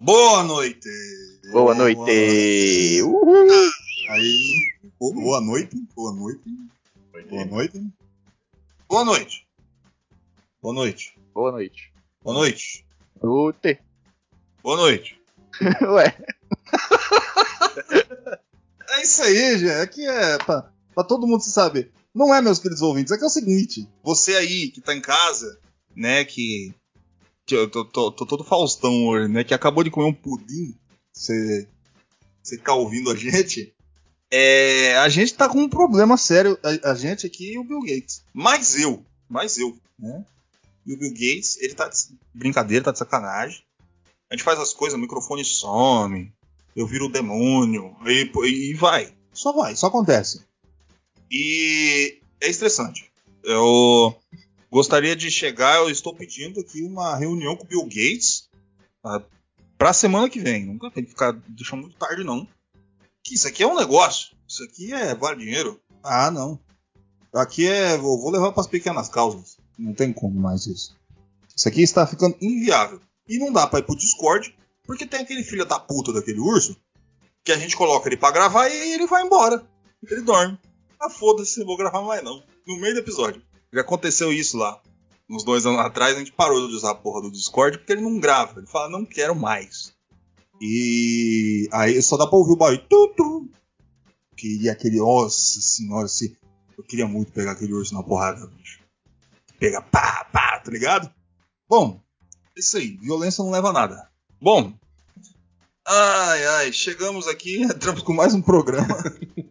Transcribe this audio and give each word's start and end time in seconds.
Boa 0.00 0.42
noite! 0.42 0.88
Boa 1.52 1.74
noite! 1.74 3.02
Uhul. 3.02 3.70
Aí, 4.08 4.72
bo- 4.98 5.12
boa 5.12 5.40
noite, 5.40 5.76
boa 5.94 6.12
noite, 6.14 6.40
boa 7.28 7.44
noite. 7.44 7.80
Boa 8.88 9.04
noite. 9.04 9.46
Boa 10.62 10.74
noite. 10.74 11.14
Boa 11.34 11.52
noite. 11.52 11.92
Boa 12.22 12.34
noite. 12.34 12.84
Ute. 13.22 13.78
Boa 14.62 14.76
noite. 14.76 15.20
Ué, 15.82 16.16
É 18.88 19.02
isso 19.02 19.22
aí, 19.22 19.58
gente. 19.58 19.70
Aqui 19.80 20.06
é 20.06 20.38
pra, 20.38 20.72
pra 20.94 21.04
todo 21.04 21.26
mundo 21.26 21.42
se 21.42 21.50
saber. 21.52 21.92
Não 22.14 22.34
é, 22.34 22.40
meus 22.42 22.58
queridos 22.58 22.82
ouvintes, 22.82 23.12
é 23.12 23.18
que 23.18 23.22
é 23.22 23.26
o 23.26 23.30
seguinte. 23.30 23.86
Você 24.02 24.34
aí 24.34 24.68
que 24.70 24.80
tá 24.80 24.94
em 24.94 25.00
casa, 25.00 25.60
né, 25.94 26.24
que. 26.24 26.74
Tô, 27.70 27.84
tô- 27.84 28.12
tô 28.12 28.26
todo 28.26 28.44
Faustão 28.44 29.06
hoje, 29.06 29.28
né? 29.28 29.44
Que 29.44 29.54
acabou 29.54 29.82
de 29.84 29.90
comer 29.90 30.06
um 30.06 30.14
pudim. 30.14 30.74
Você. 31.12 31.66
Você 32.42 32.58
tá 32.58 32.74
ouvindo 32.74 33.10
a 33.10 33.16
gente? 33.16 33.72
É, 34.30 34.96
a 34.98 35.08
gente 35.08 35.34
tá 35.34 35.48
com 35.48 35.58
um 35.60 35.68
problema 35.68 36.16
sério. 36.16 36.58
A, 36.62 36.90
a 36.92 36.94
gente 36.94 37.26
aqui 37.26 37.52
e 37.52 37.58
o 37.58 37.64
Bill 37.64 37.80
Gates. 37.80 38.22
Mais 38.32 38.78
eu. 38.80 39.04
Mais 39.28 39.58
eu, 39.58 39.76
né? 39.98 40.24
E 40.86 40.92
o 40.94 40.96
Bill 40.96 41.10
Gates, 41.12 41.56
ele 41.60 41.74
tá 41.74 41.88
de 41.88 41.96
brincadeira, 42.34 42.84
tá 42.84 42.92
de 42.92 42.98
sacanagem. 42.98 43.62
A 44.30 44.34
gente 44.34 44.44
faz 44.44 44.58
as 44.58 44.72
coisas, 44.72 44.96
o 44.96 45.00
microfone 45.00 45.44
some, 45.44 46.32
eu 46.74 46.86
viro 46.86 47.06
o 47.06 47.12
demônio, 47.12 47.94
e, 48.06 48.70
e 48.70 48.74
vai. 48.74 49.12
Só 49.32 49.52
vai, 49.52 49.74
só 49.76 49.88
acontece. 49.88 50.44
E 51.30 52.18
é 52.40 52.48
estressante. 52.48 53.10
Eu 53.44 54.14
gostaria 54.70 55.16
de 55.16 55.30
chegar, 55.30 55.76
eu 55.76 55.90
estou 55.90 56.14
pedindo 56.14 56.60
aqui 56.60 56.82
uma 56.82 57.16
reunião 57.16 57.56
com 57.56 57.64
o 57.64 57.66
Bill 57.66 57.84
Gates 57.84 58.48
tá? 59.02 59.22
pra 59.76 59.92
semana 59.92 60.28
que 60.28 60.38
vem. 60.38 60.66
Nunca 60.66 60.90
tem 60.90 61.04
que 61.04 61.10
ficar 61.10 61.32
deixando 61.48 61.82
muito 61.82 61.98
tarde, 61.98 62.22
não. 62.22 62.46
Que 63.24 63.34
isso 63.34 63.48
aqui 63.48 63.62
é 63.62 63.66
um 63.66 63.76
negócio. 63.76 64.36
Isso 64.48 64.62
aqui 64.64 64.92
é 64.92 65.14
vale 65.14 65.44
dinheiro. 65.44 65.80
Ah, 66.02 66.30
não. 66.30 66.58
Aqui 67.32 67.66
é. 67.66 67.96
Vou, 67.96 68.20
vou 68.20 68.30
levar 68.30 68.52
para 68.52 68.60
as 68.60 68.66
pequenas 68.66 69.08
causas. 69.08 69.58
Não 69.78 69.92
tem 69.92 70.12
como 70.12 70.38
mais 70.38 70.66
isso. 70.66 70.96
Isso 71.54 71.68
aqui 71.68 71.82
está 71.82 72.06
ficando 72.06 72.36
inviável. 72.40 73.00
E 73.28 73.38
não 73.38 73.52
dá 73.52 73.66
pra 73.66 73.78
ir 73.78 73.84
pro 73.84 73.96
Discord, 73.96 74.54
porque 74.84 75.06
tem 75.06 75.20
aquele 75.20 75.44
filho 75.44 75.64
da 75.64 75.78
puta 75.78 76.12
daquele 76.12 76.40
urso 76.40 76.76
que 77.44 77.52
a 77.52 77.58
gente 77.58 77.76
coloca 77.76 78.08
ele 78.08 78.16
pra 78.16 78.30
gravar 78.30 78.68
e 78.68 78.92
ele 78.92 79.06
vai 79.06 79.24
embora. 79.24 79.64
Ele 80.08 80.22
dorme. 80.22 80.58
Ah, 80.98 81.08
foda-se, 81.08 81.58
não 81.60 81.66
vou 81.66 81.76
gravar 81.76 82.02
mais 82.02 82.22
não. 82.22 82.42
No 82.66 82.78
meio 82.78 82.94
do 82.94 83.00
episódio. 83.00 83.42
Já 83.72 83.82
aconteceu 83.82 84.32
isso 84.32 84.56
lá. 84.56 84.80
Uns 85.28 85.44
dois 85.44 85.64
anos 85.64 85.80
atrás 85.80 86.16
a 86.16 86.18
gente 86.18 86.32
parou 86.32 86.66
de 86.66 86.74
usar 86.74 86.90
a 86.90 86.94
porra 86.94 87.22
do 87.22 87.30
Discord 87.30 87.78
porque 87.78 87.92
ele 87.92 88.02
não 88.02 88.18
grava. 88.18 88.58
Ele 88.58 88.66
fala, 88.66 88.88
não 88.88 89.04
quero 89.04 89.34
mais. 89.34 89.94
E 90.60 91.68
aí 91.72 92.02
só 92.02 92.16
dá 92.16 92.26
pra 92.26 92.36
ouvir 92.36 92.52
o 92.52 92.56
barulho. 92.56 92.84
Tu, 92.88 93.14
tu. 93.16 93.50
Queria 94.36 94.72
aquele. 94.72 94.98
Nossa 94.98 95.60
senhora, 95.60 96.08
se. 96.08 96.36
Eu 96.76 96.84
queria 96.84 97.06
muito 97.06 97.32
pegar 97.32 97.52
aquele 97.52 97.72
urso 97.72 97.94
na 97.94 98.02
porrada, 98.02 98.46
bicho. 98.46 98.80
Pega 99.58 99.80
pá, 99.82 100.24
pá, 100.32 100.58
tá 100.58 100.70
ligado? 100.70 101.12
Bom, 101.68 102.00
é 102.56 102.60
isso 102.60 102.76
aí. 102.76 102.96
Violência 102.96 103.44
não 103.44 103.50
leva 103.50 103.68
a 103.68 103.72
nada. 103.72 104.10
Bom. 104.40 104.72
Ai, 105.86 106.46
ai, 106.46 106.72
chegamos 106.72 107.26
aqui, 107.26 107.62
entramos 107.62 108.02
com 108.02 108.12
mais 108.12 108.34
um 108.34 108.42
programa. 108.42 108.96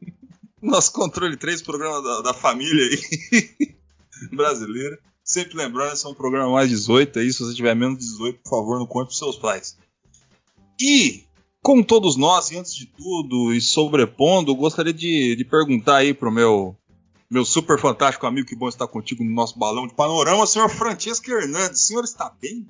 Nosso 0.61 0.91
controle 0.91 1.37
3, 1.37 1.61
programa 1.61 2.01
da, 2.01 2.21
da 2.21 2.33
família 2.33 2.85
aí. 2.85 3.75
brasileira. 4.31 4.97
Sempre 5.23 5.57
lembrando, 5.57 5.93
esse 5.93 6.05
é 6.05 6.09
um 6.09 6.13
programa 6.13 6.51
mais 6.51 6.69
18 6.69 7.19
aí. 7.19 7.31
Se 7.31 7.43
você 7.43 7.53
tiver 7.53 7.75
menos 7.75 7.99
de 7.99 8.05
18, 8.05 8.39
por 8.41 8.49
favor, 8.49 8.79
não 8.79 8.87
conte 8.87 9.07
pros 9.07 9.19
seus 9.19 9.37
pais. 9.37 9.77
E, 10.79 11.23
como 11.61 11.85
todos 11.85 12.15
nós, 12.15 12.49
e 12.49 12.57
antes 12.57 12.73
de 12.73 12.85
tudo, 12.85 13.53
e 13.53 13.61
sobrepondo, 13.61 14.55
gostaria 14.55 14.93
de, 14.93 15.35
de 15.35 15.45
perguntar 15.45 15.97
aí 15.97 16.13
pro 16.13 16.31
meu, 16.31 16.75
meu 17.29 17.45
super 17.45 17.79
fantástico 17.79 18.25
amigo, 18.25 18.47
que 18.47 18.55
bom 18.55 18.69
estar 18.69 18.87
contigo 18.87 19.23
no 19.23 19.31
nosso 19.31 19.59
balão 19.59 19.85
de 19.85 19.93
panorama, 19.93 20.47
senhor 20.47 20.69
Francesco 20.69 21.29
Hernandes. 21.29 21.83
O 21.83 21.87
senhor 21.87 22.03
está 22.03 22.33
bem? 22.41 22.67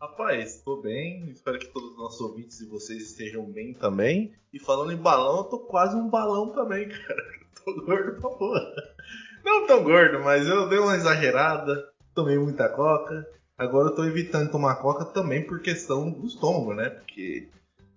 Rapaz, 0.00 0.54
estou 0.56 0.80
bem. 0.80 1.28
Espero 1.30 1.58
que 1.58 1.66
todos 1.66 1.90
os 1.90 1.98
nossos 1.98 2.20
ouvintes 2.20 2.60
e 2.60 2.66
vocês 2.66 3.02
estejam 3.02 3.44
bem 3.44 3.74
também. 3.74 4.32
E 4.52 4.58
falando 4.60 4.92
em 4.92 4.96
balão, 4.96 5.38
eu 5.38 5.44
tô 5.44 5.58
quase 5.58 5.96
um 5.96 6.08
balão 6.08 6.50
também, 6.50 6.86
cara. 6.88 7.38
Tô 7.64 7.74
gordo 7.84 8.20
pra 8.20 8.30
porra. 8.30 8.72
Não 9.44 9.66
tão 9.66 9.82
gordo, 9.82 10.20
mas 10.20 10.46
eu 10.46 10.68
dei 10.68 10.78
uma 10.78 10.96
exagerada. 10.96 11.88
Tomei 12.14 12.38
muita 12.38 12.68
coca. 12.68 13.26
Agora 13.56 13.88
eu 13.88 13.94
tô 13.94 14.04
evitando 14.04 14.50
tomar 14.50 14.76
coca 14.76 15.04
também 15.04 15.44
por 15.44 15.60
questão 15.60 16.10
do 16.10 16.26
estômago, 16.26 16.74
né? 16.74 16.90
Porque 16.90 17.48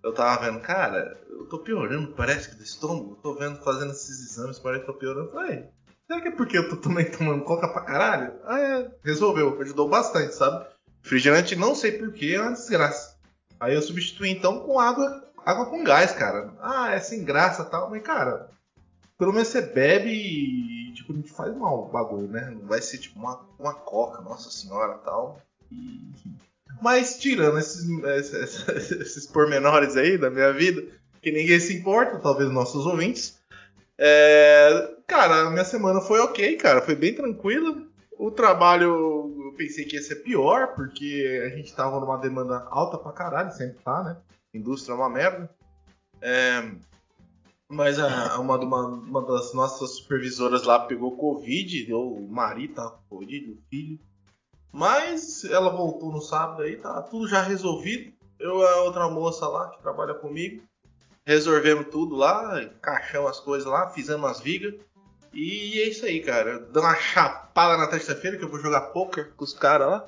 eu 0.03 0.13
tava 0.13 0.45
vendo, 0.45 0.59
cara, 0.59 1.17
eu 1.29 1.45
tô 1.45 1.59
piorando, 1.59 2.13
parece 2.13 2.49
que 2.49 2.55
do 2.55 2.63
estômago. 2.63 3.19
Tô 3.21 3.35
vendo, 3.35 3.63
fazendo 3.63 3.91
esses 3.91 4.31
exames, 4.31 4.57
parece 4.57 4.81
que 4.81 4.91
tô 4.91 4.97
piorando. 4.97 5.31
Falei, 5.31 5.65
será 6.07 6.21
que 6.21 6.29
é 6.29 6.31
porque 6.31 6.57
eu 6.57 6.69
tô 6.69 6.77
também 6.77 7.09
tomando 7.11 7.43
coca 7.43 7.67
pra 7.67 7.81
caralho? 7.81 8.33
Ah, 8.43 8.59
é. 8.59 8.91
Resolveu, 9.03 9.59
ajudou 9.61 9.87
bastante, 9.87 10.33
sabe? 10.33 10.65
Refrigerante, 11.03 11.55
não 11.55 11.75
sei 11.75 11.91
porquê, 11.91 12.33
é 12.35 12.41
uma 12.41 12.53
desgraça. 12.53 13.17
Aí 13.59 13.75
eu 13.75 13.81
substituí 13.81 14.29
então 14.29 14.61
com 14.61 14.79
água, 14.79 15.23
água 15.45 15.67
com 15.67 15.83
gás, 15.83 16.11
cara. 16.11 16.51
Ah, 16.59 16.91
é 16.91 16.99
sem 16.99 17.23
graça 17.23 17.63
tal, 17.65 17.89
mas 17.89 18.01
cara, 18.01 18.49
pelo 19.17 19.31
menos 19.31 19.49
você 19.49 19.61
bebe 19.61 20.09
e 20.09 20.70
tipo, 20.93 21.13
não 21.13 21.23
faz 21.23 21.55
mal 21.55 21.85
o 21.85 21.89
bagulho, 21.89 22.27
né? 22.27 22.49
Não 22.51 22.67
vai 22.67 22.81
ser 22.81 22.97
tipo 22.97 23.19
uma, 23.19 23.45
uma 23.59 23.73
coca, 23.73 24.21
nossa 24.21 24.49
senhora 24.49 24.95
tal. 24.99 25.41
E. 25.71 26.11
Mas 26.81 27.19
tirando 27.19 27.59
esses, 27.59 27.85
esses, 28.03 28.67
esses 28.99 29.27
pormenores 29.27 29.95
aí 29.95 30.17
da 30.17 30.29
minha 30.29 30.51
vida, 30.51 30.83
que 31.21 31.31
ninguém 31.31 31.59
se 31.59 31.77
importa, 31.77 32.19
talvez 32.19 32.49
nossos 32.51 32.85
ouvintes. 32.85 33.39
É, 33.97 34.95
cara, 35.05 35.47
a 35.47 35.51
minha 35.51 35.65
semana 35.65 36.01
foi 36.01 36.19
ok, 36.19 36.55
cara, 36.57 36.81
foi 36.81 36.95
bem 36.95 37.13
tranquila. 37.13 37.83
O 38.17 38.31
trabalho 38.31 38.85
eu 38.85 39.53
pensei 39.57 39.85
que 39.85 39.95
ia 39.95 40.01
ser 40.01 40.17
pior, 40.17 40.73
porque 40.75 41.41
a 41.45 41.55
gente 41.55 41.75
tava 41.75 41.99
numa 41.99 42.17
demanda 42.17 42.67
alta 42.69 42.97
pra 42.97 43.11
caralho, 43.11 43.51
sempre 43.51 43.79
tá, 43.83 44.03
né? 44.03 44.17
Indústria 44.53 44.93
é 44.93 44.95
uma 44.95 45.09
merda. 45.09 45.49
É, 46.21 46.71
mas 47.71 47.97
a- 47.99 48.39
uma, 48.39 48.57
uma, 48.57 48.85
uma 48.87 49.21
das 49.25 49.53
nossas 49.53 49.91
supervisoras 49.97 50.63
lá 50.63 50.79
pegou 50.79 51.15
Covid, 51.17 51.85
deu 51.85 52.01
o 52.01 52.27
marido 52.29 52.75
tava 52.75 52.91
com 52.91 53.17
Covid, 53.17 53.51
o 53.51 53.57
filho. 53.69 53.99
Mas 54.71 55.43
ela 55.45 55.69
voltou 55.69 56.11
no 56.11 56.21
sábado 56.21 56.61
aí, 56.63 56.77
tá 56.77 57.01
tudo 57.01 57.27
já 57.27 57.41
resolvido. 57.41 58.13
Eu 58.39 58.59
e 58.59 58.65
a 58.67 58.81
outra 58.83 59.09
moça 59.09 59.47
lá 59.47 59.69
que 59.69 59.81
trabalha 59.81 60.13
comigo, 60.13 60.63
resolvemos 61.25 61.87
tudo 61.89 62.15
lá, 62.15 62.61
encaixamos 62.63 63.29
as 63.31 63.39
coisas 63.39 63.67
lá, 63.67 63.89
fizemos 63.89 64.29
as 64.29 64.39
vigas. 64.39 64.73
E 65.33 65.79
é 65.79 65.87
isso 65.89 66.05
aí, 66.05 66.21
cara. 66.21 66.59
Dando 66.59 66.85
uma 66.85 66.95
chapada 66.95 67.77
na 67.77 67.87
terça-feira 67.87 68.37
que 68.37 68.43
eu 68.43 68.49
vou 68.49 68.59
jogar 68.59 68.81
poker 68.91 69.33
com 69.35 69.43
os 69.43 69.53
caras 69.53 69.87
lá. 69.89 70.07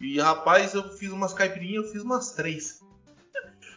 E 0.00 0.18
rapaz, 0.20 0.74
eu 0.74 0.88
fiz 0.90 1.10
umas 1.12 1.32
caipirinhas, 1.32 1.86
eu 1.86 1.92
fiz 1.92 2.02
umas 2.02 2.32
três. 2.32 2.80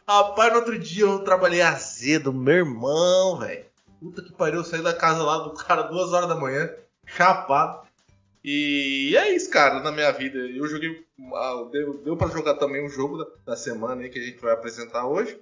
Rapaz, 0.07 0.51
no 0.53 0.59
outro 0.59 0.79
dia 0.79 1.03
eu 1.03 1.19
trabalhei 1.19 1.61
azedo, 1.61 2.31
meu 2.33 2.55
irmão, 2.55 3.39
velho. 3.39 3.65
Puta 3.99 4.21
que 4.21 4.31
pariu, 4.31 4.59
eu 4.59 4.63
saí 4.63 4.81
da 4.81 4.93
casa 4.93 5.21
lá 5.23 5.39
do 5.39 5.51
cara 5.53 5.81
duas 5.83 6.13
horas 6.13 6.29
da 6.29 6.35
manhã, 6.35 6.69
chapado. 7.05 7.85
E 8.43 9.15
é 9.17 9.35
isso, 9.35 9.49
cara, 9.49 9.81
na 9.81 9.91
minha 9.91 10.11
vida. 10.11 10.37
Eu 10.37 10.65
joguei. 10.67 11.03
ah, 11.33 11.67
Deu, 11.71 11.97
deu 12.03 12.15
pra 12.15 12.29
jogar 12.29 12.53
também 12.53 12.85
um 12.85 12.89
jogo 12.89 13.17
da, 13.17 13.25
da 13.47 13.55
semana 13.57 14.01
aí 14.01 14.09
que 14.09 14.19
a 14.19 14.23
gente 14.23 14.39
vai 14.39 14.53
apresentar 14.53 15.05
hoje. 15.07 15.37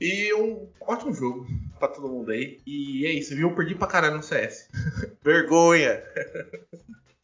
E 0.00 0.32
um 0.34 0.66
ótimo 0.80 1.12
jogo 1.12 1.46
pra 1.78 1.88
todo 1.88 2.08
mundo 2.08 2.30
aí. 2.30 2.60
E 2.66 3.04
é 3.06 3.12
isso, 3.12 3.36
viu? 3.36 3.50
Eu 3.50 3.54
perdi 3.54 3.74
pra 3.74 3.86
caralho 3.86 4.16
no 4.16 4.22
CS. 4.22 4.68
Vergonha! 5.22 6.02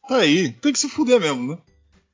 Tá 0.07 0.17
aí, 0.17 0.51
tem 0.51 0.71
que 0.73 0.79
se 0.79 0.87
fuder 0.89 1.19
mesmo, 1.19 1.53
né? 1.53 1.57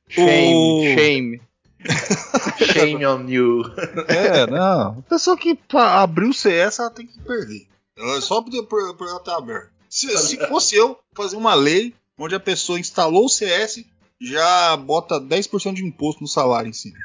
shame, 0.08 0.54
O- 0.54 0.94
shame. 0.94 1.42
shame 2.72 3.04
on 3.06 3.26
you. 3.28 3.62
É, 4.08 4.46
não. 4.46 4.98
A 4.98 5.02
pessoa 5.08 5.36
que 5.36 5.54
pra 5.54 6.00
abrir 6.02 6.26
o 6.28 6.34
CS, 6.34 6.78
ela 6.78 6.90
tem 6.90 7.06
que 7.06 7.18
perder. 7.20 7.66
Ela 7.98 8.20
só 8.20 8.42
por, 8.42 8.50
por, 8.66 8.94
por 8.96 9.08
ela 9.08 9.18
estar 9.18 9.36
aberta. 9.36 9.70
Se, 9.88 10.16
se 10.18 10.36
fosse 10.48 10.74
eu 10.76 10.98
fazer 11.14 11.36
uma 11.36 11.54
lei 11.54 11.94
onde 12.18 12.34
a 12.34 12.40
pessoa 12.40 12.78
instalou 12.80 13.26
o 13.26 13.28
CS, 13.28 13.84
já 14.20 14.76
bota 14.76 15.20
10% 15.20 15.74
de 15.74 15.84
imposto 15.84 16.22
no 16.22 16.28
salário 16.28 16.68
em 16.68 16.72
cima. 16.72 16.96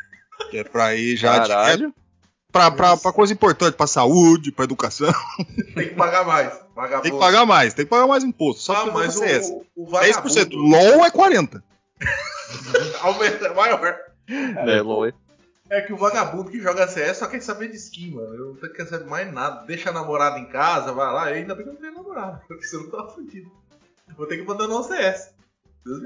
Que 0.50 0.58
é 0.58 0.64
pra 0.64 0.96
ir 0.96 1.16
já 1.18 1.34
Caralho. 1.40 1.78
direto, 1.78 1.94
pra, 2.52 2.72
pra, 2.72 2.98
pra 2.98 3.12
coisa 3.14 3.32
importante, 3.34 3.76
pra 3.76 3.88
saúde, 3.88 4.52
pra 4.52 4.66
educação. 4.66 5.14
Tem 5.76 5.90
que 5.90 5.96
pagar 5.96 6.26
mais. 6.26 6.54
Vagabundo. 6.76 7.04
Tem 7.04 7.12
que 7.12 7.20
pagar 7.20 7.46
mais, 7.46 7.74
tem 7.74 7.86
que 7.86 7.90
pagar 7.90 8.08
mais 8.08 8.24
imposto. 8.24 8.62
Só 8.64 8.74
Ah, 8.74 8.84
que 8.86 8.92
mas 8.92 9.16
o 9.16 9.20
CS. 9.20 9.50
o, 9.50 9.66
o 9.84 9.88
10%. 9.88 9.90
vagabundo 9.92 10.58
LOL 10.58 11.06
é 11.06 11.12
40%. 11.12 11.62
aumenta, 13.02 13.46
é 13.48 13.54
maior. 14.32 14.70
É, 14.70 14.82
Loe. 14.82 15.14
É 15.70 15.82
que 15.82 15.94
o 15.94 15.98
vagabundo 15.98 16.52
que 16.52 16.60
joga 16.60 16.88
CS 16.88 17.18
só 17.18 17.28
quer 17.28 17.42
saber 17.42 17.70
de 17.70 17.78
skin, 17.78 18.12
mano. 18.12 18.34
Eu 18.36 18.48
não 18.62 18.74
quero 18.74 18.90
saber 18.90 19.06
mais 19.06 19.32
nada. 19.34 19.66
Deixa 19.66 19.90
a 19.90 19.94
namorada 19.94 20.38
em 20.38 20.46
casa, 20.50 20.92
vai 20.92 21.14
lá. 21.14 21.32
E 21.32 21.36
ainda 21.36 21.56
bem 21.56 21.64
que 21.64 21.70
eu 21.70 21.74
não 21.74 21.82
tenho 21.82 21.94
namorada, 21.94 22.42
porque 22.48 22.66
senão 22.66 22.84
eu 22.84 22.92
tava 22.92 23.10
fudido. 23.10 23.50
Vou 24.18 24.28
ter 24.28 24.36
que 24.36 24.42
abandonar 24.44 24.80
o 24.80 24.84
CS. 24.84 25.30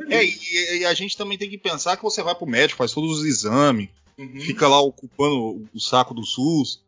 É, 0.10 0.24
e, 0.24 0.80
e 0.80 0.86
a 0.86 0.94
gente 0.94 1.18
também 1.18 1.38
tem 1.38 1.50
que 1.50 1.58
pensar 1.58 1.98
que 1.98 2.04
você 2.04 2.22
vai 2.22 2.36
pro 2.36 2.46
médico, 2.46 2.78
faz 2.78 2.94
todos 2.94 3.20
os 3.20 3.26
exames, 3.26 3.90
Uhum. 4.18 4.40
fica 4.40 4.66
lá 4.68 4.80
ocupando 4.80 5.68
o 5.74 5.80
saco 5.80 6.14
do 6.14 6.24
SUS. 6.24 6.82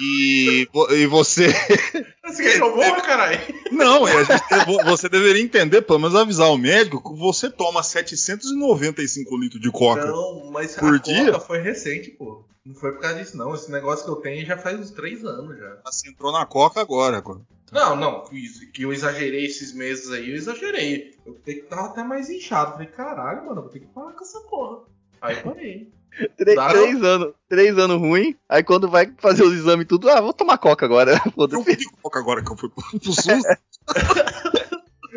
E, 0.00 0.68
e 0.90 1.06
você. 1.06 1.48
Você 2.24 2.42
quer 2.44 2.60
morra, 2.60 3.02
caralho? 3.02 3.38
Não, 3.70 4.08
é, 4.08 4.24
gente 4.24 4.84
você 4.86 5.06
deveria 5.06 5.42
entender, 5.42 5.82
pelo 5.82 5.98
menos 5.98 6.14
avisar 6.14 6.50
o 6.50 6.56
médico, 6.56 7.02
que 7.02 7.18
você 7.18 7.50
toma 7.50 7.82
795 7.82 9.36
litros 9.36 9.60
de 9.60 9.70
coca. 9.70 10.06
Não, 10.06 10.50
mas 10.50 10.74
Por 10.76 10.94
a 10.94 10.98
dia? 10.98 11.32
Coca 11.32 11.40
foi 11.40 11.58
recente, 11.60 12.10
pô. 12.10 12.42
Não 12.64 12.74
foi 12.74 12.92
por 12.92 13.00
causa 13.00 13.18
disso, 13.18 13.36
não. 13.36 13.54
Esse 13.54 13.70
negócio 13.70 14.04
que 14.04 14.10
eu 14.10 14.16
tenho 14.16 14.46
já 14.46 14.56
faz 14.56 14.78
uns 14.78 14.90
três 14.92 15.24
anos 15.24 15.58
já. 15.58 15.78
Você 15.84 16.08
entrou 16.08 16.32
na 16.32 16.46
coca 16.46 16.80
agora. 16.80 17.18
agora. 17.18 17.40
Não, 17.72 17.96
não, 17.96 18.24
que 18.72 18.82
eu 18.82 18.92
exagerei 18.92 19.46
esses 19.46 19.72
meses 19.74 20.10
aí, 20.10 20.30
eu 20.30 20.36
exagerei. 20.36 21.16
Eu 21.26 21.38
estar 21.44 21.86
até 21.86 22.04
mais 22.04 22.30
inchado. 22.30 22.72
Falei, 22.72 22.86
caralho, 22.86 23.46
mano, 23.46 23.58
eu 23.58 23.62
vou 23.62 23.72
ter 23.72 23.80
que 23.80 23.86
parar 23.86 24.12
com 24.12 24.24
essa 24.24 24.40
porra. 24.42 24.84
Aí 25.20 25.36
parei. 25.36 25.90
Três, 26.36 26.56
Dá, 26.56 26.68
três 26.68 27.02
anos, 27.02 27.34
três 27.48 27.78
anos 27.78 27.98
ruim, 27.98 28.36
aí 28.48 28.62
quando 28.62 28.88
vai 28.88 29.10
fazer 29.18 29.42
os 29.42 29.54
exames 29.54 29.84
e 29.84 29.88
tudo, 29.88 30.10
ah, 30.10 30.20
vou 30.20 30.32
tomar 30.32 30.58
coca 30.58 30.84
agora. 30.84 31.12
Eu 31.36 31.46
de 31.48 31.90
coca 32.02 32.18
agora 32.18 32.42
que 32.42 32.52
eu 32.52 32.56
fui 32.56 32.68
pro, 32.68 33.00
pro 33.00 33.12
SUS. 33.12 33.24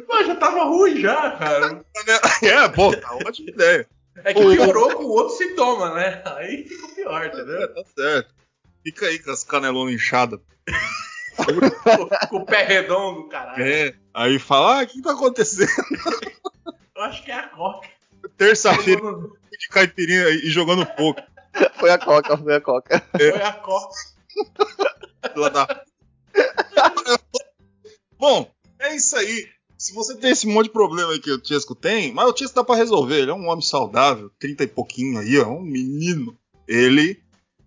Mas 0.07 0.27
já 0.27 0.35
tava 0.35 0.63
ruim 0.65 1.01
já, 1.01 1.31
cara. 1.31 1.85
é, 2.41 2.69
pô, 2.69 2.95
tá 2.95 3.13
ótima 3.15 3.49
ideia. 3.49 3.87
É 4.23 4.33
que 4.33 4.39
piorou 4.39 4.95
com 4.95 5.03
outro 5.03 5.35
sintoma, 5.35 5.93
né? 5.93 6.21
Aí 6.25 6.63
ficou 6.63 6.89
pior, 6.89 7.25
entendeu? 7.25 7.73
Tá 7.73 7.83
certo. 7.95 8.33
Fica 8.81 9.07
aí 9.07 9.19
com 9.19 9.31
as 9.31 9.43
canelonas 9.43 9.93
inchadas. 9.93 10.39
com, 11.35 12.27
com 12.29 12.37
o 12.37 12.45
pé 12.45 12.63
redondo, 12.63 13.27
caralho. 13.27 13.61
É. 13.61 13.93
Aí 14.13 14.39
fala, 14.39 14.79
ah, 14.79 14.83
o 14.83 14.87
que 14.87 15.01
tá 15.01 15.11
acontecendo? 15.11 15.69
Eu 16.95 17.01
acho 17.03 17.23
que 17.23 17.31
é 17.31 17.35
a 17.35 17.49
Coca. 17.49 17.89
Terça-feira 18.37 19.01
de 19.01 19.67
caipirinha 19.69 20.29
e 20.29 20.49
jogando 20.49 20.85
pouco. 20.85 21.21
Foi 21.79 21.89
a 21.89 21.97
coca, 21.97 22.37
foi 22.37 22.55
a 22.55 22.61
coca. 22.61 23.03
Foi 23.17 23.41
a 23.41 23.53
Coca. 23.53 23.95
Filha 25.33 25.49
da- 25.49 25.85
Bom, 28.17 28.51
é 28.79 28.95
isso 28.95 29.15
aí. 29.15 29.47
Se 29.77 29.93
você 29.93 30.15
tem 30.17 30.31
esse 30.31 30.47
monte 30.47 30.67
de 30.67 30.71
problema 30.73 31.11
aí 31.11 31.19
que 31.19 31.31
o 31.31 31.39
Tiesco 31.39 31.75
tem, 31.75 32.13
mas 32.13 32.27
o 32.27 32.33
Tiesco 32.33 32.55
dá 32.55 32.63
pra 32.63 32.75
resolver. 32.75 33.19
Ele 33.21 33.31
é 33.31 33.33
um 33.33 33.47
homem 33.47 33.61
saudável, 33.61 34.31
30 34.39 34.63
e 34.63 34.67
pouquinho 34.67 35.19
aí, 35.19 35.37
ó, 35.37 35.47
um 35.49 35.61
menino. 35.61 36.37
Ele 36.67 37.21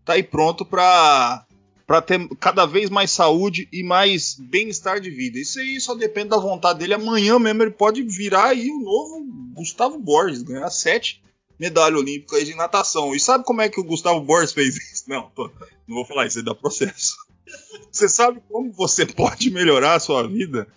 tá 0.04 0.14
aí 0.14 0.22
pronto 0.22 0.64
pra, 0.64 1.46
pra 1.88 2.02
ter 2.02 2.28
cada 2.38 2.66
vez 2.66 2.90
mais 2.90 3.10
saúde 3.10 3.66
e 3.72 3.82
mais 3.82 4.34
bem-estar 4.38 5.00
de 5.00 5.08
vida. 5.10 5.38
Isso 5.38 5.58
aí 5.58 5.80
só 5.80 5.94
depende 5.94 6.28
da 6.28 6.36
vontade 6.36 6.78
dele. 6.80 6.92
Amanhã 6.94 7.38
mesmo 7.38 7.62
ele 7.62 7.70
pode 7.70 8.02
virar 8.02 8.48
aí 8.50 8.70
o 8.70 8.78
novo 8.78 9.24
Gustavo 9.54 9.98
Borges, 9.98 10.42
ganhar 10.42 10.68
sete 10.70 11.22
medalhas 11.58 11.98
olímpicas 11.98 12.44
de 12.44 12.54
natação. 12.54 13.14
E 13.14 13.18
sabe 13.18 13.42
como 13.44 13.62
é 13.62 13.70
que 13.70 13.80
o 13.80 13.84
Gustavo 13.84 14.20
Borges 14.20 14.52
fez 14.52 14.76
isso? 14.76 15.04
Não, 15.08 15.30
tô- 15.30 15.50
não 15.88 15.96
vou 15.96 16.04
falar 16.04 16.26
isso 16.26 16.38
aí 16.38 16.44
dá 16.44 16.54
processo. 16.54 17.16
Você 17.90 18.06
sabe 18.06 18.40
como 18.50 18.70
você 18.70 19.06
pode 19.06 19.50
melhorar 19.50 19.94
a 19.94 20.00
sua 20.00 20.28
vida 20.28 20.68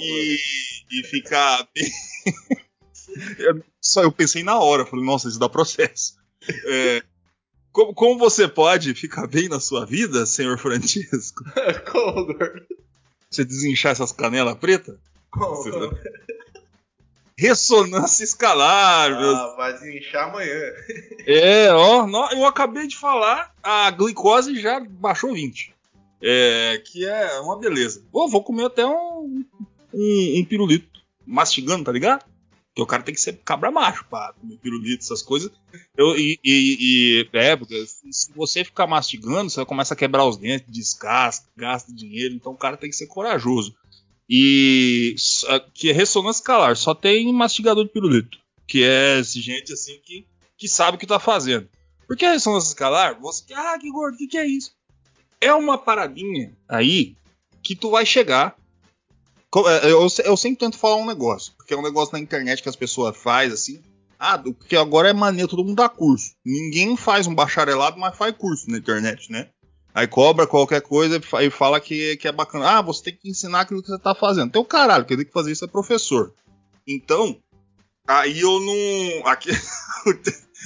e, 0.00 0.38
e 0.90 1.04
ficar 1.06 1.68
bem. 1.74 1.92
Eu- 3.38 3.62
Só 3.80 4.02
eu 4.02 4.10
pensei 4.10 4.42
na 4.42 4.58
hora, 4.58 4.84
falei, 4.86 5.04
nossa, 5.04 5.28
isso 5.28 5.38
dá 5.38 5.48
processo. 5.48 6.14
É, 6.66 7.02
como, 7.76 7.92
como 7.94 8.18
você 8.18 8.48
pode 8.48 8.94
ficar 8.94 9.26
bem 9.26 9.50
na 9.50 9.60
sua 9.60 9.84
vida, 9.84 10.24
senhor 10.24 10.58
Francisco? 10.58 11.44
Como, 11.92 12.24
gordo? 12.24 12.62
Você 13.30 13.44
desinchar 13.44 13.92
essas 13.92 14.12
canelas 14.12 14.56
pretas? 14.56 14.96
Como? 15.30 15.56
Você- 15.56 15.70
Ressonância 17.38 18.24
escalar, 18.24 19.10
meu 19.10 19.36
Ah, 19.36 19.54
vai 19.58 19.72
desinchar 19.74 20.30
amanhã. 20.30 20.58
É, 21.26 21.70
ó, 21.70 22.06
eu 22.32 22.46
acabei 22.46 22.86
de 22.86 22.96
falar, 22.96 23.52
a 23.62 23.90
glicose 23.90 24.58
já 24.58 24.80
baixou 24.80 25.34
20. 25.34 25.74
É, 26.22 26.82
que 26.82 27.04
é 27.06 27.38
uma 27.40 27.58
beleza. 27.58 28.02
Pô, 28.10 28.26
vou 28.26 28.42
comer 28.42 28.64
até 28.64 28.86
um, 28.86 29.44
um, 29.92 30.34
um 30.40 30.44
pirulito 30.46 30.98
mastigando, 31.26 31.84
tá 31.84 31.92
ligado? 31.92 32.24
Porque 32.76 32.82
o 32.82 32.86
cara 32.86 33.02
tem 33.02 33.14
que 33.14 33.20
ser 33.22 33.40
cabra 33.42 33.70
macho 33.70 34.04
pra 34.04 34.34
comer 34.38 34.58
pirulito, 34.58 35.02
essas 35.02 35.22
coisas. 35.22 35.50
Eu, 35.96 36.14
e, 36.14 36.38
e, 36.44 37.22
e- 37.22 37.28
é, 37.32 37.56
porque 37.56 37.86
se 38.10 38.30
você 38.34 38.62
ficar 38.62 38.86
mastigando, 38.86 39.48
você 39.48 39.64
começa 39.64 39.94
a 39.94 39.96
quebrar 39.96 40.26
os 40.26 40.36
dentes, 40.36 40.70
descasca, 40.70 41.46
gasta 41.56 41.90
dinheiro, 41.90 42.34
então 42.34 42.52
o 42.52 42.56
cara 42.56 42.76
tem 42.76 42.90
que 42.90 42.96
ser 42.96 43.06
corajoso. 43.06 43.74
E 44.28 45.14
que 45.72 45.88
é 45.88 45.92
ressonância 45.92 46.40
escalar, 46.40 46.76
só 46.76 46.94
tem 46.94 47.32
mastigador 47.32 47.82
de 47.84 47.90
pirulito. 47.92 48.36
Que 48.66 48.84
é 48.84 49.20
esse 49.20 49.40
gente 49.40 49.72
assim 49.72 49.98
que 50.04 50.26
que 50.58 50.68
sabe 50.68 50.96
o 50.96 51.00
que 51.00 51.06
tá 51.06 51.18
fazendo. 51.18 51.68
Porque 52.06 52.24
a 52.26 52.32
ressonância 52.32 52.68
escalar, 52.68 53.18
você. 53.20 53.44
Ah, 53.54 53.78
que 53.78 53.90
gordo, 53.90 54.14
o 54.16 54.18
que, 54.18 54.26
que 54.26 54.36
é 54.38 54.46
isso? 54.46 54.72
É 55.40 55.52
uma 55.54 55.78
paradinha 55.78 56.52
aí 56.68 57.16
que 57.62 57.74
tu 57.74 57.90
vai 57.90 58.04
chegar. 58.04 58.54
É, 59.68 59.90
Eu, 59.90 60.06
eu 60.24 60.36
sempre 60.36 60.58
tento 60.58 60.78
falar 60.78 60.96
um 60.96 61.06
negócio, 61.06 61.52
porque 61.56 61.74
é 61.74 61.76
um 61.76 61.82
negócio 61.82 62.12
na 62.12 62.18
internet 62.18 62.62
que 62.62 62.68
as 62.68 62.76
pessoas 62.76 63.16
fazem 63.16 63.52
assim. 63.54 63.82
Ah, 64.18 64.38
porque 64.38 64.76
agora 64.76 65.10
é 65.10 65.12
maneiro 65.12 65.48
todo 65.48 65.64
mundo 65.64 65.76
dá 65.76 65.88
curso. 65.88 66.32
Ninguém 66.44 66.96
faz 66.96 67.26
um 67.26 67.34
bacharelado, 67.34 67.98
mas 67.98 68.16
faz 68.16 68.34
curso 68.36 68.70
na 68.70 68.78
internet, 68.78 69.30
né? 69.30 69.48
Aí 69.94 70.06
cobra 70.06 70.46
qualquer 70.46 70.82
coisa 70.82 71.16
e 71.16 71.22
fa- 71.22 71.50
fala 71.50 71.80
que, 71.80 72.16
que 72.16 72.28
é 72.28 72.32
bacana. 72.32 72.78
Ah, 72.78 72.82
você 72.82 73.04
tem 73.04 73.16
que 73.16 73.30
ensinar 73.30 73.60
aquilo 73.60 73.82
que 73.82 73.88
você 73.88 73.98
tá 73.98 74.14
fazendo. 74.14 74.48
Então, 74.48 74.64
caralho, 74.64 75.04
quem 75.04 75.16
tem 75.16 75.26
que 75.26 75.32
fazer 75.32 75.52
isso 75.52 75.64
é 75.64 75.68
professor. 75.68 76.34
Então, 76.86 77.38
aí 78.06 78.40
eu 78.40 78.60
não. 78.60 79.26
Aqui. 79.26 79.50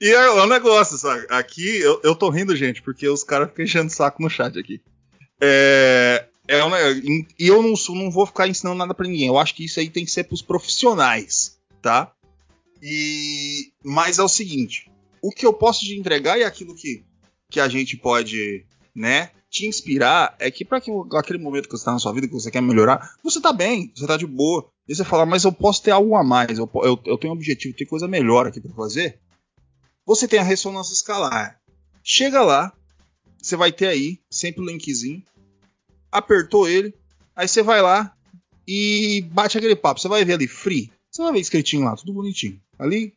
e 0.00 0.08
é 0.10 0.30
o 0.30 0.46
negócio, 0.46 0.96
sabe? 0.98 1.26
Aqui 1.30 1.78
eu, 1.78 2.00
eu 2.02 2.14
tô 2.14 2.30
rindo, 2.30 2.54
gente, 2.56 2.82
porque 2.82 3.08
os 3.08 3.22
caras 3.24 3.48
ficam 3.48 3.64
enchendo 3.64 3.88
o 3.88 3.94
saco 3.94 4.22
no 4.22 4.30
chat 4.30 4.58
aqui. 4.58 4.80
É. 5.40 6.26
é 6.58 6.64
um 6.64 6.70
ne- 6.70 7.26
e 7.38 7.46
eu 7.46 7.62
não, 7.62 7.74
não 7.94 8.10
vou 8.10 8.26
ficar 8.26 8.48
ensinando 8.48 8.76
nada 8.78 8.94
pra 8.94 9.06
ninguém. 9.06 9.28
Eu 9.28 9.38
acho 9.38 9.54
que 9.54 9.64
isso 9.64 9.78
aí 9.78 9.88
tem 9.88 10.04
que 10.04 10.10
ser 10.10 10.24
pros 10.24 10.42
profissionais, 10.42 11.58
tá? 11.80 12.12
E. 12.82 13.72
Mas 13.84 14.18
é 14.18 14.22
o 14.22 14.28
seguinte: 14.28 14.90
o 15.22 15.30
que 15.30 15.46
eu 15.46 15.52
posso 15.52 15.80
te 15.80 15.98
entregar 15.98 16.38
e 16.38 16.44
aquilo 16.44 16.74
que, 16.74 17.04
que 17.50 17.60
a 17.60 17.68
gente 17.68 17.96
pode, 17.96 18.64
né? 18.94 19.30
Te 19.50 19.66
inspirar 19.66 20.36
é 20.38 20.48
que 20.50 20.64
para 20.64 20.78
aquele 20.78 21.38
momento 21.38 21.68
que 21.68 21.76
você 21.76 21.84
tá 21.84 21.90
na 21.92 21.98
sua 21.98 22.12
vida, 22.12 22.28
que 22.28 22.32
você 22.32 22.50
quer 22.52 22.62
melhorar, 22.62 23.16
você 23.22 23.40
tá 23.40 23.52
bem, 23.52 23.92
você 23.94 24.06
tá 24.06 24.16
de 24.16 24.26
boa. 24.26 24.70
E 24.88 24.94
você 24.94 25.04
fala, 25.04 25.26
mas 25.26 25.44
eu 25.44 25.52
posso 25.52 25.82
ter 25.82 25.90
algo 25.90 26.14
a 26.16 26.22
mais, 26.24 26.58
eu, 26.58 26.70
eu, 26.82 27.00
eu 27.04 27.18
tenho 27.18 27.32
um 27.32 27.36
objetivo, 27.36 27.76
tem 27.76 27.86
coisa 27.86 28.06
melhor 28.08 28.46
aqui 28.46 28.60
para 28.60 28.72
fazer. 28.74 29.20
Você 30.06 30.26
tem 30.26 30.38
a 30.38 30.44
ressonância 30.44 30.92
escalar. 30.92 31.60
Chega 32.02 32.42
lá, 32.42 32.72
você 33.40 33.56
vai 33.56 33.70
ter 33.72 33.86
aí 33.88 34.20
sempre 34.30 34.62
o 34.62 34.66
linkzinho. 34.66 35.22
Apertou 36.10 36.68
ele, 36.68 36.94
aí 37.34 37.46
você 37.46 37.62
vai 37.62 37.80
lá 37.80 38.14
e 38.66 39.22
bate 39.32 39.58
aquele 39.58 39.76
papo. 39.76 40.00
Você 40.00 40.08
vai 40.08 40.24
ver 40.24 40.34
ali 40.34 40.46
free. 40.46 40.90
Você 41.10 41.22
vai 41.22 41.32
ver 41.32 41.40
escritinho 41.40 41.84
lá, 41.84 41.96
tudo 41.96 42.12
bonitinho. 42.12 42.60
Ali, 42.78 43.14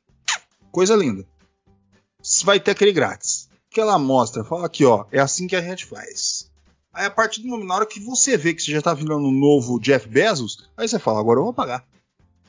coisa 0.71 0.95
linda. 0.95 1.25
Você 2.21 2.45
vai 2.45 2.59
ter 2.59 2.71
aquele 2.71 2.91
grátis. 2.91 3.49
Que 3.69 3.81
ela 3.81 3.97
mostra, 3.97 4.43
fala 4.43 4.65
aqui, 4.65 4.85
ó, 4.85 5.05
é 5.11 5.19
assim 5.19 5.47
que 5.47 5.55
a 5.55 5.61
gente 5.61 5.85
faz. 5.85 6.51
Aí 6.93 7.05
a 7.05 7.11
partir 7.11 7.41
do 7.41 7.47
momento, 7.47 7.67
na 7.67 7.75
hora 7.75 7.85
que 7.87 7.99
você 7.99 8.37
vê 8.37 8.53
que 8.53 8.61
você 8.61 8.71
já 8.71 8.81
tá 8.81 8.93
virando 8.93 9.27
um 9.27 9.31
novo 9.31 9.79
Jeff 9.79 10.07
Bezos, 10.07 10.69
aí 10.77 10.87
você 10.87 10.99
fala, 10.99 11.19
agora 11.19 11.39
eu 11.39 11.43
vou 11.43 11.53
pagar. 11.53 11.83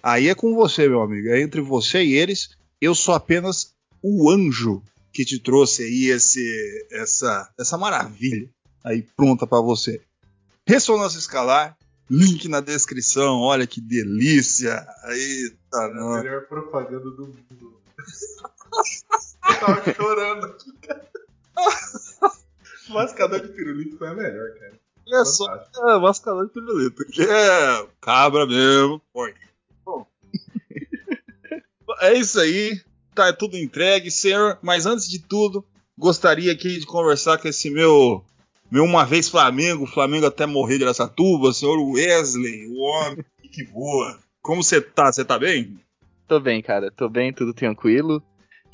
Aí 0.02 0.28
é 0.28 0.34
com 0.34 0.54
você, 0.54 0.86
meu 0.86 1.00
amigo. 1.00 1.28
É 1.28 1.40
entre 1.40 1.62
você 1.62 2.04
e 2.04 2.12
eles. 2.12 2.50
Eu 2.78 2.94
sou 2.94 3.14
apenas 3.14 3.74
o 4.02 4.30
anjo 4.30 4.82
que 5.10 5.24
te 5.24 5.38
trouxe 5.38 5.82
aí 5.82 6.10
esse, 6.10 6.86
essa, 6.90 7.50
essa 7.58 7.78
maravilha 7.78 8.50
aí 8.84 9.02
pronta 9.16 9.46
pra 9.46 9.62
você. 9.62 10.02
Ressonância 10.66 11.18
escalar, 11.18 11.76
link 12.08 12.48
na 12.48 12.60
descrição. 12.60 13.40
Olha 13.40 13.66
que 13.66 13.80
delícia. 13.80 14.86
Eita, 15.08 15.78
É 15.78 15.84
a 15.84 16.22
melhor 16.22 16.46
propaganda 16.46 17.10
do 17.10 17.26
mundo. 17.26 17.80
Eu 19.46 19.60
tava 19.60 19.94
chorando 19.94 20.46
aqui. 20.46 20.72
Mascador 22.88 23.40
de 23.40 23.48
pirulito 23.48 23.96
foi 23.98 24.08
a 24.08 24.14
melhor, 24.14 24.54
cara. 24.58 24.78
É 25.06 25.24
só 25.24 25.46
é, 25.54 25.98
mascarão 25.98 26.46
de 26.46 26.52
pirulito. 26.52 27.04
Que 27.06 27.22
é 27.22 27.86
cabra 28.00 28.46
mesmo. 28.46 29.00
Forte. 29.12 29.38
Bom. 29.84 30.06
é 32.00 32.14
isso 32.14 32.40
aí. 32.40 32.80
Tá 33.14 33.32
tudo 33.32 33.56
entregue, 33.56 34.10
senhor. 34.10 34.58
Mas 34.62 34.86
antes 34.86 35.08
de 35.08 35.20
tudo, 35.20 35.64
gostaria 35.96 36.52
aqui 36.52 36.78
de 36.78 36.86
conversar 36.86 37.38
com 37.38 37.48
esse 37.48 37.70
meu, 37.70 38.24
meu 38.74 38.82
uma 38.82 39.04
vez 39.04 39.28
Flamengo, 39.28 39.86
Flamengo 39.86 40.26
até 40.26 40.46
morrer 40.46 40.78
de 40.78 40.84
Aracatuba, 40.84 41.52
senhor 41.52 41.78
Wesley, 41.78 42.66
o 42.66 42.80
homem 42.80 43.24
que 43.52 43.62
voa. 43.62 44.18
Como 44.42 44.64
você 44.64 44.80
tá? 44.80 45.12
Você 45.12 45.24
tá 45.24 45.38
bem? 45.38 45.78
Tô 46.26 46.40
bem, 46.40 46.60
cara. 46.60 46.90
Tô 46.90 47.08
bem, 47.08 47.32
tudo 47.32 47.54
tranquilo. 47.54 48.20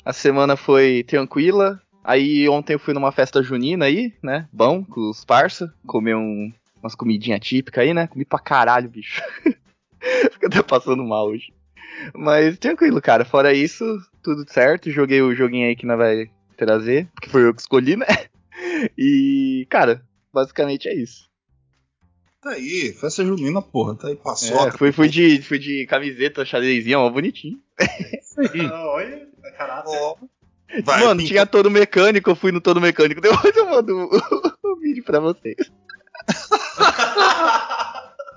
A 0.03 0.11
semana 0.11 0.57
foi 0.57 1.03
tranquila. 1.03 1.79
Aí 2.03 2.49
ontem 2.49 2.73
eu 2.73 2.79
fui 2.79 2.95
numa 2.95 3.11
festa 3.11 3.43
junina 3.43 3.85
aí, 3.85 4.11
né? 4.23 4.47
Bom, 4.51 4.83
com 4.83 5.07
os 5.07 5.23
parça. 5.23 5.71
Comer 5.85 6.15
um, 6.15 6.51
umas 6.81 6.95
comidinhas 6.95 7.39
típicas 7.39 7.83
aí, 7.83 7.93
né? 7.93 8.07
Comi 8.07 8.25
pra 8.25 8.39
caralho, 8.39 8.89
bicho. 8.89 9.21
Fico 10.33 10.47
até 10.47 10.63
passando 10.63 11.03
mal 11.03 11.27
hoje. 11.27 11.53
Mas 12.15 12.57
tranquilo, 12.57 12.99
cara. 13.03 13.23
Fora 13.23 13.53
isso, 13.53 13.85
tudo 14.23 14.51
certo. 14.51 14.89
Joguei 14.89 15.21
o 15.21 15.35
joguinho 15.35 15.67
aí 15.67 15.75
que 15.75 15.85
nós 15.85 15.99
vai 15.99 16.27
trazer, 16.57 17.07
porque 17.13 17.29
foi 17.29 17.45
eu 17.45 17.53
que 17.53 17.61
escolhi, 17.61 17.95
né? 17.95 18.07
E, 18.97 19.65
cara, 19.69 20.03
basicamente 20.33 20.87
é 20.87 20.95
isso. 20.95 21.29
Tá 22.41 22.51
aí, 22.51 22.91
festa 22.99 23.23
junina, 23.23 23.61
porra. 23.61 23.95
Tá 23.95 24.07
aí, 24.07 24.13
É, 24.13 24.15
paçoca. 24.17 24.77
fui, 24.77 24.91
fui, 24.91 25.07
de, 25.09 25.41
fui 25.43 25.59
de 25.59 25.85
camiseta 25.85 26.43
xadrezinha, 26.45 26.99
ó, 26.99 27.09
bonitinho. 27.09 27.59
Ah, 28.71 28.85
olha, 28.87 29.27
a 29.45 29.51
caráter. 29.51 29.89
Ó, 29.91 30.15
vai, 30.83 31.03
Mano, 31.03 31.17
pinta- 31.19 31.27
tinha 31.33 31.45
todo 31.45 31.69
mecânico, 31.69 32.29
eu 32.31 32.35
fui 32.35 32.51
no 32.51 32.59
todo 32.61 32.79
mecânico. 32.81 33.19
Depois 33.21 33.55
eu 33.55 33.65
mando 33.69 33.93
o, 33.93 34.09
o 34.73 34.79
vídeo 34.79 35.03
pra 35.03 35.19
vocês. 35.19 35.57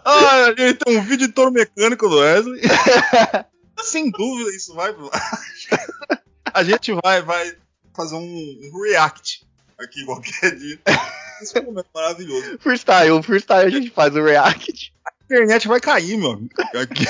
Ah, 0.05 0.53
ele 0.59 0.75
tem 0.75 0.99
um 0.99 1.03
vídeo 1.03 1.27
de 1.29 1.33
touro 1.33 1.51
mecânico 1.53 2.09
do 2.09 2.19
Wesley. 2.19 2.61
Sem 3.83 4.11
dúvida, 4.11 4.51
isso 4.51 4.75
vai. 4.75 4.95
A 6.53 6.63
gente 6.63 6.93
vai, 7.03 7.23
vai 7.23 7.57
fazer 7.97 8.17
um 8.17 8.83
react 8.83 9.47
aqui 9.79 10.05
qualquer 10.05 10.57
dia. 10.57 10.79
Esse 11.41 11.61
momento 11.61 11.89
maravilhoso. 11.95 12.59
Freestyle, 12.59 13.23
freestyle 13.23 13.67
a 13.67 13.71
gente 13.71 13.91
faz 13.91 14.15
o 14.15 14.23
react. 14.23 14.93
A 15.05 15.13
internet 15.25 15.69
vai 15.69 15.81
cair, 15.81 16.15
amigo. 16.15 16.49
Aqui. 16.81 17.05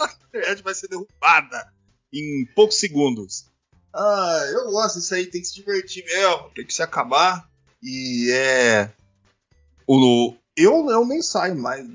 A 0.00 0.38
internet 0.38 0.62
vai 0.62 0.74
ser 0.74 0.88
derrubada 0.88 1.72
em 2.12 2.46
poucos 2.54 2.78
segundos. 2.78 3.46
Ah, 3.94 4.42
eu 4.52 4.70
gosto 4.70 4.98
disso 4.98 5.14
aí, 5.14 5.26
tem 5.26 5.40
que 5.40 5.46
se 5.46 5.54
divertir 5.54 6.04
mesmo, 6.04 6.50
tem 6.54 6.66
que 6.66 6.74
se 6.74 6.82
acabar. 6.82 7.48
E 7.82 8.30
é. 8.32 8.90
O, 9.86 10.34
eu, 10.56 10.90
eu 10.90 11.06
nem 11.06 11.22
saio 11.22 11.56
mais. 11.56 11.86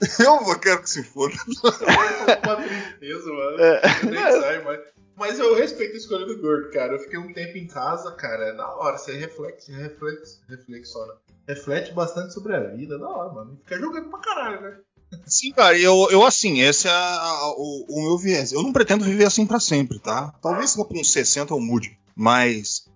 Eu 0.18 0.58
quero 0.58 0.82
que 0.82 0.88
se 0.88 1.02
foda. 1.02 1.34
Eu 1.46 1.54
tô 1.56 1.72
com 1.72 1.84
uma 1.84 2.56
tristeza, 2.56 3.32
mano. 3.32 3.60
É. 3.60 3.82
Eu 4.02 4.10
nem 4.10 4.40
saio 4.40 4.64
mais. 4.64 4.80
Mas 5.20 5.38
eu 5.38 5.54
respeito 5.54 5.92
a 5.94 5.98
escolha 5.98 6.24
do 6.26 6.40
gordo, 6.40 6.70
cara. 6.70 6.94
Eu 6.94 6.98
fiquei 6.98 7.18
um 7.18 7.32
tempo 7.32 7.56
em 7.58 7.66
casa, 7.66 8.10
cara. 8.12 8.46
É 8.46 8.52
da 8.56 8.66
hora. 8.74 8.96
Você 8.98 9.12
reflete, 9.16 9.70
reflete, 9.70 10.22
reflexiona. 10.48 11.12
Reflete 11.46 11.92
bastante 11.92 12.32
sobre 12.34 12.56
a 12.56 12.60
vida. 12.60 12.94
É 12.94 12.98
da 12.98 13.06
hora, 13.08 13.32
mano. 13.32 13.58
Fica 13.62 13.78
jogando 13.78 14.08
pra 14.08 14.18
caralho, 14.18 14.60
né? 14.62 14.78
Sim, 15.26 15.52
cara, 15.52 15.76
eu, 15.78 16.08
eu 16.10 16.24
assim, 16.24 16.60
esse 16.60 16.88
é 16.88 16.90
a- 16.90 17.52
o, 17.56 17.84
o 17.88 18.02
meu 18.02 18.16
viés. 18.16 18.50
Eu 18.52 18.62
não 18.62 18.72
pretendo 18.72 19.04
viver 19.04 19.24
assim 19.26 19.44
pra 19.46 19.60
sempre, 19.60 19.98
tá? 19.98 20.32
Talvez 20.40 20.74
lá 20.76 20.84
pra 20.84 20.98
uns 20.98 21.12
60 21.12 21.52
eu 21.52 21.60
mude, 21.60 21.98
mas. 22.16 22.86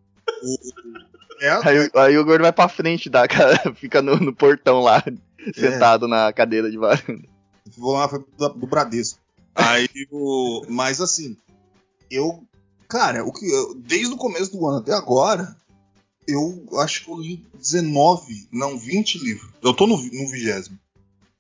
O, 0.42 0.56
é, 1.42 1.50
Aí, 1.68 1.78
o- 1.92 1.98
aí 1.98 2.16
o 2.16 2.24
gordo 2.24 2.42
vai 2.42 2.52
pra 2.52 2.68
frente, 2.68 3.10
da, 3.10 3.26
cara, 3.28 3.60
fica 3.74 4.00
no, 4.00 4.16
no 4.16 4.32
portão 4.34 4.80
lá, 4.80 5.02
sentado 5.54 6.06
na 6.08 6.32
cadeira 6.32 6.70
de 6.70 6.78
varanda. 6.78 7.28
vou 7.76 7.94
lá 7.94 8.06
do 8.06 8.66
Bradesco. 8.66 9.18
Aí 9.54 9.88
o. 10.10 10.64
Mas 10.68 11.00
assim, 11.00 11.36
eu. 12.10 12.42
Cara, 12.88 13.24
o 13.24 13.32
que, 13.32 13.46
eu- 13.48 13.74
desde 13.74 14.12
o 14.12 14.16
começo 14.16 14.52
do 14.52 14.66
ano 14.66 14.78
até 14.78 14.92
agora, 14.92 15.56
eu 16.26 16.66
acho 16.78 17.04
que 17.04 17.10
eu 17.10 17.16
li 17.16 17.44
19, 17.58 18.48
não, 18.52 18.78
20 18.78 19.18
livros. 19.18 19.50
Eu 19.62 19.74
tô 19.74 19.86
no, 19.86 19.96
no 19.96 20.30
vigésimo. 20.30 20.78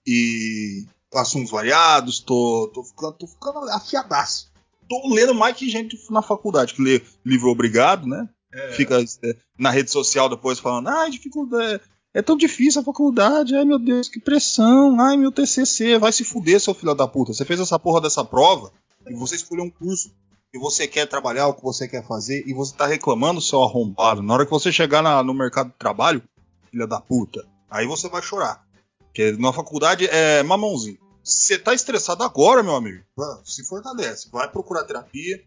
E 0.06 0.84
assuntos 1.14 1.50
variados, 1.50 2.20
tô, 2.20 2.70
tô, 2.74 2.82
ficando, 2.82 3.12
tô 3.12 3.26
ficando 3.26 3.58
afiadaço. 3.70 4.52
Tô 4.88 5.14
lendo 5.14 5.34
mais 5.34 5.56
que 5.56 5.70
gente 5.70 5.96
na 6.10 6.20
faculdade, 6.20 6.74
que 6.74 6.82
lê 6.82 7.02
livro 7.24 7.48
obrigado, 7.48 8.06
né? 8.06 8.28
É. 8.52 8.72
Fica 8.72 9.00
é, 9.00 9.36
na 9.58 9.70
rede 9.70 9.90
social 9.90 10.28
depois 10.28 10.58
falando, 10.58 10.88
ai, 10.88 11.10
dificuldade. 11.10 11.80
É 12.12 12.22
tão 12.22 12.36
difícil 12.36 12.80
a 12.80 12.84
faculdade, 12.84 13.56
ai 13.56 13.64
meu 13.64 13.78
Deus, 13.78 14.08
que 14.08 14.20
pressão, 14.20 15.00
ai 15.00 15.16
meu 15.16 15.32
TCC, 15.32 15.98
vai 15.98 16.12
se 16.12 16.22
fuder, 16.22 16.60
seu 16.60 16.74
filho 16.74 16.94
da 16.94 17.08
puta. 17.08 17.32
Você 17.32 17.44
fez 17.44 17.58
essa 17.58 17.78
porra 17.78 18.00
dessa 18.00 18.24
prova 18.24 18.72
e 19.08 19.14
você 19.14 19.34
escolheu 19.34 19.64
um 19.64 19.70
curso 19.70 20.12
que 20.54 20.58
você 20.60 20.86
quer 20.86 21.06
trabalhar, 21.08 21.48
o 21.48 21.54
que 21.54 21.64
você 21.64 21.88
quer 21.88 22.06
fazer, 22.06 22.44
e 22.46 22.54
você 22.54 22.72
tá 22.76 22.86
reclamando, 22.86 23.40
seu 23.40 23.60
arrombado. 23.60 24.22
Na 24.22 24.34
hora 24.34 24.44
que 24.44 24.52
você 24.52 24.70
chegar 24.70 25.02
na- 25.02 25.20
no 25.20 25.34
mercado 25.34 25.70
de 25.70 25.74
trabalho, 25.76 26.22
filha 26.70 26.86
da 26.86 27.00
puta, 27.00 27.44
aí 27.68 27.88
você 27.88 28.08
vai 28.08 28.22
chorar. 28.22 28.64
Porque 29.06 29.32
na 29.32 29.52
faculdade 29.52 30.06
é 30.06 30.44
mamãozinho. 30.44 30.96
Você 31.24 31.58
tá 31.58 31.74
estressado 31.74 32.22
agora, 32.22 32.62
meu 32.62 32.76
amigo? 32.76 33.02
Se 33.44 33.64
fortalece, 33.64 34.28
vai 34.30 34.48
procurar 34.48 34.84
terapia. 34.84 35.42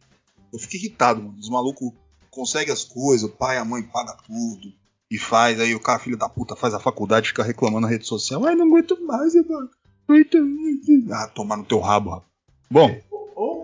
Eu 0.51 0.59
fico 0.59 0.75
irritado, 0.75 1.23
mano. 1.23 1.37
Os 1.39 1.47
malucos 1.49 1.93
conseguem 2.29 2.73
as 2.73 2.83
coisas, 2.83 3.29
o 3.29 3.31
pai, 3.31 3.57
a 3.57 3.63
mãe 3.63 3.83
paga 3.83 4.17
tudo. 4.27 4.73
E 5.09 5.17
faz, 5.17 5.57
aí 5.61 5.73
o 5.73 5.79
cara, 5.79 5.99
filho 5.99 6.17
da 6.17 6.27
puta, 6.27 6.53
faz 6.53 6.73
a 6.73 6.81
faculdade, 6.81 7.29
fica 7.29 7.43
reclamando 7.43 7.81
na 7.81 7.87
rede 7.87 8.05
social. 8.05 8.43
Ai, 8.45 8.55
não 8.55 8.67
aguento 8.67 9.01
mais, 9.05 9.33
mano. 9.35 9.69
Ah, 11.13 11.27
tomar 11.27 11.55
no 11.55 11.63
teu 11.63 11.79
rabo, 11.79 12.09
rapaz. 12.09 12.29
Bom, 12.69 12.99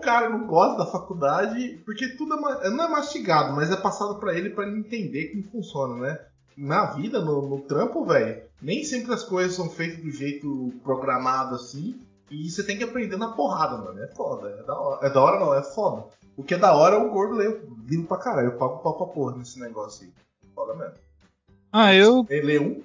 cara 0.04 0.28
não 0.28 0.46
gosta 0.46 0.78
da 0.78 0.86
faculdade, 0.86 1.80
porque 1.84 2.08
tudo 2.16 2.34
é, 2.34 2.40
ma- 2.40 2.70
não 2.70 2.84
é 2.84 2.88
mastigado, 2.88 3.54
mas 3.54 3.70
é 3.70 3.76
passado 3.76 4.16
pra 4.20 4.34
ele 4.34 4.50
pra 4.50 4.66
ele 4.66 4.78
entender 4.78 5.30
como 5.30 5.50
funciona, 5.50 5.94
né? 5.96 6.20
Na 6.56 6.92
vida, 6.92 7.20
no, 7.20 7.48
no 7.48 7.60
trampo, 7.62 8.04
velho, 8.04 8.42
nem 8.62 8.84
sempre 8.84 9.12
as 9.12 9.24
coisas 9.24 9.56
são 9.56 9.68
feitas 9.68 10.02
do 10.04 10.10
jeito 10.10 10.72
programado 10.84 11.56
assim. 11.56 11.98
E 12.30 12.48
você 12.50 12.62
tem 12.62 12.78
que 12.78 12.84
aprender 12.84 13.16
na 13.16 13.32
porrada, 13.32 13.76
mano. 13.76 14.00
É 14.02 14.06
foda. 14.08 14.48
É 14.50 14.62
da 14.62 14.78
hora. 14.78 15.06
É 15.06 15.10
da 15.10 15.20
hora 15.20 15.40
não, 15.40 15.54
é 15.54 15.62
foda. 15.62 16.06
O 16.36 16.42
que 16.42 16.54
é 16.54 16.58
da 16.58 16.74
hora 16.74 16.96
é 16.96 16.98
o 16.98 17.10
gordo 17.10 17.34
ler 17.34 17.62
livro 17.86 18.06
pra 18.06 18.16
caralho. 18.16 18.48
Eu 18.48 18.56
pago 18.58 18.78
pau 18.78 18.96
pra 18.96 19.06
porra 19.06 19.36
nesse 19.36 19.60
negócio 19.60 20.04
aí. 20.06 20.12
Foda 20.54 20.74
mesmo. 20.74 20.94
ah, 21.72 21.94
eu. 21.94 22.26
Ele 22.30 22.46
lê 22.46 22.58
um? 22.58 22.82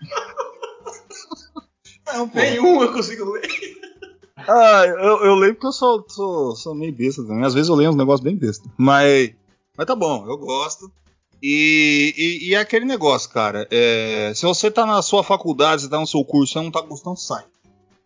Não. 2.12 2.26
Nenhum 2.34 2.82
eu 2.82 2.92
consigo 2.92 3.30
ler. 3.30 3.42
Ah, 4.48 4.84
eu, 4.86 5.24
eu 5.24 5.34
leio 5.34 5.54
porque 5.54 5.66
eu 5.66 5.72
sou, 5.72 6.04
sou, 6.08 6.56
sou 6.56 6.74
meio 6.74 6.92
besta 6.92 7.22
também. 7.22 7.44
Às 7.44 7.54
vezes 7.54 7.68
eu 7.68 7.74
leio 7.74 7.90
uns 7.90 7.96
negócios 7.96 8.22
bem 8.22 8.36
besta. 8.36 8.68
Mas, 8.76 9.32
mas 9.76 9.86
tá 9.86 9.94
bom, 9.94 10.26
eu 10.28 10.36
gosto. 10.38 10.90
E, 11.42 12.14
e, 12.16 12.48
e 12.48 12.54
é 12.54 12.58
aquele 12.58 12.84
negócio, 12.84 13.30
cara. 13.30 13.66
é, 13.70 14.32
se 14.34 14.44
você 14.44 14.70
tá 14.70 14.84
na 14.84 15.00
sua 15.00 15.24
faculdade, 15.24 15.82
você 15.82 15.88
tá 15.88 15.98
no 15.98 16.06
seu 16.06 16.22
curso, 16.24 16.52
você 16.52 16.60
não 16.60 16.70
tá 16.70 16.80
gostando, 16.82 17.18
sai. 17.18 17.44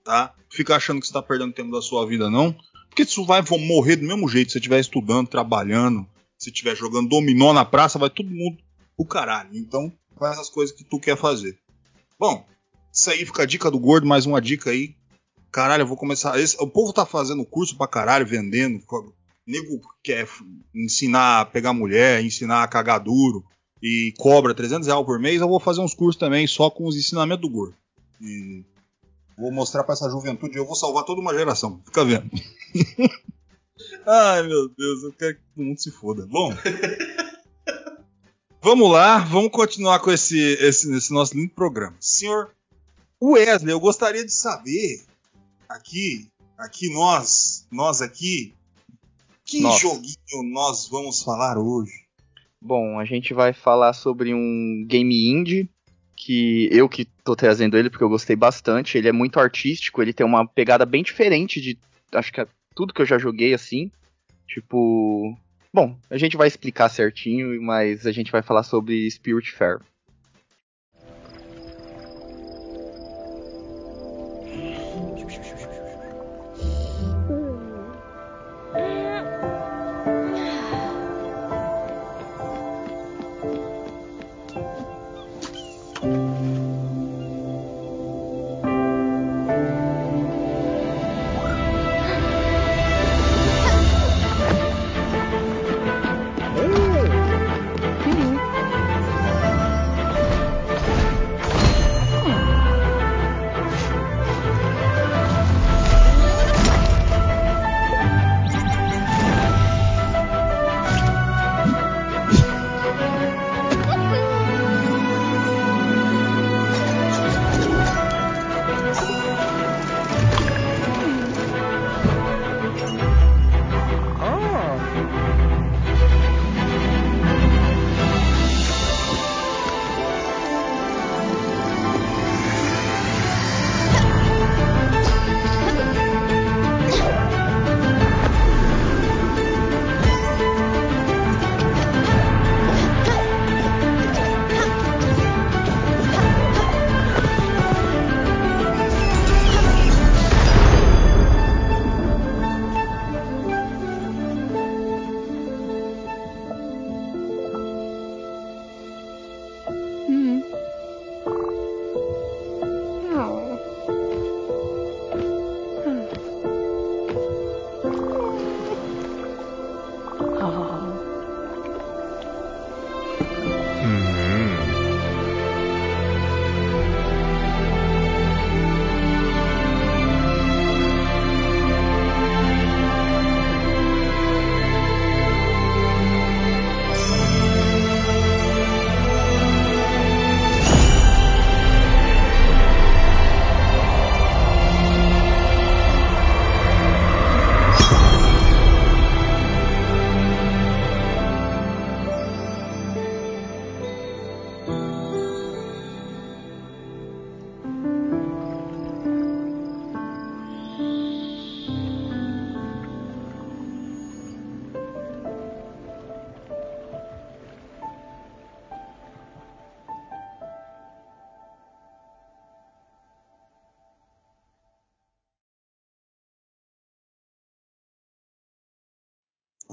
Tá? 0.04 0.32
Fica 0.48 0.76
achando 0.76 1.00
que 1.00 1.06
você 1.06 1.12
tá 1.12 1.22
perdendo 1.22 1.52
tempo 1.52 1.72
da 1.72 1.82
sua 1.82 2.06
vida, 2.06 2.30
não. 2.30 2.54
Porque 2.88 3.02
isso 3.02 3.24
vai 3.24 3.42
morrer 3.58 3.96
do 3.96 4.06
mesmo 4.06 4.28
jeito. 4.28 4.48
Se 4.48 4.52
você 4.52 4.58
estiver 4.58 4.78
estudando, 4.78 5.26
trabalhando, 5.26 6.06
se 6.38 6.50
estiver 6.50 6.76
jogando 6.76 7.08
dominó 7.08 7.52
na 7.52 7.64
praça, 7.64 7.98
vai 7.98 8.08
todo 8.08 8.30
mundo 8.30 8.58
pro 8.96 9.04
caralho. 9.04 9.50
Então, 9.52 9.92
faz 10.16 10.38
as 10.38 10.48
coisas 10.48 10.74
que 10.74 10.84
tu 10.84 11.00
quer 11.00 11.16
fazer. 11.16 11.58
Bom, 12.18 12.46
isso 12.92 13.10
aí 13.10 13.26
fica 13.26 13.42
a 13.42 13.46
dica 13.46 13.70
do 13.70 13.80
gordo, 13.80 14.06
mais 14.06 14.26
uma 14.26 14.40
dica 14.40 14.70
aí. 14.70 14.94
Caralho, 15.54 15.82
eu 15.82 15.86
vou 15.86 15.96
começar. 15.96 16.36
esse- 16.40 16.56
o 16.60 16.66
povo 16.66 16.92
tá 16.92 17.06
fazendo 17.06 17.46
curso 17.46 17.76
pra 17.76 17.86
caralho, 17.86 18.26
vendendo. 18.26 18.82
Nego 19.46 19.80
quer 20.02 20.26
ensinar 20.74 21.42
a 21.42 21.44
pegar 21.44 21.72
mulher, 21.72 22.24
ensinar 22.24 22.64
a 22.64 22.68
cagar 22.68 22.98
duro 22.98 23.44
e 23.80 24.12
cobra 24.18 24.52
300 24.52 24.88
reais 24.88 25.06
por 25.06 25.20
mês. 25.20 25.40
Eu 25.40 25.46
vou 25.48 25.60
fazer 25.60 25.80
uns 25.80 25.94
cursos 25.94 26.18
também 26.18 26.44
só 26.48 26.68
com 26.70 26.88
os 26.88 26.96
ensinamentos 26.96 27.42
do 27.42 27.48
gordo. 27.48 27.76
E 28.20 28.64
vou 29.38 29.52
mostrar 29.52 29.84
pra 29.84 29.92
essa 29.92 30.10
juventude. 30.10 30.56
Eu 30.58 30.66
vou 30.66 30.74
salvar 30.74 31.04
toda 31.04 31.20
uma 31.20 31.32
geração. 31.32 31.80
Fica 31.84 32.04
vendo. 32.04 32.28
Ai, 34.04 34.42
meu 34.42 34.68
Deus, 34.70 35.04
eu 35.04 35.12
quero 35.12 35.36
que 35.36 35.40
todo 35.54 35.64
mundo 35.64 35.78
se 35.80 35.92
foda. 35.92 36.26
Bom. 36.26 36.52
Vamos 38.62 38.90
lá, 38.90 39.18
vamos 39.18 39.50
continuar 39.50 40.00
com 40.00 40.10
esse, 40.10 40.38
esse, 40.38 40.90
esse 40.96 41.12
nosso 41.12 41.36
lindo 41.36 41.52
programa. 41.52 41.94
Senhor 42.00 42.50
Wesley, 43.22 43.72
eu 43.72 43.78
gostaria 43.78 44.24
de 44.24 44.32
saber 44.32 45.04
aqui, 45.68 46.28
aqui 46.58 46.92
nós, 46.92 47.66
nós 47.70 48.00
aqui, 48.00 48.54
que 49.44 49.60
Nós. 49.60 49.80
joguinho 49.80 50.42
nós 50.52 50.88
vamos 50.88 51.22
falar 51.22 51.58
hoje? 51.58 52.04
Bom, 52.60 52.98
a 52.98 53.04
gente 53.04 53.34
vai 53.34 53.52
falar 53.52 53.92
sobre 53.92 54.32
um 54.32 54.84
game 54.88 55.30
indie 55.30 55.68
que 56.16 56.68
eu 56.72 56.88
que 56.88 57.04
tô 57.22 57.36
trazendo 57.36 57.76
ele 57.76 57.90
porque 57.90 58.02
eu 58.02 58.08
gostei 58.08 58.34
bastante. 58.34 58.96
Ele 58.96 59.08
é 59.08 59.12
muito 59.12 59.38
artístico, 59.38 60.00
ele 60.00 60.14
tem 60.14 60.24
uma 60.24 60.46
pegada 60.46 60.86
bem 60.86 61.02
diferente 61.02 61.60
de 61.60 61.78
acho 62.12 62.32
que 62.32 62.40
é 62.40 62.46
tudo 62.74 62.94
que 62.94 63.02
eu 63.02 63.06
já 63.06 63.18
joguei 63.18 63.52
assim. 63.52 63.90
Tipo, 64.48 65.36
bom, 65.72 65.98
a 66.08 66.16
gente 66.16 66.36
vai 66.36 66.48
explicar 66.48 66.88
certinho, 66.88 67.60
mas 67.62 68.06
a 68.06 68.12
gente 68.12 68.32
vai 68.32 68.42
falar 68.42 68.62
sobre 68.62 69.10
Spirit 69.10 69.52
Fair. 69.52 69.80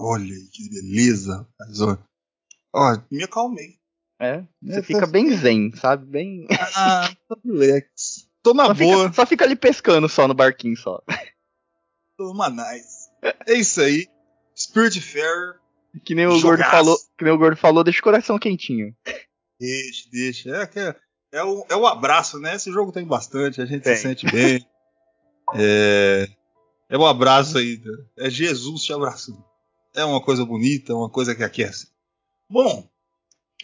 Olha 0.03 0.23
aí, 0.33 0.47
que 0.51 0.69
beleza, 0.69 1.37
rapaz. 1.59 1.81
Ó, 1.81 1.97
ó, 2.73 2.97
me 3.11 3.23
acalmei. 3.23 3.79
É, 4.19 4.43
você 4.61 4.79
É, 4.79 4.83
fica 4.83 5.01
tá- 5.01 5.07
bem 5.07 5.35
zen, 5.35 5.71
sabe? 5.75 6.05
Bem. 6.05 6.47
Ah, 6.75 7.09
tô 7.27 7.37
relax. 7.43 8.27
Tô 8.43 8.53
na 8.53 8.65
Só 8.67 8.73
boa, 8.73 9.03
fica, 9.05 9.13
só 9.13 9.25
fica 9.25 9.45
ali 9.45 9.55
pescando 9.55 10.07
só 10.09 10.27
no 10.27 10.33
barquinho 10.33 10.75
só. 10.77 11.01
tô 12.17 12.31
uma 12.31 12.49
nice. 12.49 13.09
É 13.47 13.53
isso 13.53 13.81
aí. 13.81 14.07
Spirit 14.57 14.99
Fair, 15.01 15.59
Que 16.03 16.13
nem 16.15 16.25
o 16.27 16.29
gordo 16.31 16.41
Jogaço. 16.41 16.71
falou, 16.71 16.97
que 17.17 17.23
nem 17.23 17.33
o 17.33 17.37
gordo 17.37 17.57
falou, 17.57 17.83
deixa 17.83 17.99
o 17.99 18.03
coração 18.03 18.37
quentinho. 18.39 18.95
deixa, 19.59 20.09
deixa. 20.11 20.49
É, 20.55 20.67
que 20.67 20.79
é, 20.79 20.95
é, 21.33 21.43
o, 21.43 21.65
é 21.69 21.75
o 21.75 21.87
abraço, 21.87 22.39
né? 22.39 22.55
Esse 22.55 22.71
jogo 22.71 22.91
tem 22.91 23.05
bastante, 23.05 23.61
a 23.61 23.65
gente 23.65 23.83
Tem. 23.83 23.95
se 23.95 24.01
sente 24.03 24.25
bem. 24.31 24.65
É, 25.53 26.29
é 26.89 26.97
o 26.97 27.05
abraço 27.05 27.57
aí. 27.57 27.77
né? 27.83 27.91
É 28.19 28.29
Jesus 28.29 28.83
te 28.83 28.93
abraçando. 28.93 29.43
É 29.93 30.05
uma 30.05 30.21
coisa 30.21 30.45
bonita, 30.45 30.95
uma 30.95 31.09
coisa 31.09 31.35
que 31.35 31.43
aquece. 31.43 31.87
Bom, 32.49 32.87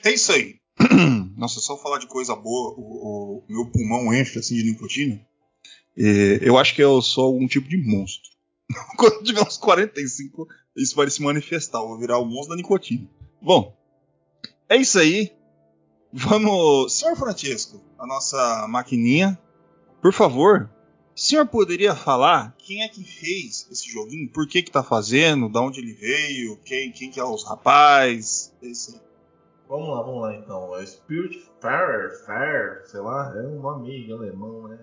é 0.03 0.11
isso 0.11 0.31
aí. 0.31 0.59
Nossa, 1.37 1.59
só 1.59 1.77
falar 1.77 1.99
de 1.99 2.07
coisa 2.07 2.35
boa, 2.35 2.73
o, 2.77 3.37
o 3.39 3.43
meu 3.47 3.65
pulmão 3.71 4.13
enche 4.13 4.39
assim 4.39 4.55
de 4.55 4.63
nicotina. 4.63 5.19
É, 5.97 6.39
eu 6.41 6.57
acho 6.57 6.75
que 6.75 6.83
eu 6.83 7.01
sou 7.01 7.25
algum 7.25 7.47
tipo 7.47 7.67
de 7.67 7.77
monstro. 7.77 8.29
Quando 8.97 9.23
tiver 9.23 9.41
uns 9.41 9.57
45, 9.57 10.47
isso 10.75 10.95
vai 10.95 11.09
se 11.09 11.21
manifestar. 11.21 11.79
Eu 11.79 11.87
vou 11.87 11.97
virar 11.97 12.19
o 12.19 12.25
monstro 12.25 12.49
da 12.49 12.55
nicotina. 12.55 13.07
Bom, 13.41 13.75
é 14.69 14.75
isso 14.77 14.99
aí. 14.99 15.31
Vamos. 16.11 16.93
Senhor 16.93 17.15
Francesco, 17.15 17.81
a 17.97 18.05
nossa 18.05 18.67
maquininha. 18.67 19.37
Por 20.01 20.13
favor, 20.13 20.69
o 21.17 21.19
senhor 21.19 21.47
poderia 21.47 21.95
falar 21.95 22.55
quem 22.59 22.83
é 22.83 22.87
que 22.87 23.03
fez 23.03 23.67
esse 23.71 23.89
joguinho? 23.89 24.29
Por 24.31 24.47
que 24.47 24.61
que 24.61 24.69
tá 24.69 24.83
fazendo? 24.83 25.49
Da 25.49 25.59
onde 25.59 25.79
ele 25.79 25.93
veio? 25.93 26.57
Quem, 26.63 26.91
quem 26.91 27.09
que 27.09 27.19
é 27.19 27.23
os 27.23 27.43
rapazes? 27.43 28.53
Esse... 28.61 29.01
Vamos 29.67 29.89
lá, 29.89 30.03
vamos 30.03 30.21
lá 30.21 30.35
então. 30.35 30.77
É 30.77 30.85
Spirit 30.85 31.43
Fair, 31.59 32.23
Fair, 32.23 32.83
sei 32.85 33.01
lá, 33.01 33.33
é 33.35 33.47
um 33.47 33.79
meio 33.79 34.15
alemão, 34.15 34.67
né? 34.67 34.77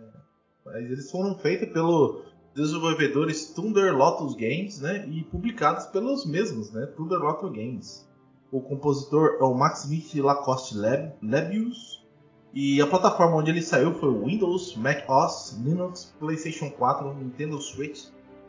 Mas 0.67 0.91
eles 0.91 1.09
foram 1.09 1.39
feitos 1.39 1.69
pelos 1.69 2.25
desenvolvedores 2.53 3.53
Thunder 3.55 3.97
Lotus 3.97 4.35
Games, 4.35 4.81
né? 4.81 5.09
E 5.09 5.23
publicados 5.23 5.87
pelos 5.87 6.27
mesmos, 6.27 6.73
né? 6.73 6.87
Thunder 6.97 7.21
Lotus 7.21 7.53
Games. 7.53 8.09
O 8.51 8.61
compositor 8.61 9.39
é 9.41 9.45
o 9.45 9.55
Maximilian 9.55 10.25
Lacoste 10.25 10.77
Leb- 10.77 11.15
Lebius. 11.23 12.04
E 12.55 12.81
a 12.81 12.87
plataforma 12.87 13.37
onde 13.37 13.51
ele 13.51 13.61
saiu 13.61 13.95
foi 13.95 14.09
o 14.11 14.27
Windows, 14.27 14.77
Mac 14.77 15.09
OS, 15.09 15.59
Linux, 15.65 16.15
PlayStation 16.21 16.71
4, 16.71 17.13
Nintendo 17.15 17.61
Switch, 17.61 18.05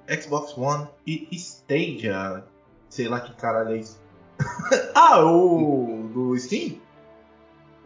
Xbox 0.08 0.56
One 0.56 0.88
e 1.08 1.28
Stadia. 1.32 2.44
Sei 2.88 3.08
lá 3.08 3.20
que 3.20 3.34
caralho 3.34 3.70
é 3.72 3.78
isso. 3.78 4.00
ah, 4.94 5.26
o 5.26 6.10
do 6.14 6.38
Steam? 6.38 6.78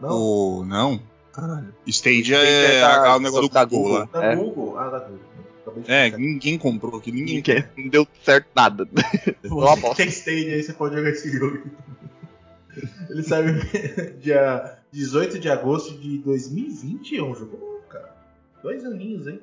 Não, 0.00 0.10
O. 0.10 0.64
Não? 0.64 1.00
Caralho. 1.32 1.74
Stadia 1.86 2.36
Stadia 2.36 2.38
é, 2.38 2.74
é 2.76 2.80
da- 2.80 3.16
o 3.16 3.20
negócio 3.20 3.48
do 3.48 3.54
da 3.54 3.64
Google, 3.64 4.06
Google. 4.06 4.08
lá. 4.12 4.20
da 4.20 4.26
é. 4.26 4.36
Google. 4.36 4.78
Ah, 4.78 4.88
da 4.90 4.98
Google. 4.98 5.84
É, 5.86 6.10
ninguém 6.10 6.58
comprou 6.58 6.96
aqui, 6.98 7.12
ninguém. 7.12 7.36
Ninguém- 7.36 7.64
Não 7.78 7.88
deu 7.88 8.08
certo 8.24 8.48
nada. 8.54 8.86
Você 9.44 9.80
que 9.80 9.96
tem 9.96 10.08
Stadia 10.08 10.54
aí, 10.54 10.62
você 10.62 10.72
pode 10.72 10.96
jogar 10.96 11.10
esse 11.10 11.30
jogo. 11.30 11.62
Ele 13.08 13.22
saiu 13.22 13.54
dia 14.20 14.79
18 14.92 15.38
de 15.38 15.48
agosto 15.48 15.94
de 15.98 16.18
2020. 16.18 17.16
É 17.16 17.22
um 17.22 17.34
jogo 17.34 17.80
cara. 17.88 18.14
Dois 18.62 18.84
aninhos, 18.84 19.26
hein? 19.26 19.40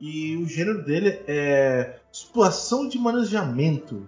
E 0.00 0.36
o 0.36 0.46
gênero 0.46 0.84
dele 0.84 1.22
é 1.26 1.98
situação 2.12 2.88
de 2.88 2.98
manejamento. 2.98 4.06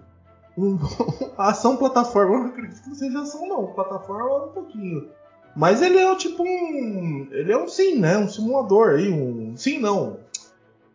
Ação 1.37 1.77
plataforma. 1.77 2.35
Eu 2.35 2.39
não 2.39 2.47
acredito 2.47 2.81
que 2.81 2.89
não 2.89 2.95
seja 2.95 3.21
ação, 3.21 3.47
não. 3.47 3.67
Plataforma 3.67 4.45
um 4.45 4.51
pouquinho. 4.51 5.09
Mas 5.55 5.81
ele 5.81 5.97
é 5.97 6.15
tipo 6.15 6.43
um. 6.43 7.27
Ele 7.31 7.51
é 7.51 7.57
um 7.57 7.67
sim, 7.67 7.99
né? 7.99 8.17
Um 8.17 8.29
simulador 8.29 8.95
aí. 8.95 9.11
Um. 9.11 9.55
Sim, 9.57 9.79
não. 9.79 10.19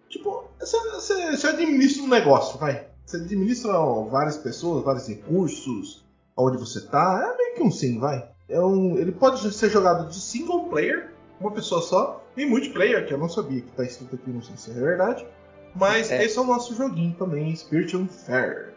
Tipo, 0.09 0.45
você, 0.61 0.79
você, 0.91 1.37
você 1.37 1.47
administra 1.49 2.03
um 2.05 2.09
negócio, 2.09 2.59
vai. 2.59 2.87
Você 3.05 3.17
administra 3.17 3.73
ó, 3.73 4.05
várias 4.05 4.37
pessoas, 4.37 4.85
vários 4.85 5.09
recursos, 5.09 6.05
onde 6.37 6.57
você 6.57 6.81
tá. 6.87 7.33
É 7.33 7.37
meio 7.37 7.57
que 7.57 7.63
um 7.63 7.71
sim, 7.71 7.99
vai. 7.99 8.31
É 8.49 8.61
um, 8.61 8.99
ele 8.99 9.13
pode 9.13 9.41
ser 9.53 9.71
jogado 9.71 10.09
de 10.09 10.21
single 10.21 10.65
player, 10.69 11.11
uma 11.41 11.51
pessoa 11.51 11.81
só, 11.81 12.23
e 12.37 12.45
multiplayer, 12.45 13.07
que 13.07 13.15
eu 13.15 13.19
não 13.19 13.29
sabia 13.29 13.61
que 13.63 13.71
tá 13.73 13.85
escrito 13.85 14.15
aqui, 14.17 14.31
não 14.31 14.43
sei 14.43 14.57
se 14.57 14.71
é 14.71 14.75
verdade. 14.75 15.27
Mas 15.75 16.11
É. 16.11 16.23
esse 16.25 16.39
é 16.39 16.41
o 16.41 16.45
nosso 16.45 16.75
joguinho 16.75 17.15
também, 17.19 17.55
Spirit 17.57 17.97
Fair. 18.27 18.75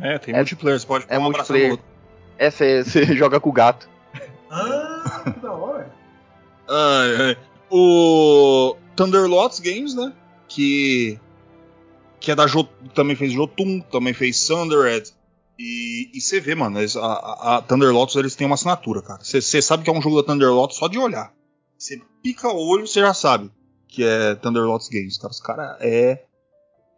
É, 0.00 0.18
tem 0.18 0.34
É- 0.34 0.38
multiplayer, 0.38 0.80
você 0.80 0.86
pode 0.86 1.04
é 1.08 1.18
um 1.18 1.22
multiplayer. 1.22 1.70
outro. 1.72 1.86
É, 2.38 2.50
você 2.50 2.82
você 2.82 3.04
joga 3.14 3.38
com 3.38 3.50
o 3.50 3.52
gato. 3.52 3.88
Ah, 4.50 5.22
que 5.32 5.40
da 5.40 5.52
hora. 5.52 5.90
Ai, 6.68 7.16
ai. 7.30 7.36
O 7.70 8.76
Thunderlots 8.96 9.60
Games, 9.60 9.94
né? 9.94 10.12
Que. 10.48 11.18
Que 12.20 12.30
é 12.30 12.34
da 12.34 12.46
Jot 12.46 12.68
também 12.94 13.16
fez 13.16 13.32
Jotun, 13.32 13.80
também 13.80 14.12
fez 14.14 14.46
Thundered. 14.46 15.10
E, 15.64 16.20
você 16.20 16.40
vê, 16.40 16.54
mano, 16.54 16.78
eles- 16.80 16.96
a, 16.96 17.04
a, 17.06 17.56
a 17.58 17.62
Thunderlots 17.62 18.16
eles 18.16 18.34
têm 18.34 18.46
uma 18.46 18.54
assinatura, 18.54 19.02
cara. 19.02 19.22
Você 19.22 19.62
sabe 19.62 19.84
que 19.84 19.90
é 19.90 19.92
um 19.92 20.02
jogo 20.02 20.20
da 20.20 20.26
Thunderlots 20.32 20.76
só 20.76 20.88
de 20.88 20.98
olhar. 20.98 21.32
Você 21.78 22.00
pica 22.22 22.48
o 22.48 22.66
olho, 22.68 22.86
você 22.86 23.00
já 23.00 23.14
sabe 23.14 23.50
que 23.86 24.02
é 24.02 24.34
Thunderlots 24.36 24.88
Games, 24.88 25.18
cara. 25.18 25.30
Os 25.30 25.40
caras 25.40 25.76
é. 25.80 26.24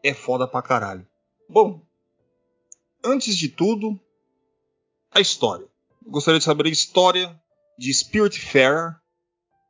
É 0.03 0.13
foda 0.15 0.47
pra 0.47 0.61
caralho. 0.63 1.07
Bom, 1.49 1.81
antes 3.05 3.37
de 3.37 3.49
tudo, 3.49 3.99
a 5.11 5.21
história. 5.21 5.67
Gostaria 6.07 6.39
de 6.39 6.45
saber 6.45 6.67
a 6.67 6.71
história 6.71 7.41
de 7.79 7.93
Spirit 7.93 8.39
Fair 8.41 8.97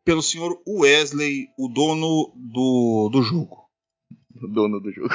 pelo 0.04 0.22
senhor 0.22 0.60
Wesley, 0.68 1.48
o 1.58 1.68
dono 1.68 2.32
do, 2.36 3.08
do 3.12 3.22
jogo. 3.22 3.64
o 4.42 4.48
dono 4.48 4.80
do 4.80 4.92
jogo. 4.92 5.08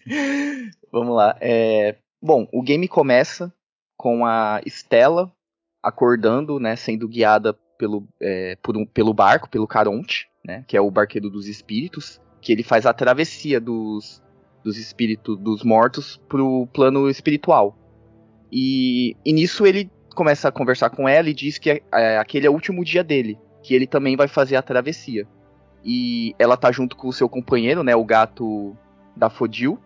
Vamos 0.90 1.14
lá. 1.14 1.36
É, 1.40 1.98
bom, 2.20 2.48
o 2.52 2.62
game 2.62 2.88
começa 2.88 3.52
com 3.96 4.24
a 4.24 4.60
Stella 4.66 5.32
acordando, 5.82 6.58
né, 6.58 6.76
sendo 6.76 7.08
guiada 7.08 7.54
pelo, 7.78 8.06
é, 8.20 8.56
por 8.62 8.76
um- 8.76 8.86
pelo 8.86 9.14
barco, 9.14 9.48
pelo 9.48 9.66
Caronte, 9.66 10.28
né, 10.44 10.64
que 10.66 10.76
é 10.76 10.80
o 10.80 10.90
barqueiro 10.90 11.30
dos 11.30 11.46
espíritos, 11.46 12.20
que 12.40 12.52
ele 12.52 12.62
faz 12.62 12.86
a 12.86 12.92
travessia 12.92 13.60
dos, 13.60 14.22
dos 14.64 14.78
espíritos 14.78 15.38
dos 15.38 15.62
mortos 15.62 16.20
pro 16.28 16.66
plano 16.72 17.08
espiritual. 17.08 17.76
E, 18.50 19.16
e 19.24 19.32
nisso 19.32 19.66
ele 19.66 19.90
começa 20.14 20.48
a 20.48 20.52
conversar 20.52 20.90
com 20.90 21.08
ela 21.08 21.28
e 21.28 21.34
diz 21.34 21.58
que 21.58 21.82
é, 21.92 22.18
aquele 22.18 22.46
é 22.46 22.50
o 22.50 22.52
último 22.52 22.84
dia 22.84 23.04
dele, 23.04 23.38
que 23.62 23.74
ele 23.74 23.86
também 23.86 24.16
vai 24.16 24.28
fazer 24.28 24.56
a 24.56 24.62
travessia 24.62 25.26
e 25.84 26.34
ela 26.36 26.56
tá 26.56 26.72
junto 26.72 26.96
com 26.96 27.06
o 27.06 27.12
seu 27.12 27.28
companheiro, 27.28 27.84
né, 27.84 27.94
o 27.94 28.04
gato 28.04 28.76
da 29.14 29.30
Fodil. 29.30 29.78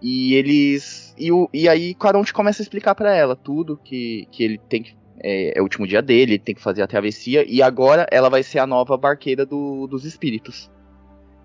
E 0.00 0.34
eles 0.34 1.14
e, 1.18 1.32
o, 1.32 1.48
e 1.52 1.68
aí 1.68 1.94
Caronte 1.94 2.32
começa 2.32 2.62
a 2.62 2.64
explicar 2.64 2.94
pra 2.94 3.14
ela 3.14 3.34
tudo 3.34 3.78
que, 3.82 4.28
que 4.30 4.44
ele 4.44 4.58
tem 4.68 4.82
que 4.82 4.94
é, 5.22 5.58
é 5.58 5.60
o 5.60 5.64
último 5.64 5.86
dia 5.86 6.02
dele, 6.02 6.32
ele 6.34 6.38
tem 6.38 6.54
que 6.54 6.60
fazer 6.60 6.82
a 6.82 6.86
travessia 6.86 7.44
e 7.48 7.62
agora 7.62 8.06
ela 8.10 8.28
vai 8.28 8.42
ser 8.42 8.58
a 8.58 8.66
nova 8.66 8.96
barqueira 8.96 9.46
do- 9.46 9.86
dos 9.86 10.04
espíritos. 10.04 10.70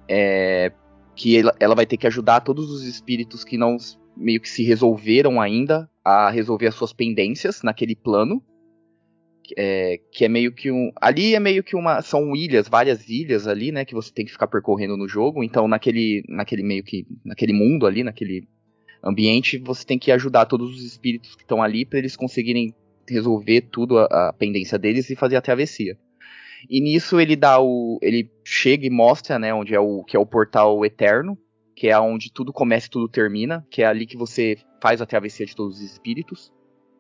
É, 0.08 0.72
que 1.16 1.38
ela, 1.38 1.56
ela 1.60 1.76
vai 1.76 1.86
ter 1.86 1.98
que 1.98 2.08
ajudar 2.08 2.42
todos 2.42 2.70
os 2.70 2.84
espíritos 2.84 3.44
que 3.44 3.58
não 3.58 3.78
meio 4.16 4.42
que 4.42 4.50
se 4.50 4.64
resolveram 4.64 5.40
ainda 5.40 5.90
a 6.04 6.30
resolver 6.30 6.68
as 6.68 6.76
suas 6.76 6.92
pendências 6.92 7.62
naquele 7.64 7.96
plano 7.96 8.44
é, 9.58 10.00
que 10.12 10.26
é 10.26 10.30
meio 10.30 10.52
que 10.52 10.72
um. 10.72 10.92
Ali 11.00 11.36
é 11.36 11.40
meio 11.40 11.64
que 11.64 11.76
uma. 11.76 12.02
São 12.02 12.36
ilhas, 12.36 12.68
várias 12.68 13.08
ilhas 13.10 13.48
ali, 13.48 13.72
né? 13.72 13.86
Que 13.86 13.94
você 13.94 14.12
tem 14.14 14.26
que 14.26 14.32
ficar 14.32 14.48
percorrendo 14.48 14.98
no 14.98 15.08
jogo. 15.08 15.44
Então, 15.44 15.68
naquele, 15.68 16.24
naquele 16.28 16.64
meio 16.64 16.84
que. 16.84 17.06
Naquele 17.24 17.54
mundo 17.54 17.86
ali, 17.86 18.04
naquele 18.04 18.48
ambiente, 19.04 19.58
você 19.58 19.86
tem 19.86 19.98
que 19.98 20.12
ajudar 20.12 20.46
todos 20.46 20.76
os 20.76 20.84
espíritos 20.84 21.36
que 21.36 21.42
estão 21.42 21.62
ali 21.62 21.86
para 21.86 22.00
eles 22.00 22.16
conseguirem 22.16 22.74
resolver 23.10 23.62
tudo 23.62 23.98
a, 23.98 24.06
a 24.30 24.34
pendência 24.34 24.78
deles 24.78 25.10
e 25.10 25.16
fazer 25.16 25.36
a 25.36 25.42
travessia. 25.42 25.98
E 26.70 26.80
nisso 26.82 27.20
ele 27.20 27.36
dá 27.36 27.60
o. 27.60 28.00
Ele 28.02 28.30
chega 28.44 28.86
e 28.86 28.90
mostra, 28.90 29.40
né, 29.40 29.54
onde 29.54 29.74
é 29.74 29.80
o. 29.80 30.04
que 30.04 30.16
é 30.16 30.20
o 30.20 30.26
portal 30.26 30.86
eterno, 30.86 31.38
que 31.76 31.88
é 31.88 32.00
onde 32.00 32.32
tudo 32.32 32.54
começa 32.54 32.88
e 32.88 32.90
tudo 32.90 33.08
termina, 33.08 33.66
que 33.70 33.82
é 33.82 33.86
ali 33.86 34.06
que 34.06 34.18
você 34.18 34.58
faz 34.82 35.02
a 35.02 35.06
travessia 35.06 35.46
de 35.46 35.56
todos 35.56 35.78
os 35.78 35.84
espíritos. 35.84 36.52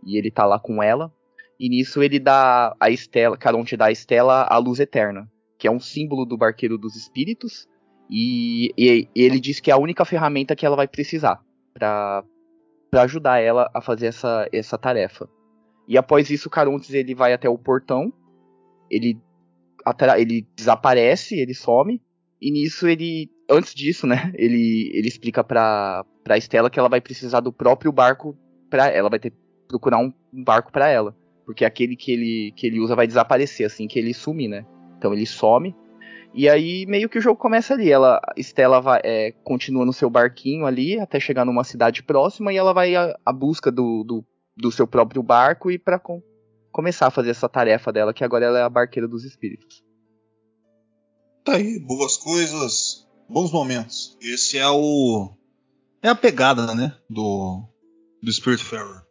E 0.05 0.17
ele 0.17 0.31
tá 0.31 0.45
lá 0.45 0.59
com 0.59 0.81
ela. 0.81 1.13
E 1.61 1.69
nisso 1.69 2.01
ele 2.01 2.17
dá 2.17 2.75
a 2.79 2.89
Estela, 2.89 3.37
Caronte 3.37 3.77
dá 3.77 3.85
a 3.85 3.91
Estela 3.91 4.47
a 4.49 4.57
luz 4.57 4.79
eterna, 4.79 5.29
que 5.59 5.67
é 5.67 5.71
um 5.71 5.79
símbolo 5.79 6.25
do 6.25 6.35
barqueiro 6.35 6.75
dos 6.75 6.95
espíritos. 6.95 7.67
E, 8.09 8.73
e- 8.75 9.07
ele 9.15 9.39
diz 9.39 9.59
que 9.59 9.69
é 9.69 9.73
a 9.75 9.77
única 9.77 10.03
ferramenta 10.03 10.55
que 10.55 10.65
ela 10.65 10.75
vai 10.75 10.87
precisar 10.87 11.39
pra 11.71 12.23
ajudar 12.93 13.37
ela 13.37 13.69
a 13.75 13.79
fazer 13.79 14.07
essa, 14.07 14.49
essa 14.51 14.75
tarefa. 14.75 15.29
E 15.87 15.99
após 15.99 16.31
isso, 16.31 16.49
Carontes 16.49 16.89
ele 16.95 17.13
vai 17.13 17.31
até 17.31 17.47
o 17.47 17.59
portão, 17.59 18.11
ele, 18.89 19.19
ele 20.17 20.47
desaparece, 20.55 21.35
ele 21.35 21.53
some, 21.53 22.01
e 22.41 22.51
nisso 22.51 22.87
ele 22.87 23.29
antes 23.47 23.75
disso, 23.75 24.07
né, 24.07 24.31
ele, 24.33 24.89
ele 24.95 25.07
explica 25.07 25.43
pra, 25.43 26.03
pra 26.23 26.39
Estela 26.39 26.71
que 26.71 26.79
ela 26.79 26.89
vai 26.89 27.01
precisar 27.01 27.39
do 27.39 27.53
próprio 27.53 27.91
barco 27.91 28.35
pra 28.67 28.87
ela, 28.87 29.11
vai 29.11 29.19
ter 29.19 29.29
que 29.29 29.37
procurar 29.67 29.99
um, 29.99 30.11
um 30.33 30.43
barco 30.43 30.71
pra 30.71 30.89
ela. 30.89 31.15
Porque 31.51 31.65
aquele 31.65 31.97
que 31.97 32.13
ele, 32.13 32.53
que 32.55 32.65
ele 32.65 32.79
usa 32.79 32.95
vai 32.95 33.05
desaparecer 33.05 33.65
assim 33.65 33.85
que 33.85 33.99
ele 33.99 34.13
sumir, 34.13 34.47
né? 34.47 34.65
Então 34.97 35.13
ele 35.13 35.25
some. 35.25 35.75
E 36.33 36.47
aí 36.47 36.85
meio 36.85 37.09
que 37.09 37.17
o 37.17 37.21
jogo 37.21 37.37
começa 37.37 37.73
ali. 37.73 37.91
Ela, 37.91 38.21
Estela 38.37 38.79
vai, 38.79 39.01
é, 39.03 39.33
continua 39.43 39.85
no 39.85 39.91
seu 39.91 40.09
barquinho 40.09 40.65
ali 40.65 40.97
até 40.97 41.19
chegar 41.19 41.43
numa 41.43 41.65
cidade 41.65 42.03
próxima 42.03 42.53
e 42.53 42.55
ela 42.55 42.73
vai 42.73 42.95
à, 42.95 43.33
busca 43.33 43.69
do, 43.69 44.01
do, 44.05 44.25
do, 44.55 44.71
seu 44.71 44.87
próprio 44.87 45.21
barco 45.21 45.69
e 45.69 45.77
para 45.77 45.99
com, 45.99 46.23
começar 46.71 47.07
a 47.07 47.11
fazer 47.11 47.31
essa 47.31 47.49
tarefa 47.49 47.91
dela, 47.91 48.13
que 48.13 48.23
agora 48.23 48.45
ela 48.45 48.59
é 48.59 48.63
a 48.63 48.69
barqueira 48.69 49.05
dos 49.05 49.25
espíritos. 49.25 49.83
Tá 51.43 51.57
aí, 51.57 51.79
boas 51.79 52.15
coisas, 52.15 53.05
bons 53.27 53.51
momentos. 53.51 54.17
Esse 54.21 54.57
é 54.57 54.69
o. 54.69 55.33
É 56.01 56.07
a 56.07 56.15
pegada, 56.15 56.73
né? 56.73 56.95
Do. 57.09 57.61
Do 58.23 58.31
Spiritfarer. 58.31 59.10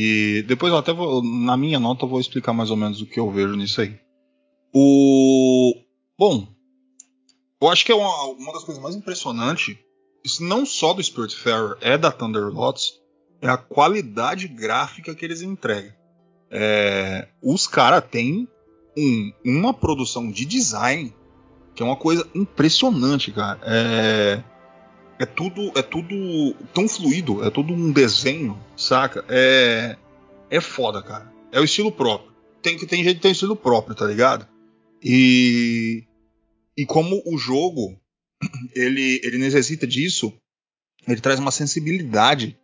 E 0.00 0.42
depois 0.42 0.72
eu 0.72 0.78
até 0.78 0.92
vou. 0.92 1.24
Na 1.24 1.56
minha 1.56 1.80
nota 1.80 2.04
eu 2.04 2.08
vou 2.08 2.20
explicar 2.20 2.52
mais 2.52 2.70
ou 2.70 2.76
menos 2.76 3.00
o 3.02 3.06
que 3.06 3.18
eu 3.18 3.28
vejo 3.32 3.56
nisso 3.56 3.80
aí. 3.80 3.98
O. 4.72 5.74
Bom. 6.16 6.46
Eu 7.60 7.68
acho 7.68 7.84
que 7.84 7.90
é 7.90 7.94
uma, 7.96 8.26
uma 8.26 8.52
das 8.52 8.62
coisas 8.62 8.80
mais 8.80 8.94
impressionantes. 8.94 9.76
Não 10.40 10.64
só 10.64 10.92
do 10.92 11.02
Spiritfarer, 11.02 11.76
é 11.80 11.98
da 11.98 12.12
Thunderlots. 12.12 12.92
É 13.42 13.48
a 13.48 13.56
qualidade 13.56 14.46
gráfica 14.46 15.16
que 15.16 15.24
eles 15.24 15.42
entregam. 15.42 15.92
É, 16.48 17.26
os 17.42 17.66
caras 17.66 18.04
têm 18.08 18.46
um, 18.96 19.32
uma 19.44 19.74
produção 19.74 20.30
de 20.30 20.44
design 20.44 21.12
que 21.74 21.82
é 21.82 21.86
uma 21.86 21.96
coisa 21.96 22.24
impressionante, 22.36 23.32
cara. 23.32 23.58
É, 23.64 24.44
é 25.18 25.26
tudo 25.26 25.72
é 25.76 25.82
tudo 25.82 26.54
tão 26.72 26.88
fluido, 26.88 27.44
é 27.44 27.50
tudo 27.50 27.72
um 27.72 27.90
desenho, 27.90 28.58
saca? 28.76 29.24
É 29.28 29.96
é 30.50 30.60
foda, 30.60 31.02
cara. 31.02 31.30
É 31.52 31.60
o 31.60 31.64
estilo 31.64 31.90
próprio. 31.90 32.32
Tem 32.62 32.76
que 32.76 32.86
tem 32.86 33.02
gente 33.02 33.20
tem 33.20 33.32
estilo 33.32 33.56
próprio, 33.56 33.94
tá 33.94 34.06
ligado? 34.06 34.46
E 35.02 36.04
e 36.76 36.86
como 36.86 37.20
o 37.26 37.36
jogo 37.36 37.98
ele 38.74 39.20
ele 39.24 39.38
necessita 39.38 39.86
disso, 39.86 40.32
ele 41.06 41.20
traz 41.20 41.40
uma 41.40 41.50
sensibilidade 41.50 42.56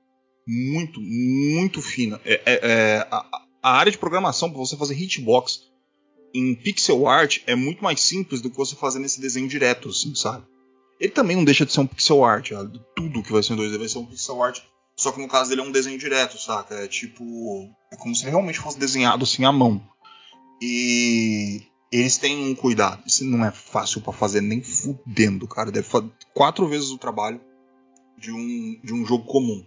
muito 0.47 1.01
muito 1.01 1.83
fina. 1.83 2.21
É, 2.25 2.35
é, 2.45 2.61
é 2.63 3.09
a, 3.11 3.27
a, 3.63 3.73
área 3.79 3.91
de 3.91 3.99
programação 3.99 4.49
para 4.49 4.59
você 4.59 4.77
fazer 4.77 4.95
hitbox 4.95 5.63
em 6.35 6.55
pixel 6.55 7.07
art 7.09 7.39
é 7.47 7.55
muito 7.55 7.83
mais 7.83 8.01
simples 8.01 8.41
do 8.41 8.51
que 8.51 8.57
você 8.57 8.75
fazer 8.77 8.99
nesse 8.99 9.21
desenho 9.21 9.49
direto, 9.49 9.89
assim, 9.89 10.15
sabe? 10.15 10.45
Ele 11.01 11.13
também 11.13 11.37
não 11.37 11.45
deixa 11.45 11.67
de 11.67 11.73
ser 11.73 11.81
um 11.81 11.87
pixel 11.87 12.25
art, 12.25 12.53
ó. 12.53 12.65
tudo 12.95 13.23
que 13.23 13.33
vai 13.33 13.43
ser 13.43 13.55
em 13.55 13.57
2D 13.57 13.79
vai 13.79 13.89
ser 13.89 13.99
um 13.99 14.07
pixel 14.07 14.43
art, 14.43 14.61
só 14.97 15.11
que 15.11 15.21
no 15.21 15.29
caso 15.29 15.51
dele 15.51 15.61
é 15.61 15.65
um 15.65 15.73
desenho 15.73 15.99
direto, 15.99 16.39
saca? 16.39 16.77
É 16.77 16.87
tipo, 16.87 17.69
é 17.93 17.97
como 17.97 18.15
se 18.15 18.25
realmente 18.25 18.61
fosse 18.61 18.79
desenhado 18.79 19.25
assim 19.25 19.45
à 19.45 19.51
mão. 19.51 19.83
E 20.63 21.63
eles 21.91 22.17
têm 22.17 22.51
um 22.51 22.55
cuidado. 22.55 23.03
Isso 23.07 23.25
não 23.25 23.45
é 23.45 23.51
fácil 23.51 24.01
para 24.01 24.13
fazer 24.13 24.41
nem 24.41 24.63
fudendo, 24.63 25.49
cara. 25.49 25.73
Deve 25.73 25.87
fazer 25.87 26.11
quatro 26.33 26.67
vezes 26.69 26.91
o 26.91 26.99
trabalho 26.99 27.41
de 28.17 28.31
um, 28.31 28.81
de 28.83 28.95
um 28.95 29.05
jogo 29.05 29.25
comum. 29.25 29.67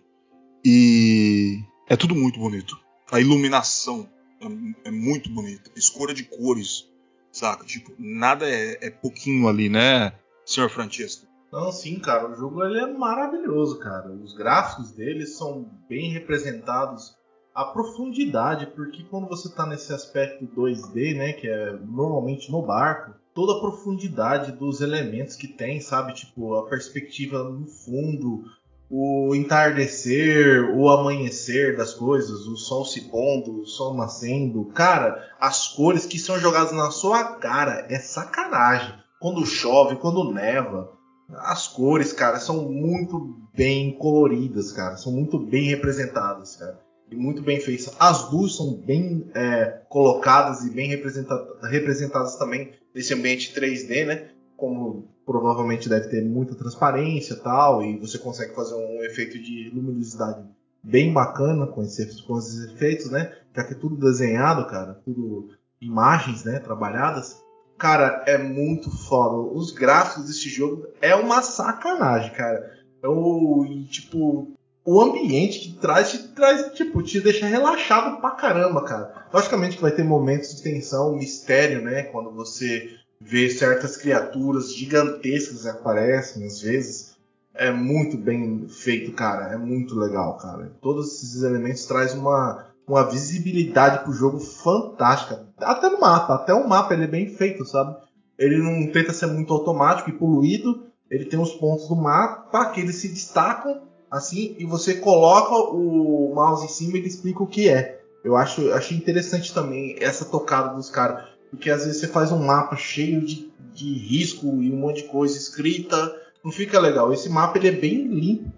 E 0.63 1.61
é 1.87 1.95
tudo 1.95 2.15
muito 2.15 2.39
bonito. 2.39 2.79
A 3.11 3.19
iluminação 3.19 4.09
é, 4.41 4.87
é 4.87 4.91
muito 4.91 5.29
bonita. 5.29 5.69
Escolha 5.75 6.13
de 6.13 6.23
cores, 6.23 6.85
saca? 7.31 7.65
Tipo, 7.65 7.93
nada 7.99 8.49
é, 8.49 8.77
é 8.81 8.89
pouquinho 8.89 9.47
ali, 9.47 9.69
né, 9.69 10.13
senhor 10.47 10.69
Francesco? 10.69 11.27
Não, 11.51 11.71
sim, 11.71 11.99
cara, 11.99 12.29
o 12.29 12.35
jogo 12.35 12.63
ele 12.63 12.79
é 12.79 12.87
maravilhoso, 12.87 13.79
cara. 13.79 14.11
Os 14.11 14.33
gráficos 14.33 14.91
dele 14.91 15.25
são 15.25 15.69
bem 15.87 16.11
representados. 16.11 17.15
A 17.55 17.65
profundidade, 17.65 18.67
porque 18.67 19.03
quando 19.03 19.27
você 19.27 19.49
tá 19.49 19.65
nesse 19.65 19.91
aspecto 19.91 20.45
2D, 20.45 21.15
né, 21.15 21.33
que 21.33 21.47
é 21.47 21.73
normalmente 21.73 22.51
no 22.51 22.61
barco, 22.61 23.13
toda 23.33 23.53
a 23.53 23.59
profundidade 23.59 24.51
dos 24.51 24.81
elementos 24.81 25.35
que 25.35 25.47
tem, 25.47 25.79
sabe? 25.79 26.13
Tipo, 26.13 26.55
a 26.55 26.67
perspectiva 26.67 27.43
no 27.43 27.65
fundo, 27.65 28.43
o 28.89 29.33
entardecer, 29.33 30.69
o 30.75 30.89
amanhecer 30.89 31.75
das 31.75 31.93
coisas, 31.93 32.45
o 32.45 32.55
sol 32.55 32.85
se 32.85 33.09
pondo, 33.09 33.61
o 33.61 33.65
sol 33.65 33.95
nascendo. 33.95 34.65
Cara, 34.65 35.27
as 35.39 35.69
cores 35.69 36.05
que 36.05 36.19
são 36.19 36.39
jogadas 36.39 36.73
na 36.73 36.91
sua 36.91 37.35
cara 37.35 37.87
é 37.89 37.99
sacanagem. 37.99 38.93
Quando 39.19 39.45
chove, 39.45 39.95
quando 39.97 40.31
neva. 40.31 40.95
As 41.29 41.67
cores, 41.67 42.13
cara, 42.13 42.39
são 42.39 42.69
muito 42.71 43.35
bem 43.53 43.97
coloridas, 43.97 44.71
cara. 44.71 44.95
São 44.95 45.11
muito 45.11 45.37
bem 45.37 45.65
representadas, 45.65 46.55
cara. 46.55 46.79
E 47.11 47.15
muito 47.15 47.41
bem 47.41 47.59
feitas. 47.59 47.93
As 47.99 48.31
luzes 48.31 48.57
são 48.57 48.73
bem 48.75 49.29
é, 49.33 49.81
colocadas 49.89 50.63
e 50.63 50.69
bem 50.69 50.89
representadas 50.89 52.35
também 52.37 52.71
nesse 52.93 53.13
ambiente 53.13 53.53
3D, 53.53 54.05
né? 54.05 54.29
Como 54.55 55.09
provavelmente 55.25 55.89
deve 55.89 56.07
ter 56.07 56.23
muita 56.23 56.55
transparência 56.55 57.35
tal, 57.35 57.83
e 57.83 57.97
você 57.97 58.17
consegue 58.17 58.55
fazer 58.55 58.75
um 58.75 59.03
efeito 59.03 59.37
de 59.37 59.69
luminosidade 59.73 60.45
bem 60.81 61.11
bacana 61.11 61.67
com, 61.67 61.83
esses, 61.83 62.21
com 62.21 62.37
esses 62.37 62.71
efeitos, 62.71 63.11
né? 63.11 63.35
Já 63.53 63.63
que 63.65 63.73
é 63.73 63.77
tudo 63.77 63.97
desenhado, 63.97 64.65
cara, 64.67 64.93
tudo 65.03 65.49
imagens, 65.81 66.43
né, 66.43 66.59
trabalhadas. 66.59 67.41
Cara, 67.77 68.23
é 68.25 68.37
muito 68.37 68.89
foda. 68.89 69.37
Os 69.37 69.71
gráficos 69.71 70.25
desse 70.25 70.49
jogo 70.49 70.87
é 71.01 71.15
uma 71.15 71.41
sacanagem, 71.41 72.31
cara. 72.31 72.77
É 73.03 73.07
o 73.07 73.65
tipo 73.89 74.51
o 74.83 75.01
ambiente 75.01 75.59
que 75.59 75.73
traz 75.79 76.11
te 76.11 76.29
traz 76.29 76.73
tipo 76.73 77.03
te 77.03 77.19
deixa 77.19 77.45
relaxado 77.45 78.21
pra 78.21 78.31
caramba, 78.31 78.83
cara. 78.83 79.27
Logicamente 79.33 79.75
que 79.75 79.81
vai 79.81 79.91
ter 79.91 80.03
momentos 80.03 80.55
de 80.55 80.63
tensão, 80.63 81.13
mistério, 81.13 81.81
né, 81.81 82.03
quando 82.03 82.31
você 82.31 82.95
ver 83.19 83.49
certas 83.49 83.97
criaturas 83.97 84.73
gigantescas 84.73 85.65
aparecem 85.65 86.45
às 86.45 86.61
vezes. 86.61 87.17
É 87.53 87.71
muito 87.71 88.15
bem 88.17 88.67
feito, 88.69 89.11
cara. 89.11 89.51
É 89.53 89.57
muito 89.57 89.99
legal, 89.99 90.37
cara. 90.37 90.71
Todos 90.79 91.15
esses 91.15 91.41
elementos 91.43 91.85
trazem 91.85 92.19
uma, 92.19 92.66
uma 92.87 93.03
visibilidade 93.09 94.03
pro 94.03 94.13
jogo 94.13 94.39
fantástica. 94.39 95.45
Até 95.57 95.89
no 95.89 95.99
mapa, 95.99 96.35
até 96.35 96.53
o 96.53 96.67
mapa 96.67 96.93
ele 96.93 97.03
é 97.03 97.07
bem 97.07 97.27
feito, 97.27 97.65
sabe? 97.65 97.97
Ele 98.39 98.57
não 98.57 98.91
tenta 98.91 99.11
ser 99.11 99.27
muito 99.27 99.53
automático 99.53 100.09
e 100.09 100.13
poluído. 100.13 100.87
Ele 101.11 101.25
tem 101.25 101.39
os 101.39 101.53
pontos 101.53 101.89
do 101.89 101.95
mapa 101.95 102.69
que 102.69 102.79
eles 102.79 102.95
se 102.95 103.09
destacam 103.09 103.81
assim 104.09 104.55
e 104.57 104.65
você 104.65 104.95
coloca 104.95 105.53
o 105.53 106.33
mouse 106.33 106.65
em 106.65 106.69
cima 106.69 106.95
e 106.95 106.99
ele 106.99 107.07
explica 107.07 107.43
o 107.43 107.47
que 107.47 107.67
é. 107.67 107.99
Eu 108.23 108.37
acho, 108.37 108.71
achei 108.71 108.97
interessante 108.97 109.53
também 109.53 109.97
essa 109.99 110.23
tocada 110.23 110.73
dos 110.73 110.89
caras. 110.89 111.25
Porque 111.49 111.69
às 111.69 111.85
vezes 111.85 111.99
você 111.99 112.07
faz 112.07 112.31
um 112.31 112.45
mapa 112.45 112.75
cheio 112.75 113.21
de, 113.21 113.51
de 113.73 113.93
risco 113.93 114.45
e 114.61 114.71
um 114.71 114.77
monte 114.77 115.03
de 115.03 115.09
coisa 115.09 115.37
escrita, 115.37 116.13
não 116.43 116.51
fica 116.51 116.79
legal. 116.79 117.11
Esse 117.11 117.29
mapa 117.29 117.57
ele 117.57 117.67
é 117.69 117.71
bem 117.71 118.07
limpo 118.07 118.51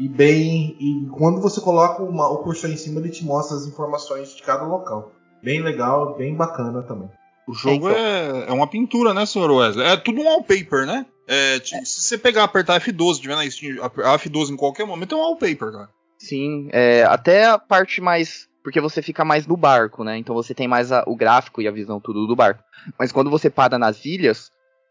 e 0.00 0.08
bem. 0.08 0.76
E 0.80 1.06
quando 1.10 1.42
você 1.42 1.60
coloca 1.60 2.02
uma, 2.02 2.26
o 2.30 2.38
cursor 2.38 2.70
em 2.70 2.76
cima, 2.76 3.00
ele 3.00 3.10
te 3.10 3.22
mostra 3.22 3.56
as 3.56 3.66
informações 3.66 4.34
de 4.34 4.42
cada 4.42 4.64
local. 4.64 5.12
Bem 5.42 5.62
legal, 5.62 6.16
bem 6.16 6.34
bacana 6.34 6.82
também. 6.82 7.10
O 7.46 7.52
jogo 7.52 7.90
é, 7.90 8.46
é, 8.48 8.52
uma 8.52 8.66
pintura, 8.66 9.12
né, 9.12 9.26
senhor 9.26 9.50
Wesley? 9.50 9.86
É 9.86 9.96
tudo 9.96 10.20
um 10.20 10.24
wallpaper, 10.24 10.86
né? 10.86 11.04
É, 11.26 11.58
tipo, 11.60 11.84
se 11.84 12.00
você 12.00 12.16
pegar 12.16 12.44
apertar 12.44 12.80
F12, 12.80 13.20
tiver 13.20 13.36
na 13.36 13.48
Steam, 13.48 13.76
F12 13.76 14.50
em 14.50 14.56
qualquer 14.56 14.86
momento, 14.86 15.14
é 15.14 15.18
um 15.18 15.20
wallpaper, 15.20 15.72
cara. 15.72 15.88
Sim, 16.18 16.68
é, 16.72 17.02
até 17.04 17.46
a 17.46 17.58
parte 17.58 18.00
mais 18.00 18.48
porque 18.62 18.80
você 18.80 19.00
fica 19.00 19.24
mais 19.24 19.46
no 19.46 19.56
barco, 19.56 20.04
né? 20.04 20.18
Então 20.18 20.34
você 20.34 20.54
tem 20.54 20.68
mais 20.68 20.92
a, 20.92 21.02
o 21.06 21.16
gráfico 21.16 21.62
e 21.62 21.68
a 21.68 21.72
visão 21.72 22.00
tudo 22.00 22.26
do 22.26 22.36
barco. 22.36 22.62
Mas 22.98 23.10
quando 23.10 23.30
você 23.30 23.48
para 23.48 23.78
nas 23.78 24.04
ilhas, 24.04 24.50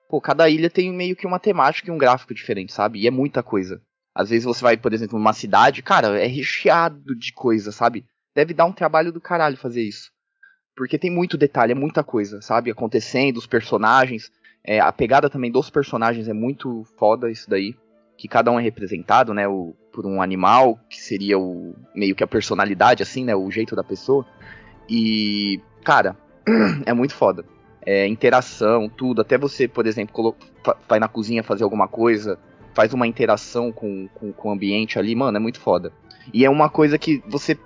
pô, 0.10 0.20
cada 0.20 0.50
ilha 0.50 0.70
tem 0.70 0.92
meio 0.92 1.16
que 1.16 1.28
uma 1.28 1.40
temática 1.40 1.90
e 1.90 1.94
um 1.94 1.98
gráfico 1.98 2.34
diferente, 2.34 2.74
sabe? 2.74 3.00
E 3.00 3.08
é 3.08 3.12
muita 3.12 3.44
coisa. 3.44 3.80
Às 4.20 4.30
vezes 4.30 4.44
você 4.44 4.62
vai, 4.62 4.76
por 4.76 4.92
exemplo, 4.92 5.18
numa 5.18 5.32
cidade, 5.32 5.82
cara, 5.82 6.22
é 6.22 6.28
recheado 6.28 7.16
de 7.16 7.32
coisa, 7.32 7.72
sabe? 7.72 8.04
Deve 8.36 8.54
dar 8.54 8.66
um 8.66 8.74
trabalho 8.74 9.14
do 9.14 9.22
caralho 9.22 9.56
fazer 9.56 9.82
isso. 9.82 10.12
Porque 10.76 11.00
tem 11.00 11.10
muito 11.10 11.38
detalhe, 11.38 11.72
é 11.72 11.76
muita 11.76 12.04
coisa, 12.04 12.42
sabe? 12.42 12.70
Acontecendo, 12.70 13.38
os 13.38 13.48
personagens. 13.48 14.30
É, 14.62 14.82
a 14.82 14.92
pegada 14.92 15.30
também 15.30 15.50
dos 15.50 15.70
personagens 15.70 16.28
é 16.28 16.34
muito 16.34 16.84
foda 16.98 17.32
isso 17.32 17.50
daí. 17.50 17.74
Que 18.18 18.28
cada 18.28 18.52
um 18.52 18.60
é 18.60 18.62
representado, 18.62 19.34
né? 19.34 19.48
O, 19.48 19.74
por 19.94 20.06
um 20.06 20.22
animal, 20.22 20.78
que 20.90 21.00
seria 21.00 21.40
o 21.40 21.74
meio 21.96 22.14
que 22.14 22.24
a 22.24 22.28
personalidade, 22.28 23.02
assim, 23.02 23.24
né? 23.24 23.34
O 23.34 23.50
jeito 23.50 23.74
da 23.74 23.86
pessoa. 23.86 24.26
E, 24.90 25.62
cara, 25.86 26.18
é 26.86 26.92
muito 26.92 27.14
foda. 27.14 27.46
É, 27.86 28.06
interação, 28.06 28.90
tudo. 28.90 29.22
Até 29.22 29.38
você, 29.38 29.66
por 29.66 29.88
exemplo, 29.88 30.36
vai 30.90 31.00
na 31.00 31.08
cozinha 31.08 31.42
fazer 31.42 31.64
alguma 31.64 31.88
coisa, 31.88 32.38
faz 32.74 32.94
uma 32.94 33.08
interação 33.08 33.72
com, 33.72 34.08
com, 34.14 34.32
com 34.32 34.50
o 34.50 34.52
ambiente 34.52 34.98
ali, 34.98 35.16
mano, 35.16 35.38
é 35.38 35.40
muito 35.40 35.60
foda. 35.60 35.92
E 36.34 36.46
é 36.46 36.50
uma 36.50 36.70
coisa 36.70 36.98
que 36.98 37.24
você. 37.28 37.58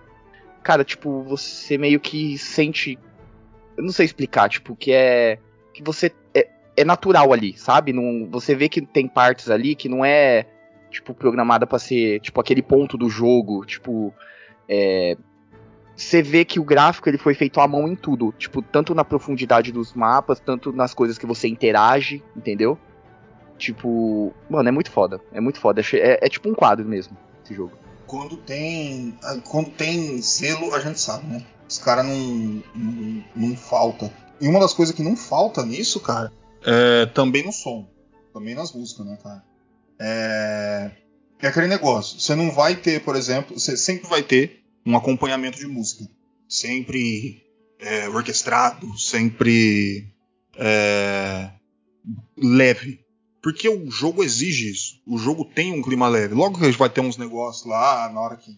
Cara, 0.63 0.83
tipo, 0.83 1.23
você 1.23 1.77
meio 1.77 1.99
que 1.99 2.37
sente. 2.37 2.97
Eu 3.75 3.83
não 3.83 3.91
sei 3.91 4.05
explicar, 4.05 4.49
tipo, 4.49 4.75
que 4.75 4.91
é. 4.91 5.39
Que 5.73 5.83
você. 5.83 6.11
É, 6.33 6.47
é 6.77 6.83
natural 6.83 7.33
ali, 7.33 7.57
sabe? 7.57 7.93
Não, 7.93 8.27
você 8.29 8.55
vê 8.55 8.69
que 8.69 8.81
tem 8.81 9.07
partes 9.07 9.49
ali 9.49 9.75
que 9.75 9.89
não 9.89 10.03
é, 10.03 10.45
tipo, 10.89 11.13
programada 11.13 11.67
para 11.67 11.79
ser, 11.79 12.19
tipo, 12.21 12.39
aquele 12.39 12.61
ponto 12.61 12.97
do 12.97 13.09
jogo, 13.09 13.65
tipo, 13.65 14.13
é, 14.67 15.17
você 15.95 16.21
vê 16.21 16.43
que 16.43 16.59
o 16.59 16.63
gráfico 16.63 17.09
ele 17.09 17.17
foi 17.17 17.35
feito 17.35 17.59
à 17.59 17.67
mão 17.67 17.87
em 17.87 17.95
tudo, 17.95 18.33
tipo, 18.37 18.61
tanto 18.61 18.95
na 18.95 19.03
profundidade 19.03 19.71
dos 19.71 19.93
mapas, 19.93 20.39
tanto 20.39 20.71
nas 20.71 20.93
coisas 20.93 21.17
que 21.17 21.25
você 21.25 21.47
interage, 21.47 22.23
entendeu? 22.35 22.77
Tipo, 23.57 24.33
mano, 24.49 24.69
é 24.69 24.71
muito 24.71 24.91
foda, 24.91 25.21
é 25.31 25.39
muito 25.39 25.59
foda, 25.59 25.81
é, 25.81 26.25
é 26.25 26.29
tipo 26.29 26.49
um 26.49 26.53
quadro 26.53 26.85
mesmo, 26.85 27.17
esse 27.43 27.53
jogo. 27.53 27.77
Quando 28.07 28.37
tem, 28.37 29.17
quando 29.45 29.69
tem 29.71 30.21
selo, 30.21 30.73
a 30.73 30.79
gente 30.79 30.99
sabe, 30.99 31.25
né? 31.27 31.45
Os 31.67 31.77
caras 31.77 32.05
não, 32.05 32.63
não, 32.75 33.23
não 33.35 33.55
falta. 33.55 34.11
E 34.41 34.47
uma 34.47 34.59
das 34.59 34.73
coisas 34.73 34.93
que 34.93 35.01
não 35.01 35.15
falta 35.15 35.65
nisso, 35.65 35.99
cara, 35.99 36.31
é 36.65 37.05
também 37.07 37.45
no 37.45 37.51
som, 37.51 37.87
também 38.33 38.55
nas 38.55 38.73
músicas, 38.73 39.05
né, 39.05 39.17
cara? 39.21 39.43
É, 39.99 40.91
é 41.39 41.47
aquele 41.47 41.67
negócio. 41.67 42.19
Você 42.19 42.35
não 42.35 42.51
vai 42.51 42.75
ter, 42.75 43.03
por 43.03 43.15
exemplo, 43.15 43.59
você 43.59 43.77
sempre 43.77 44.09
vai 44.09 44.23
ter 44.23 44.63
um 44.85 44.95
acompanhamento 44.95 45.57
de 45.57 45.67
música. 45.67 46.05
Sempre 46.47 47.43
é, 47.79 48.07
orquestrado, 48.09 48.97
sempre 48.97 50.07
é, 50.57 51.49
leve. 52.37 53.02
Porque 53.43 53.67
o 53.67 53.91
jogo 53.91 54.23
exige 54.23 54.71
isso. 54.71 55.01
O 55.05 55.17
jogo 55.17 55.43
tem 55.43 55.73
um 55.73 55.81
clima 55.81 56.07
leve. 56.07 56.33
Logo 56.33 56.57
que 56.57 56.63
a 56.63 56.67
gente 56.67 56.79
vai 56.79 56.89
ter 56.89 57.01
uns 57.01 57.17
negócios 57.17 57.65
lá, 57.65 58.09
na 58.09 58.21
hora 58.21 58.37
que 58.37 58.57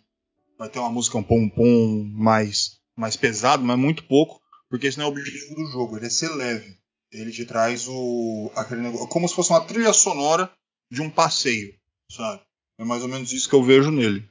vai 0.59 0.69
ter 0.69 0.77
uma 0.77 0.91
música 0.91 1.17
um 1.17 1.23
pom-pom 1.23 2.03
mais, 2.13 2.77
mais 2.95 3.17
pesado, 3.17 3.63
mas 3.63 3.79
muito 3.79 4.03
pouco. 4.03 4.39
Porque 4.69 4.85
esse 4.85 4.99
não 4.99 5.05
é 5.05 5.07
o 5.07 5.11
objetivo 5.11 5.55
do 5.55 5.65
jogo, 5.71 5.97
ele 5.97 6.05
é 6.05 6.09
ser 6.09 6.29
leve. 6.29 6.77
Ele 7.11 7.31
te 7.31 7.45
traz 7.45 7.87
o. 7.87 8.51
aquele 8.55 8.81
negócio. 8.81 9.07
Como 9.07 9.27
se 9.27 9.33
fosse 9.33 9.49
uma 9.49 9.61
trilha 9.61 9.91
sonora 9.91 10.51
de 10.91 11.01
um 11.01 11.09
passeio, 11.09 11.73
sabe? 12.11 12.41
É 12.77 12.85
mais 12.85 13.01
ou 13.01 13.07
menos 13.07 13.33
isso 13.33 13.49
que 13.49 13.55
eu 13.55 13.63
vejo 13.63 13.89
nele. 13.89 14.23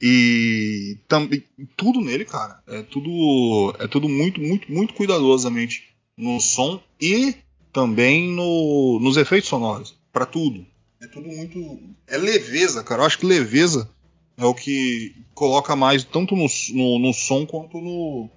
E 0.00 0.98
também 1.06 1.44
tudo 1.76 2.00
nele, 2.00 2.24
cara, 2.24 2.62
é 2.66 2.82
tudo 2.82 3.74
é 3.80 3.88
tudo 3.88 4.08
muito 4.08 4.40
muito 4.40 4.70
muito 4.70 4.94
cuidadosamente 4.94 5.88
no 6.16 6.40
som 6.40 6.80
e 7.00 7.34
também 7.78 8.32
no, 8.32 8.98
nos 9.00 9.16
efeitos 9.16 9.48
sonoros, 9.48 9.96
para 10.12 10.26
tudo. 10.26 10.66
É 11.00 11.06
tudo 11.06 11.28
muito 11.28 11.78
é 12.08 12.16
leveza, 12.16 12.82
cara. 12.82 13.02
Eu 13.02 13.06
acho 13.06 13.18
que 13.18 13.24
leveza 13.24 13.88
é 14.36 14.44
o 14.44 14.52
que 14.52 15.14
coloca 15.32 15.76
mais 15.76 16.02
tanto 16.02 16.34
no, 16.34 16.46
no, 16.74 16.98
no 16.98 17.14
som 17.14 17.46
quanto 17.46 17.80
no, 17.80 18.28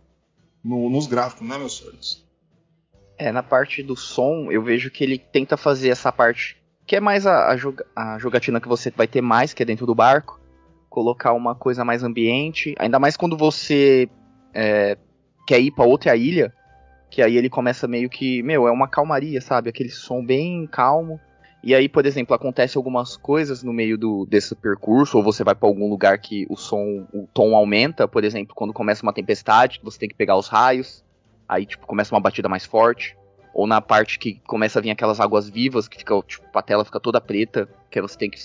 no, 0.63 0.91
nos 0.91 1.07
gráficos, 1.07 1.47
né, 1.47 1.57
meus 1.57 1.77
senhores? 1.77 2.23
É, 3.17 3.31
na 3.31 3.41
parte 3.41 3.81
do 3.81 3.95
som, 3.95 4.51
eu 4.51 4.61
vejo 4.61 4.91
que 4.91 5.03
ele 5.03 5.17
tenta 5.17 5.57
fazer 5.57 5.89
essa 5.89 6.11
parte 6.11 6.55
que 6.85 6.95
é 6.95 6.99
mais 6.99 7.25
a, 7.25 7.47
a, 7.47 7.57
joga, 7.57 7.85
a 7.95 8.19
jogatina 8.19 8.61
que 8.61 8.67
você 8.67 8.91
vai 8.91 9.07
ter 9.07 9.21
mais, 9.21 9.53
que 9.53 9.63
é 9.63 9.65
dentro 9.65 9.87
do 9.87 9.95
barco 9.95 10.39
colocar 10.87 11.33
uma 11.33 11.55
coisa 11.55 11.83
mais 11.83 12.03
ambiente, 12.03 12.75
ainda 12.77 12.99
mais 12.99 13.17
quando 13.17 13.35
você 13.35 14.07
é, 14.53 14.97
quer 15.47 15.59
ir 15.59 15.71
para 15.71 15.85
outra 15.85 16.15
ilha, 16.15 16.53
que 17.11 17.21
aí 17.21 17.35
ele 17.35 17.49
começa 17.49 17.89
meio 17.89 18.09
que, 18.09 18.41
meu, 18.41 18.65
é 18.65 18.71
uma 18.71 18.87
calmaria, 18.87 19.41
sabe? 19.41 19.69
Aquele 19.69 19.89
som 19.89 20.25
bem 20.25 20.65
calmo. 20.65 21.19
E 21.61 21.75
aí, 21.75 21.89
por 21.89 22.05
exemplo, 22.05 22.33
acontece 22.33 22.77
algumas 22.77 23.17
coisas 23.17 23.61
no 23.61 23.73
meio 23.73 23.97
do, 23.97 24.25
desse 24.25 24.55
percurso, 24.55 25.17
ou 25.17 25.23
você 25.23 25.43
vai 25.43 25.53
para 25.53 25.67
algum 25.67 25.89
lugar 25.89 26.17
que 26.19 26.47
o 26.49 26.55
som, 26.55 27.05
o 27.13 27.27
tom 27.33 27.53
aumenta, 27.53 28.07
por 28.07 28.23
exemplo, 28.23 28.55
quando 28.55 28.73
começa 28.73 29.03
uma 29.03 29.13
tempestade, 29.13 29.79
você 29.83 29.99
tem 29.99 30.09
que 30.09 30.15
pegar 30.15 30.37
os 30.37 30.47
raios, 30.47 31.03
aí 31.47 31.65
tipo 31.65 31.85
começa 31.85 32.15
uma 32.15 32.21
batida 32.21 32.49
mais 32.49 32.65
forte, 32.65 33.15
ou 33.53 33.67
na 33.67 33.79
parte 33.81 34.17
que 34.17 34.41
começa 34.47 34.79
a 34.79 34.81
vir 34.81 34.89
aquelas 34.89 35.19
águas 35.19 35.49
vivas 35.49 35.87
que 35.87 35.97
fica, 35.97 36.19
tipo, 36.25 36.45
a 36.57 36.61
tela 36.63 36.85
fica 36.85 36.99
toda 36.99 37.21
preta, 37.21 37.69
que 37.91 38.01
você 38.01 38.17
tem 38.17 38.31
que 38.31 38.39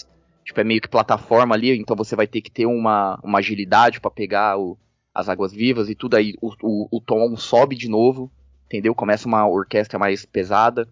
tipo, 0.45 0.61
é 0.61 0.65
meio 0.65 0.81
que 0.81 0.89
plataforma 0.89 1.55
ali, 1.55 1.75
então 1.79 1.97
você 1.97 2.15
vai 2.15 2.27
ter 2.27 2.43
que 2.43 2.51
ter 2.51 2.67
uma, 2.67 3.19
uma 3.23 3.39
agilidade 3.39 4.01
para 4.01 4.11
pegar 4.11 4.59
o, 4.59 4.77
as 5.15 5.29
águas 5.29 5.53
vivas 5.53 5.89
e 5.89 5.95
tudo 5.95 6.17
aí, 6.17 6.35
o, 6.43 6.51
o, 6.63 6.99
o 6.99 7.01
tom 7.01 7.35
sobe 7.37 7.75
de 7.75 7.89
novo, 7.89 8.31
entendeu? 8.67 8.95
Começa 8.95 9.27
uma 9.27 9.47
orquestra 9.49 9.99
mais 9.99 10.25
pesada. 10.25 10.89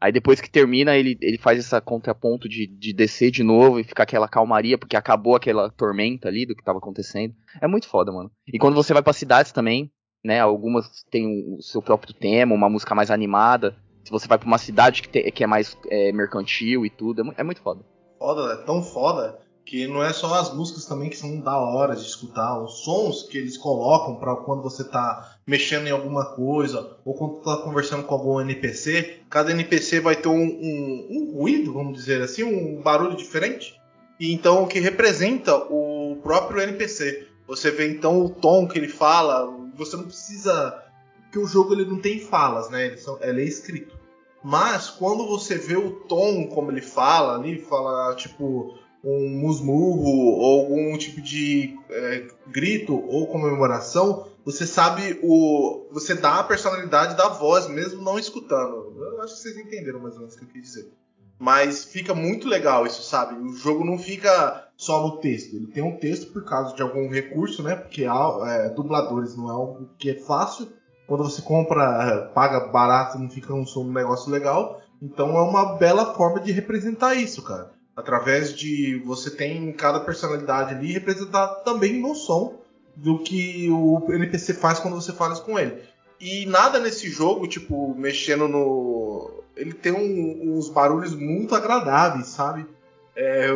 Aí 0.00 0.12
depois 0.12 0.40
que 0.40 0.50
termina, 0.50 0.96
ele, 0.96 1.16
ele 1.20 1.38
faz 1.38 1.58
essa 1.58 1.80
contraponto 1.80 2.48
de, 2.48 2.66
de 2.66 2.92
descer 2.92 3.30
de 3.30 3.42
novo 3.42 3.80
e 3.80 3.84
ficar 3.84 4.02
aquela 4.02 4.28
calmaria, 4.28 4.76
porque 4.76 4.96
acabou 4.96 5.34
aquela 5.34 5.70
tormenta 5.70 6.28
ali 6.28 6.44
do 6.44 6.54
que 6.54 6.62
tava 6.62 6.78
acontecendo. 6.78 7.34
É 7.60 7.66
muito 7.66 7.88
foda, 7.88 8.12
mano. 8.12 8.30
E 8.46 8.58
quando 8.58 8.74
você 8.74 8.92
vai 8.92 9.02
para 9.02 9.12
cidades 9.12 9.52
também, 9.52 9.90
né? 10.24 10.40
Algumas 10.40 11.04
têm 11.10 11.56
o 11.56 11.62
seu 11.62 11.80
próprio 11.80 12.12
tema, 12.12 12.54
uma 12.54 12.68
música 12.68 12.94
mais 12.94 13.10
animada. 13.10 13.74
Se 14.04 14.10
você 14.10 14.28
vai 14.28 14.38
para 14.38 14.46
uma 14.46 14.58
cidade 14.58 15.02
que, 15.02 15.08
te, 15.08 15.30
que 15.30 15.42
é 15.42 15.46
mais 15.46 15.76
é, 15.88 16.12
mercantil 16.12 16.84
e 16.84 16.90
tudo, 16.90 17.22
é, 17.22 17.34
é 17.38 17.42
muito 17.42 17.60
foda 17.60 17.84
foda, 18.18 18.52
é 18.52 18.56
tão 18.64 18.82
foda 18.82 19.38
que 19.64 19.86
não 19.86 20.02
é 20.02 20.12
só 20.12 20.32
as 20.34 20.54
músicas 20.54 20.84
também 20.84 21.10
que 21.10 21.16
são 21.16 21.40
da 21.40 21.58
hora 21.58 21.96
de 21.96 22.02
escutar, 22.02 22.62
os 22.62 22.84
sons 22.84 23.24
que 23.24 23.36
eles 23.36 23.56
colocam 23.56 24.16
para 24.16 24.36
quando 24.36 24.62
você 24.62 24.88
tá 24.88 25.35
mexendo 25.46 25.86
em 25.86 25.92
alguma 25.92 26.34
coisa 26.34 26.96
ou 27.04 27.14
quando 27.14 27.40
tá 27.40 27.56
conversando 27.58 28.02
com 28.02 28.14
algum 28.14 28.40
NPC, 28.40 29.20
cada 29.30 29.52
NPC 29.52 30.00
vai 30.00 30.16
ter 30.16 30.28
um, 30.28 30.42
um, 30.42 31.06
um 31.10 31.32
ruído, 31.38 31.72
vamos 31.72 31.96
dizer 31.96 32.20
assim, 32.20 32.42
um 32.42 32.82
barulho 32.82 33.16
diferente. 33.16 33.80
E 34.18 34.32
então 34.32 34.64
o 34.64 34.66
que 34.66 34.80
representa 34.80 35.54
o 35.54 36.18
próprio 36.22 36.60
NPC. 36.60 37.28
Você 37.46 37.70
vê 37.70 37.88
então 37.90 38.24
o 38.24 38.28
tom 38.28 38.66
que 38.66 38.76
ele 38.76 38.88
fala, 38.88 39.48
você 39.76 39.96
não 39.96 40.04
precisa 40.04 40.82
que 41.30 41.38
o 41.38 41.46
jogo 41.46 41.74
ele 41.74 41.84
não 41.84 42.00
tem 42.00 42.18
falas, 42.18 42.68
né? 42.68 42.86
Ele, 42.86 42.96
são, 42.96 43.18
ele 43.22 43.42
é 43.42 43.44
escrito. 43.44 43.96
Mas 44.42 44.90
quando 44.90 45.26
você 45.26 45.56
vê 45.56 45.76
o 45.76 45.90
tom 45.90 46.48
como 46.48 46.70
ele 46.70 46.80
fala 46.80 47.36
ali, 47.36 47.60
fala 47.60 48.14
tipo 48.16 48.74
um 49.04 49.28
musmurro 49.28 50.08
ou 50.08 50.60
algum 50.60 50.96
tipo 50.98 51.20
de 51.20 51.78
é, 51.90 52.26
grito 52.48 52.94
ou 52.94 53.28
comemoração, 53.28 54.26
você 54.46 54.64
sabe 54.64 55.18
o. 55.24 55.88
Você 55.90 56.14
dá 56.14 56.38
a 56.38 56.44
personalidade 56.44 57.16
da 57.16 57.28
voz, 57.28 57.66
mesmo 57.66 58.00
não 58.00 58.16
escutando. 58.16 58.94
Eu 58.96 59.20
acho 59.20 59.34
que 59.34 59.40
vocês 59.40 59.56
entenderam 59.56 59.98
mais 59.98 60.14
ou 60.14 60.20
menos 60.20 60.36
o 60.36 60.38
que 60.38 60.44
eu 60.44 60.48
quis 60.48 60.62
dizer. 60.62 60.92
Mas 61.36 61.84
fica 61.84 62.14
muito 62.14 62.46
legal 62.48 62.86
isso, 62.86 63.02
sabe? 63.02 63.34
O 63.34 63.52
jogo 63.54 63.84
não 63.84 63.98
fica 63.98 64.68
só 64.76 65.02
no 65.02 65.18
texto. 65.18 65.56
Ele 65.56 65.66
tem 65.66 65.82
um 65.82 65.98
texto 65.98 66.32
por 66.32 66.44
causa 66.44 66.76
de 66.76 66.80
algum 66.80 67.10
recurso, 67.10 67.60
né? 67.60 67.74
Porque 67.74 68.04
é, 68.04 68.68
dubladores 68.70 69.36
não 69.36 69.48
é 69.48 69.52
algo 69.52 69.90
que 69.98 70.10
é 70.10 70.14
fácil 70.14 70.68
quando 71.08 71.24
você 71.24 71.42
compra, 71.42 72.30
paga 72.32 72.68
barato, 72.68 73.18
não 73.18 73.28
fica 73.28 73.52
um, 73.52 73.64
um 73.76 73.92
negócio 73.92 74.30
legal. 74.30 74.80
Então 75.02 75.36
é 75.36 75.42
uma 75.42 75.74
bela 75.74 76.14
forma 76.14 76.38
de 76.38 76.52
representar 76.52 77.14
isso, 77.16 77.42
cara. 77.42 77.72
Através 77.96 78.54
de 78.54 79.02
você 79.04 79.28
tem 79.28 79.72
cada 79.72 79.98
personalidade 79.98 80.72
ali 80.72 80.92
representar 80.92 81.48
também 81.64 82.00
no 82.00 82.14
som 82.14 82.64
do 82.96 83.18
que 83.18 83.68
o 83.70 84.02
NPC 84.10 84.54
faz 84.54 84.80
quando 84.80 84.94
você 84.94 85.12
fala 85.12 85.38
com 85.40 85.58
ele. 85.58 85.82
E 86.18 86.46
nada 86.46 86.80
nesse 86.80 87.10
jogo, 87.10 87.46
tipo, 87.46 87.94
mexendo 87.94 88.48
no. 88.48 89.44
Ele 89.54 89.74
tem 89.74 89.92
um, 89.92 90.56
uns 90.56 90.68
barulhos 90.68 91.14
muito 91.14 91.54
agradáveis, 91.54 92.28
sabe? 92.28 92.66
É, 93.14 93.48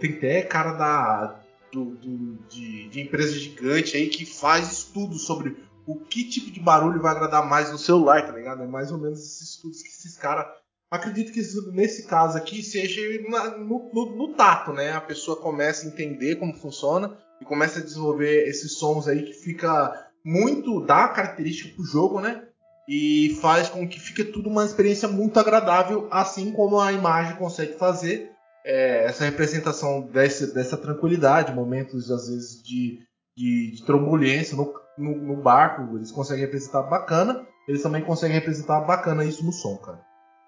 tem 0.00 0.14
até 0.14 0.42
cara 0.42 0.72
da. 0.72 1.40
Do, 1.70 1.84
do, 1.84 2.38
de, 2.48 2.88
de 2.88 3.00
empresa 3.02 3.38
gigante 3.38 3.94
aí 3.94 4.08
que 4.08 4.24
faz 4.24 4.72
estudos 4.72 5.26
sobre 5.26 5.54
o 5.86 5.96
que 5.96 6.24
tipo 6.24 6.50
de 6.50 6.60
barulho 6.60 7.00
vai 7.00 7.12
agradar 7.12 7.46
mais 7.46 7.70
no 7.70 7.76
celular, 7.76 8.26
tá 8.26 8.32
ligado? 8.32 8.62
É 8.62 8.66
mais 8.66 8.90
ou 8.90 8.98
menos 8.98 9.18
esses 9.20 9.50
estudos 9.50 9.82
que 9.82 9.88
esses 9.88 10.16
caras. 10.16 10.46
Acredito 10.90 11.30
que 11.30 11.42
nesse 11.72 12.06
caso 12.06 12.38
aqui 12.38 12.62
seja 12.62 13.02
no, 13.58 13.90
no, 13.92 14.16
no, 14.16 14.34
tato, 14.34 14.72
né? 14.72 14.92
A 14.92 15.00
pessoa 15.00 15.36
começa 15.36 15.84
a 15.84 15.88
entender 15.88 16.36
como 16.36 16.54
funciona 16.54 17.18
e 17.40 17.44
começa 17.44 17.78
a 17.78 17.82
desenvolver 17.82 18.48
esses 18.48 18.78
sons 18.78 19.08
aí 19.08 19.22
que 19.22 19.32
fica 19.32 20.08
muito. 20.24 20.84
dá 20.84 21.08
característica 21.08 21.74
pro 21.74 21.84
jogo, 21.84 22.20
né? 22.20 22.44
E 22.88 23.36
faz 23.40 23.68
com 23.68 23.86
que 23.86 24.00
fique 24.00 24.24
tudo 24.24 24.48
uma 24.48 24.64
experiência 24.64 25.06
muito 25.08 25.38
agradável, 25.38 26.08
assim 26.10 26.52
como 26.52 26.80
a 26.80 26.92
imagem 26.92 27.36
consegue 27.36 27.74
fazer. 27.74 28.30
É, 28.64 29.04
essa 29.04 29.24
representação 29.24 30.02
desse, 30.02 30.52
dessa 30.52 30.76
tranquilidade, 30.76 31.54
momentos 31.54 32.10
às 32.10 32.28
vezes 32.28 32.62
de, 32.62 32.98
de, 33.36 33.72
de 33.76 33.82
trombulência 33.84 34.56
no, 34.56 34.74
no, 34.98 35.16
no, 35.16 35.36
barco, 35.36 35.96
eles 35.96 36.10
conseguem 36.10 36.44
representar 36.44 36.82
bacana, 36.82 37.46
eles 37.66 37.82
também 37.82 38.02
conseguem 38.02 38.36
representar 38.36 38.80
bacana 38.80 39.24
isso 39.24 39.44
no 39.44 39.52
som, 39.52 39.76
cara. 39.78 40.00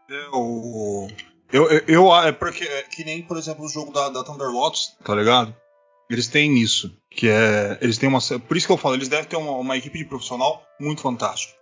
Eu, 0.09 1.09
eu, 1.53 1.71
eu, 1.71 1.83
eu 1.87 2.17
é 2.17 2.33
porque 2.33 2.65
é 2.65 2.83
que 2.83 3.05
nem, 3.05 3.23
por 3.23 3.39
exemplo, 3.39 3.65
o 3.65 3.69
jogo 3.69 3.93
da, 3.93 4.09
da 4.09 4.25
Thunderlots, 4.25 4.97
tá 5.05 5.15
ligado? 5.15 5.55
Eles 6.11 6.27
têm 6.27 6.59
isso, 6.59 6.93
que 7.09 7.29
é, 7.29 7.79
eles 7.81 7.97
têm 7.97 8.09
uma, 8.09 8.19
por 8.21 8.57
isso 8.57 8.67
que 8.67 8.73
eu 8.73 8.77
falo, 8.77 8.97
eles 8.97 9.09
devem 9.09 9.27
ter 9.27 9.37
uma, 9.37 9.53
uma 9.53 9.77
equipe 9.77 9.97
de 9.97 10.05
profissional 10.05 10.61
muito 10.81 11.01
fantástica. 11.01 11.55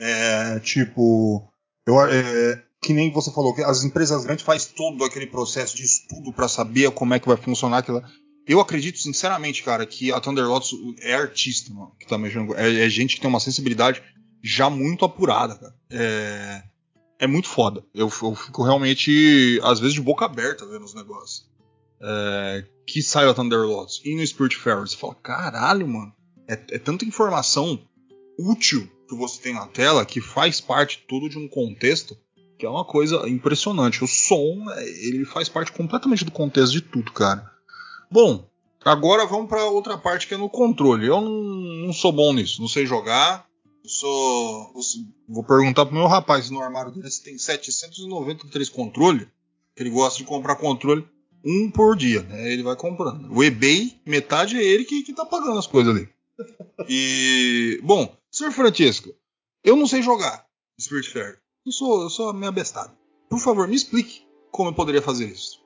É, 0.00 0.58
tipo, 0.60 1.46
eu, 1.86 2.00
é, 2.00 2.62
que 2.82 2.94
nem 2.94 3.12
você 3.12 3.30
falou, 3.30 3.54
que 3.54 3.62
as 3.62 3.84
empresas 3.84 4.24
grandes 4.24 4.46
fazem 4.46 4.72
todo 4.74 5.04
aquele 5.04 5.26
processo 5.26 5.76
de 5.76 5.82
estudo 5.82 6.32
para 6.32 6.48
saber 6.48 6.90
como 6.92 7.12
é 7.12 7.20
que 7.20 7.28
vai 7.28 7.36
funcionar 7.36 7.78
aquilo. 7.78 8.02
Eu 8.46 8.60
acredito, 8.60 8.98
sinceramente, 8.98 9.62
cara, 9.62 9.84
que 9.84 10.10
a 10.10 10.18
Thunderlots 10.18 10.70
é 11.00 11.14
artista, 11.14 11.72
mano, 11.72 11.92
que 12.00 12.06
tá 12.06 12.16
mexendo. 12.16 12.54
É, 12.56 12.86
é 12.86 12.88
gente 12.88 13.16
que 13.16 13.20
tem 13.20 13.28
uma 13.28 13.40
sensibilidade 13.40 14.02
já 14.42 14.70
muito 14.70 15.04
apurada, 15.04 15.54
cara. 15.54 15.74
É, 15.90 16.62
é 17.20 17.26
muito 17.26 17.48
foda. 17.48 17.84
Eu, 17.94 18.10
eu 18.22 18.34
fico 18.34 18.64
realmente, 18.64 19.60
às 19.62 19.78
vezes, 19.78 19.94
de 19.94 20.00
boca 20.00 20.24
aberta 20.24 20.66
vendo 20.66 20.84
os 20.84 20.94
negócios. 20.94 21.51
É, 22.02 22.64
que 22.86 23.00
sai 23.00 23.28
a 23.28 23.34
Thunderlords 23.34 24.00
e 24.04 24.14
no 24.16 24.26
Spiritfarer. 24.26 24.80
Você 24.80 24.96
fala, 24.96 25.14
caralho, 25.14 25.86
mano. 25.86 26.12
É, 26.48 26.54
é 26.54 26.78
tanta 26.78 27.04
informação 27.04 27.78
útil 28.38 28.90
que 29.08 29.14
você 29.14 29.40
tem 29.40 29.54
na 29.54 29.66
tela 29.66 30.04
que 30.04 30.20
faz 30.20 30.60
parte 30.60 31.04
tudo 31.06 31.28
de 31.28 31.38
um 31.38 31.48
contexto 31.48 32.16
que 32.62 32.66
é 32.66 32.70
uma 32.70 32.84
coisa 32.84 33.28
impressionante. 33.28 34.04
O 34.04 34.06
som, 34.06 34.70
é, 34.70 34.88
ele 34.88 35.24
faz 35.24 35.48
parte 35.48 35.72
completamente 35.72 36.24
do 36.24 36.30
contexto 36.30 36.72
de 36.72 36.80
tudo, 36.80 37.10
cara. 37.10 37.50
Bom, 38.08 38.48
agora 38.84 39.26
vamos 39.26 39.48
para 39.48 39.64
outra 39.64 39.98
parte 39.98 40.28
que 40.28 40.34
é 40.34 40.36
no 40.36 40.48
controle. 40.48 41.08
Eu 41.08 41.20
não, 41.20 41.42
não 41.86 41.92
sou 41.92 42.12
bom 42.12 42.32
nisso, 42.32 42.60
não 42.60 42.68
sei 42.68 42.86
jogar. 42.86 43.46
Sou, 43.84 44.72
vou 45.28 45.42
perguntar 45.42 45.86
pro 45.86 45.94
meu 45.96 46.06
rapaz 46.06 46.50
no 46.50 46.60
armário 46.60 46.92
dele 46.92 47.10
se 47.10 47.24
tem 47.24 47.36
793 47.36 48.68
controle. 48.68 49.26
Ele 49.76 49.90
gosta 49.90 50.18
de 50.18 50.24
comprar 50.24 50.54
controle 50.54 51.04
um 51.44 51.70
por 51.70 51.96
dia, 51.96 52.22
né? 52.22 52.52
Ele 52.52 52.62
vai 52.62 52.76
comprando. 52.76 53.30
O 53.32 53.42
eBay, 53.42 54.00
metade 54.06 54.56
é 54.56 54.62
ele 54.62 54.84
que, 54.84 55.02
que 55.02 55.12
tá 55.12 55.24
pagando 55.24 55.58
as 55.58 55.66
coisas 55.66 55.94
ali. 55.94 56.08
E, 56.88 57.80
bom, 57.82 58.14
Sr. 58.30 58.52
Francisco, 58.52 59.10
eu 59.62 59.76
não 59.76 59.86
sei 59.86 60.02
jogar 60.02 60.44
Spiritfarer. 60.80 61.38
Eu 61.64 61.72
sou, 61.72 62.02
eu 62.02 62.10
sou 62.10 62.32
meio 62.32 62.48
abestado. 62.48 62.92
Por 63.28 63.38
favor, 63.38 63.68
me 63.68 63.76
explique 63.76 64.26
como 64.50 64.70
eu 64.70 64.74
poderia 64.74 65.00
fazer 65.00 65.26
isso. 65.26 65.62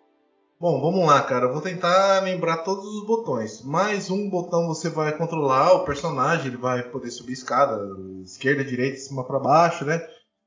Bom, 0.58 0.80
vamos 0.80 1.06
lá, 1.06 1.22
cara. 1.22 1.46
Eu 1.46 1.52
vou 1.52 1.62
tentar 1.62 2.22
lembrar 2.22 2.58
todos 2.58 2.84
os 2.84 3.06
botões. 3.06 3.62
Mais 3.62 4.10
um 4.10 4.28
botão 4.28 4.66
você 4.66 4.88
vai 4.88 5.16
controlar 5.16 5.72
o 5.72 5.84
personagem, 5.84 6.46
ele 6.46 6.56
vai 6.56 6.82
poder 6.82 7.10
subir 7.10 7.32
escada, 7.32 7.78
esquerda, 8.22 8.64
direita, 8.64 8.98
cima 8.98 9.24
para 9.24 9.38
baixo, 9.38 9.84
né? 9.84 10.06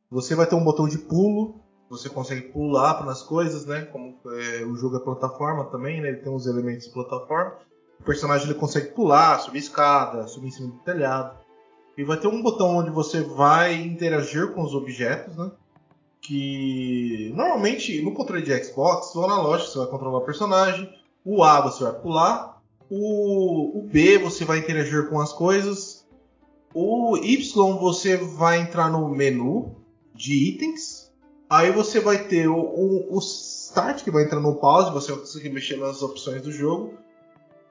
Você 0.09 0.33
vai 0.33 0.47
ter 0.47 0.55
um 0.55 0.63
botão 0.63 0.87
de 0.87 0.97
pulo, 0.97 1.61
você 1.89 2.07
consegue 2.07 2.41
pular 2.49 3.03
nas 3.03 3.23
coisas, 3.23 3.65
né? 3.65 3.81
Como 3.81 4.15
é, 4.27 4.63
o 4.63 4.75
jogo 4.75 4.97
é 4.97 4.99
plataforma 4.99 5.65
também, 5.65 5.99
né? 5.99 6.09
Ele 6.09 6.17
tem 6.17 6.31
uns 6.31 6.45
elementos 6.45 6.85
de 6.85 6.93
plataforma. 6.93 7.55
O 7.99 8.03
personagem 8.03 8.47
ele 8.47 8.59
consegue 8.59 8.91
pular, 8.91 9.39
subir 9.39 9.59
escada, 9.59 10.27
subir 10.27 10.49
em 10.49 10.51
cima 10.51 10.67
do 10.69 10.79
telhado. 10.79 11.37
E 11.97 12.03
vai 12.03 12.17
ter 12.17 12.27
um 12.27 12.41
botão 12.41 12.77
onde 12.77 12.91
você 12.91 13.21
vai 13.21 13.73
interagir 13.73 14.53
com 14.53 14.61
os 14.61 14.73
objetos, 14.73 15.35
né? 15.35 15.51
Que 16.21 17.33
normalmente 17.35 18.01
no 18.01 18.13
controle 18.13 18.43
de 18.43 18.63
Xbox, 18.63 19.15
na 19.15 19.41
loja 19.41 19.65
você 19.65 19.79
vai 19.79 19.87
controlar 19.87 20.19
o 20.19 20.25
personagem, 20.25 20.93
o 21.25 21.43
A 21.43 21.59
você 21.61 21.83
vai 21.83 21.93
pular, 21.93 22.61
o, 22.89 23.79
o 23.79 23.81
B 23.81 24.17
você 24.19 24.45
vai 24.45 24.59
interagir 24.59 25.09
com 25.09 25.19
as 25.19 25.33
coisas, 25.33 26.05
o 26.73 27.17
Y 27.17 27.77
você 27.79 28.15
vai 28.15 28.61
entrar 28.61 28.89
no 28.89 29.09
menu 29.09 29.75
de 30.13 30.49
itens, 30.49 31.08
aí 31.49 31.71
você 31.71 31.99
vai 31.99 32.23
ter 32.25 32.47
o, 32.47 32.55
o, 32.55 33.17
o 33.17 33.19
Start 33.19 34.03
que 34.03 34.11
vai 34.11 34.23
entrar 34.23 34.39
no 34.39 34.55
pause, 34.55 34.91
você 34.91 35.11
vai 35.11 35.21
conseguir 35.21 35.49
mexer 35.49 35.77
nas 35.77 36.01
opções 36.01 36.41
do 36.41 36.51
jogo. 36.51 36.93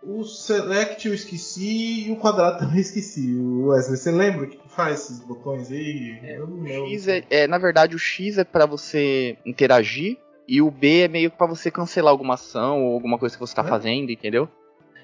O 0.02 0.24
Select 0.24 1.06
eu 1.06 1.14
esqueci 1.14 2.06
e 2.06 2.12
o 2.12 2.16
quadrado 2.16 2.58
também 2.64 2.80
esqueci. 2.80 3.34
O 3.34 3.68
Wesley, 3.68 3.96
você 3.96 4.10
lembra 4.10 4.46
o 4.46 4.48
que 4.48 4.58
faz 4.68 5.02
esses 5.02 5.20
botões 5.20 5.70
aí? 5.70 6.18
É, 6.22 6.40
o 6.40 6.88
X 6.88 7.08
é, 7.08 7.24
é, 7.30 7.46
na 7.46 7.58
verdade, 7.58 7.96
o 7.96 7.98
X 7.98 8.38
é 8.38 8.44
para 8.44 8.66
você 8.66 9.36
interagir 9.44 10.16
e 10.46 10.62
o 10.62 10.70
B 10.70 11.00
é 11.00 11.08
meio 11.08 11.30
para 11.30 11.46
você 11.46 11.70
cancelar 11.70 12.10
alguma 12.10 12.34
ação 12.34 12.84
ou 12.84 12.94
alguma 12.94 13.18
coisa 13.18 13.36
que 13.36 13.40
você 13.40 13.54
tá 13.54 13.62
é? 13.62 13.68
fazendo, 13.68 14.10
entendeu? 14.10 14.48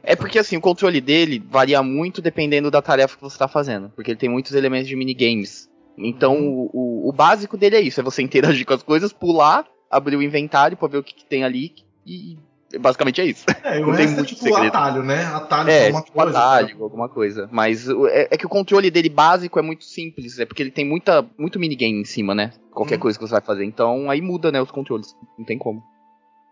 É 0.02 0.14
porque 0.14 0.38
assim, 0.38 0.56
o 0.56 0.60
controle 0.60 1.00
dele 1.00 1.42
varia 1.50 1.82
muito 1.82 2.20
dependendo 2.20 2.70
da 2.70 2.82
tarefa 2.82 3.16
que 3.16 3.22
você 3.22 3.38
tá 3.38 3.48
fazendo, 3.48 3.90
porque 3.90 4.10
ele 4.10 4.18
tem 4.18 4.28
muitos 4.28 4.52
elementos 4.52 4.86
de 4.86 4.94
minigames. 4.94 5.68
Então, 5.96 6.36
uhum. 6.36 6.70
o, 6.72 7.08
o, 7.08 7.12
básico 7.12 7.56
dele 7.56 7.76
é 7.76 7.80
isso, 7.80 8.00
é 8.00 8.02
você 8.02 8.22
interagir 8.22 8.66
com 8.66 8.74
as 8.74 8.82
coisas, 8.82 9.12
pular, 9.12 9.64
abrir 9.90 10.16
o 10.16 10.22
inventário 10.22 10.76
para 10.76 10.88
ver 10.88 10.98
o 10.98 11.02
que, 11.02 11.14
que 11.14 11.24
tem 11.24 11.44
ali 11.44 11.72
e 12.06 12.36
Basicamente 12.78 13.20
é 13.20 13.24
isso. 13.24 13.44
É, 13.62 13.80
não 13.80 13.94
tem 13.94 14.04
é 14.04 14.08
muito 14.08 14.20
é 14.20 14.24
tipo 14.24 14.42
segredo. 14.42 14.68
atalho, 14.68 15.02
né? 15.02 15.24
Atalho 15.26 15.70
é, 15.70 15.86
alguma 15.86 16.02
tipo 16.02 16.16
coisa. 16.16 16.38
Atalho, 16.38 16.68
né? 16.68 16.82
alguma 16.82 17.08
coisa. 17.08 17.48
Mas 17.52 17.88
é, 17.88 18.28
é, 18.30 18.36
que 18.36 18.46
o 18.46 18.48
controle 18.48 18.90
dele 18.90 19.08
básico 19.08 19.58
é 19.58 19.62
muito 19.62 19.84
simples, 19.84 20.38
é 20.38 20.44
porque 20.44 20.62
ele 20.62 20.70
tem 20.70 20.84
muita, 20.84 21.26
muito 21.38 21.58
minigame 21.58 22.00
em 22.00 22.04
cima, 22.04 22.34
né? 22.34 22.52
Qualquer 22.72 22.96
hum. 22.96 23.00
coisa 23.00 23.18
que 23.18 23.24
você 23.24 23.32
vai 23.32 23.40
fazer. 23.40 23.64
Então 23.64 24.10
aí 24.10 24.20
muda, 24.20 24.50
né, 24.50 24.60
os 24.60 24.70
controles. 24.70 25.14
Não 25.38 25.44
tem 25.44 25.58
como. 25.58 25.82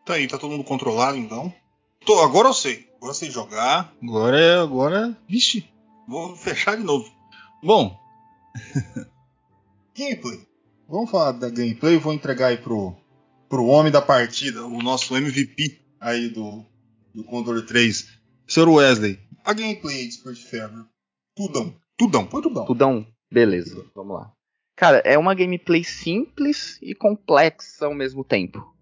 Tá 0.05 0.15
aí, 0.15 0.27
tá 0.27 0.39
todo 0.39 0.53
mundo 0.53 0.65
controlado 0.65 1.17
então. 1.17 1.53
Tô, 2.05 2.21
agora 2.21 2.49
eu 2.49 2.55
sei. 2.55 2.89
Agora 2.97 3.11
eu 3.11 3.15
sei 3.15 3.31
jogar. 3.31 3.93
Agora 4.03 4.41
é. 4.41 4.59
Agora. 4.59 5.17
Vixe. 5.29 5.69
Vou 6.09 6.35
fechar 6.37 6.77
de 6.77 6.83
novo. 6.83 7.11
Bom. 7.63 7.97
Gameplay. 9.95 10.41
Vamos 10.89 11.11
falar 11.11 11.33
da 11.33 11.49
gameplay. 11.49 11.97
Vou 11.99 12.13
entregar 12.13 12.49
aí 12.49 12.57
pro, 12.57 12.97
pro 13.49 13.67
homem 13.67 13.93
da 13.93 14.03
partida, 14.03 14.65
o 14.65 14.83
nosso 14.83 15.17
MVP 15.17 15.81
aí 16.01 16.29
do, 16.29 16.65
do 17.15 17.25
Condor 17.25 17.65
3. 17.65 18.21
Sr. 18.47 18.69
Wesley, 18.69 19.19
a 19.45 19.53
gameplay 19.53 20.07
de 20.07 20.13
Spirit 20.13 20.45
Fever. 20.45 20.85
Tudão. 21.35 21.75
Tudão, 21.97 22.27
põe 22.27 22.43
tudão. 22.43 22.65
Tudão, 22.65 23.07
beleza, 23.31 23.87
vamos 23.95 24.17
lá. 24.17 24.33
Cara, 24.77 24.99
é 25.05 25.17
uma 25.17 25.35
gameplay 25.35 25.85
simples 25.85 26.79
e 26.83 26.95
complexa 26.95 27.87
ao 27.87 27.95
mesmo 27.95 28.25
tempo. 28.25 28.75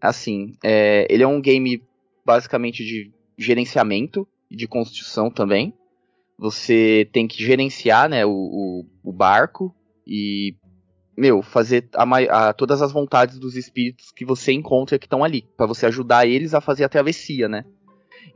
Assim, 0.00 0.54
é, 0.62 1.06
ele 1.10 1.22
é 1.22 1.26
um 1.26 1.40
game 1.40 1.82
basicamente 2.24 2.84
de 2.84 3.12
gerenciamento 3.36 4.26
e 4.50 4.56
de 4.56 4.68
construção 4.68 5.30
também. 5.30 5.74
Você 6.38 7.08
tem 7.12 7.26
que 7.26 7.42
gerenciar 7.44 8.08
né, 8.08 8.24
o, 8.24 8.30
o, 8.30 8.86
o 9.02 9.12
barco 9.12 9.74
e 10.08 10.56
meu, 11.18 11.42
fazer 11.42 11.88
a, 11.94 12.48
a, 12.48 12.52
todas 12.52 12.80
as 12.80 12.92
vontades 12.92 13.40
dos 13.40 13.56
espíritos 13.56 14.12
que 14.12 14.24
você 14.24 14.52
encontra 14.52 14.98
que 14.98 15.06
estão 15.06 15.24
ali, 15.24 15.44
para 15.56 15.66
você 15.66 15.86
ajudar 15.86 16.26
eles 16.26 16.54
a 16.54 16.60
fazer 16.60 16.84
a 16.84 16.88
travessia, 16.88 17.48
né? 17.48 17.64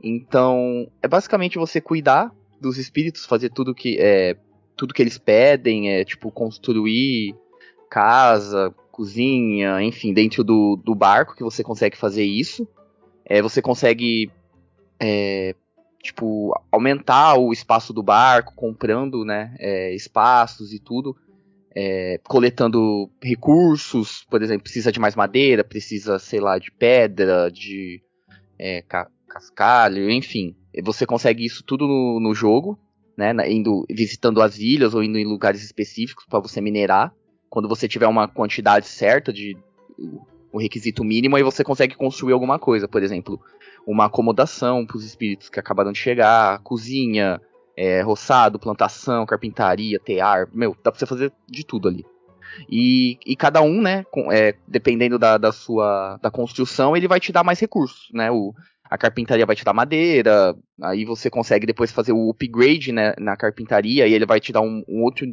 Então, 0.03 0.91
é 1.01 1.07
basicamente 1.07 1.57
você 1.57 1.79
cuidar 1.79 2.29
dos 2.59 2.77
espíritos, 2.77 3.25
fazer 3.25 3.49
tudo 3.49 3.73
que 3.73 3.97
é 3.99 4.35
tudo 4.75 4.93
que 4.93 5.01
eles 5.01 5.17
pedem, 5.17 5.91
é 5.91 6.03
tipo 6.03 6.29
construir 6.29 7.35
casa, 7.89 8.73
cozinha, 8.91 9.81
enfim, 9.81 10.13
dentro 10.13 10.43
do, 10.43 10.75
do 10.75 10.93
barco 10.93 11.35
que 11.35 11.43
você 11.43 11.63
consegue 11.63 11.95
fazer 11.95 12.23
isso. 12.23 12.67
É, 13.23 13.41
você 13.41 13.61
consegue 13.61 14.29
é, 14.99 15.55
tipo 16.01 16.53
aumentar 16.69 17.35
o 17.35 17.53
espaço 17.53 17.93
do 17.93 18.03
barco, 18.03 18.53
comprando, 18.55 19.23
né, 19.23 19.55
é, 19.57 19.95
espaços 19.95 20.73
e 20.73 20.79
tudo 20.79 21.15
é, 21.75 22.19
coletando 22.23 23.09
recursos, 23.21 24.25
por 24.29 24.41
exemplo, 24.41 24.63
precisa 24.63 24.91
de 24.91 24.99
mais 24.99 25.15
madeira, 25.15 25.63
precisa, 25.63 26.19
sei 26.19 26.39
lá, 26.39 26.57
de 26.57 26.71
pedra, 26.71 27.49
de 27.51 28.01
é, 28.57 28.81
ca 28.81 29.07
cascalho, 29.27 30.11
enfim. 30.11 30.55
Você 30.83 31.07
consegue 31.07 31.43
isso 31.43 31.63
tudo 31.63 31.87
no, 31.87 32.19
no 32.19 32.35
jogo, 32.35 32.77
né? 33.17 33.33
Indo, 33.49 33.83
visitando 33.89 34.39
as 34.41 34.59
ilhas 34.59 34.93
ou 34.93 35.03
indo 35.03 35.17
em 35.17 35.25
lugares 35.25 35.63
específicos 35.63 36.25
para 36.29 36.39
você 36.39 36.61
minerar. 36.61 37.11
Quando 37.49 37.67
você 37.67 37.87
tiver 37.87 38.05
uma 38.05 38.27
quantidade 38.27 38.87
certa 38.87 39.33
de 39.33 39.57
o 40.51 40.59
requisito 40.59 41.03
mínimo, 41.03 41.35
aí 41.35 41.41
você 41.41 41.63
consegue 41.63 41.95
construir 41.95 42.33
alguma 42.33 42.59
coisa, 42.59 42.87
por 42.87 43.01
exemplo, 43.01 43.41
uma 43.87 44.05
acomodação 44.05 44.85
para 44.85 44.97
os 44.97 45.03
espíritos 45.03 45.49
que 45.49 45.59
acabaram 45.59 45.91
de 45.91 45.97
chegar, 45.97 46.59
cozinha, 46.59 47.41
é, 47.75 48.01
roçado, 48.01 48.59
plantação, 48.59 49.25
carpintaria, 49.25 49.99
tear, 49.99 50.47
meu, 50.53 50.75
dá 50.83 50.91
pra 50.91 50.99
você 50.99 51.05
fazer 51.05 51.31
de 51.49 51.65
tudo 51.65 51.87
ali. 51.87 52.05
E, 52.69 53.17
e 53.25 53.35
cada 53.35 53.61
um, 53.61 53.81
né, 53.81 54.03
com, 54.11 54.31
é, 54.31 54.53
dependendo 54.67 55.17
da, 55.17 55.37
da 55.37 55.51
sua 55.51 56.19
da 56.21 56.29
construção, 56.29 56.95
ele 56.95 57.07
vai 57.07 57.19
te 57.19 57.31
dar 57.31 57.43
mais 57.43 57.59
recursos, 57.59 58.09
né? 58.13 58.31
O, 58.31 58.53
a 58.89 58.97
carpintaria 58.97 59.45
vai 59.45 59.55
te 59.55 59.65
dar 59.65 59.73
madeira, 59.73 60.55
aí 60.81 61.03
você 61.03 61.29
consegue 61.29 61.65
depois 61.65 61.91
fazer 61.91 62.11
o 62.11 62.29
upgrade 62.29 62.91
né, 62.91 63.13
na 63.17 63.35
carpintaria 63.35 64.07
e 64.07 64.13
ele 64.13 64.25
vai 64.25 64.39
te 64.39 64.51
dar 64.51 64.61
um, 64.61 64.83
um 64.87 65.01
outro, 65.01 65.25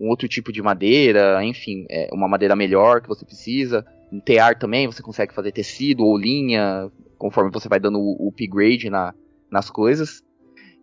um 0.00 0.08
outro 0.08 0.26
tipo 0.26 0.50
de 0.50 0.60
madeira, 0.60 1.44
enfim, 1.44 1.86
é, 1.88 2.08
uma 2.12 2.26
madeira 2.26 2.56
melhor 2.56 3.00
que 3.00 3.08
você 3.08 3.24
precisa. 3.24 3.86
Um 4.10 4.18
tear 4.18 4.58
também, 4.58 4.86
você 4.86 5.02
consegue 5.02 5.32
fazer 5.32 5.52
tecido 5.52 6.04
ou 6.04 6.18
linha, 6.18 6.90
conforme 7.16 7.50
você 7.50 7.68
vai 7.68 7.78
dando 7.78 8.00
o, 8.00 8.28
upgrade 8.28 8.90
na, 8.90 9.14
nas 9.50 9.70
coisas. 9.70 10.22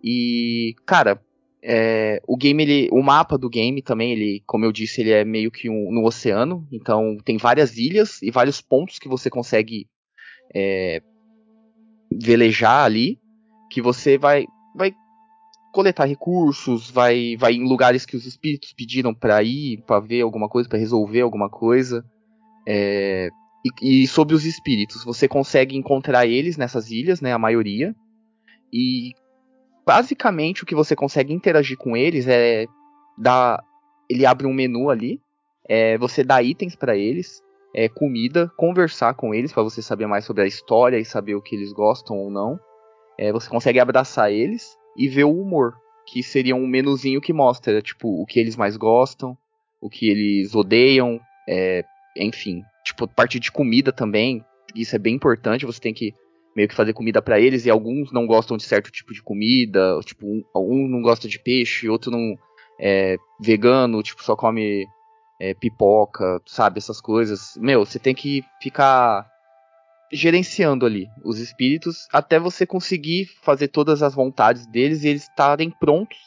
E, 0.04 0.76
cara, 0.86 1.22
é, 1.64 2.22
o 2.28 2.36
game, 2.36 2.62
ele, 2.62 2.90
o 2.92 3.02
mapa 3.02 3.38
do 3.38 3.50
game 3.50 3.82
também, 3.82 4.12
ele, 4.12 4.44
como 4.46 4.66
eu 4.66 4.72
disse, 4.72 5.00
ele 5.00 5.12
é 5.12 5.24
meio 5.24 5.50
que 5.50 5.70
um, 5.70 5.92
no 5.92 6.06
oceano. 6.06 6.68
Então 6.72 7.18
tem 7.24 7.38
várias 7.38 7.78
ilhas 7.78 8.22
e 8.22 8.30
vários 8.30 8.60
pontos 8.60 9.00
que 9.00 9.08
você 9.08 9.30
consegue 9.30 9.88
é, 10.54 11.02
velejar 12.12 12.84
ali, 12.84 13.18
que 13.72 13.82
você 13.82 14.18
vai, 14.18 14.46
vai 14.76 14.94
coletar 15.72 16.06
recursos, 16.06 16.92
vai, 16.92 17.38
vai 17.38 17.54
em 17.54 17.64
lugares 17.64 18.06
que 18.06 18.18
os 18.18 18.26
espíritos 18.26 18.74
pediram 18.74 19.14
para 19.14 19.42
ir, 19.42 19.82
para 19.88 20.02
ver 20.02 20.22
alguma 20.22 20.50
coisa, 20.50 20.68
para 20.68 20.80
resolver 20.80 21.22
alguma 21.22 21.50
coisa. 21.50 22.06
É, 22.68 23.30
e, 23.82 24.04
e 24.04 24.08
sobre 24.08 24.36
os 24.36 24.46
espíritos, 24.46 25.06
você 25.06 25.30
consegue 25.30 25.78
encontrar 25.78 26.28
eles 26.28 26.58
nessas 26.58 26.92
ilhas, 26.92 27.22
né, 27.22 27.32
a 27.32 27.40
maioria. 27.40 27.96
E 28.72 29.14
basicamente 29.86 30.64
o 30.64 30.66
que 30.66 30.76
você 30.76 30.96
consegue 30.96 31.34
interagir 31.34 31.78
com 31.78 31.96
eles 31.96 32.28
é 32.28 32.66
dar. 33.18 33.64
Ele 34.10 34.26
abre 34.26 34.46
um 34.46 34.54
menu 34.54 34.90
ali, 34.90 35.20
é, 35.68 35.98
você 35.98 36.24
dá 36.24 36.42
itens 36.42 36.76
para 36.76 36.96
eles. 36.96 37.42
é, 37.74 37.90
comida, 37.90 38.52
conversar 38.56 39.16
com 39.16 39.34
eles 39.34 39.52
para 39.52 39.64
você 39.64 39.82
saber 39.82 40.06
mais 40.06 40.26
sobre 40.26 40.44
a 40.44 40.48
história 40.48 40.98
e 40.98 41.06
saber 41.06 41.36
o 41.36 41.42
que 41.42 41.56
eles 41.56 41.74
gostam 41.74 42.18
ou 42.18 42.30
não. 42.30 42.60
É, 43.18 43.32
você 43.32 43.50
consegue 43.50 43.80
abraçar 43.80 44.32
eles 44.32 44.78
e 44.96 45.08
ver 45.08 45.24
o 45.24 45.42
humor, 45.42 45.74
que 46.06 46.22
seria 46.22 46.56
um 46.56 46.68
menuzinho 46.68 47.22
que 47.22 47.34
mostra, 47.34 47.82
tipo, 47.82 48.22
o 48.22 48.26
que 48.26 48.40
eles 48.40 48.56
mais 48.56 48.78
gostam, 48.78 49.36
o 49.82 49.90
que 49.90 50.08
eles 50.08 50.54
odeiam, 50.54 51.20
é, 51.50 51.84
enfim, 52.18 52.62
tipo, 52.84 53.08
parte 53.08 53.40
de 53.40 53.52
comida 53.52 53.92
também, 53.92 54.46
isso 54.76 54.96
é 54.96 55.00
bem 55.00 55.16
importante, 55.16 55.66
você 55.66 55.80
tem 55.80 55.94
que 55.94 56.14
meio 56.56 56.68
que 56.68 56.76
fazer 56.76 56.94
comida 56.94 57.22
para 57.22 57.40
eles, 57.40 57.66
e 57.66 57.70
alguns 57.70 58.12
não 58.12 58.26
gostam 58.26 58.58
de 58.58 58.64
certo 58.64 58.92
tipo 58.92 59.14
de 59.14 59.22
comida, 59.22 60.00
tipo, 60.06 60.26
um, 60.26 60.88
não 60.88 61.02
gosta 61.02 61.28
de 61.28 61.40
peixe, 61.40 61.90
outro 61.90 62.12
não 62.12 62.36
é 62.80 63.18
vegano, 63.40 64.04
tipo, 64.04 64.24
só 64.24 64.36
come 64.36 64.86
é, 65.40 65.54
pipoca, 65.54 66.42
sabe, 66.46 66.78
essas 66.78 67.02
coisas. 67.02 67.58
Meu, 67.58 67.86
você 67.86 68.00
tem 68.00 68.14
que 68.14 68.44
ficar 68.62 69.28
gerenciando 70.12 70.86
ali 70.86 71.08
os 71.26 71.40
espíritos 71.40 72.08
até 72.14 72.40
você 72.40 72.68
conseguir 72.68 73.26
fazer 73.42 73.70
todas 73.70 74.04
as 74.04 74.14
vontades 74.14 74.68
deles 74.68 75.04
e 75.04 75.08
eles 75.08 75.24
estarem 75.24 75.72
prontos 75.72 76.18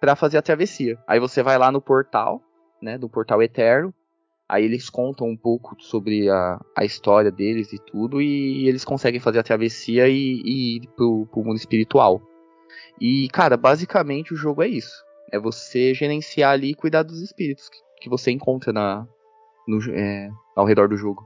para 0.00 0.16
fazer 0.16 0.38
a 0.38 0.42
travessia. 0.42 0.98
Aí 1.06 1.20
você 1.20 1.42
vai 1.42 1.56
lá 1.56 1.70
no 1.70 1.80
portal, 1.80 2.42
né, 2.82 2.98
do 2.98 3.08
portal 3.08 3.42
eterno, 3.42 3.94
aí 4.50 4.64
eles 4.64 4.90
contam 4.90 5.28
um 5.28 5.36
pouco 5.36 5.76
sobre 5.78 6.28
a, 6.28 6.60
a 6.76 6.84
história 6.84 7.30
deles 7.30 7.72
e 7.72 7.78
tudo, 7.78 8.20
e, 8.20 8.66
eles 8.66 8.84
conseguem 8.84 9.20
fazer 9.20 9.38
a 9.38 9.44
travessia 9.44 10.08
e, 10.08 10.42
e 10.44 10.76
ir 10.76 10.88
pro, 10.96 11.24
pro 11.26 11.44
mundo 11.44 11.56
espiritual. 11.56 12.20
E, 13.00 13.28
cara, 13.28 13.56
basicamente 13.56 14.34
o 14.34 14.36
jogo 14.36 14.62
é 14.62 14.68
isso. 14.68 15.04
É 15.32 15.38
você 15.38 15.94
gerenciar 15.94 16.50
ali 16.50 16.70
e 16.70 16.74
cuidar 16.74 17.04
dos 17.04 17.22
espíritos 17.22 17.68
que, 17.68 17.78
que 18.02 18.10
você 18.10 18.32
encontra 18.32 18.72
na, 18.72 19.06
no, 19.68 19.78
é, 19.92 20.28
ao 20.56 20.66
redor 20.66 20.88
do 20.88 20.96
jogo. 20.96 21.24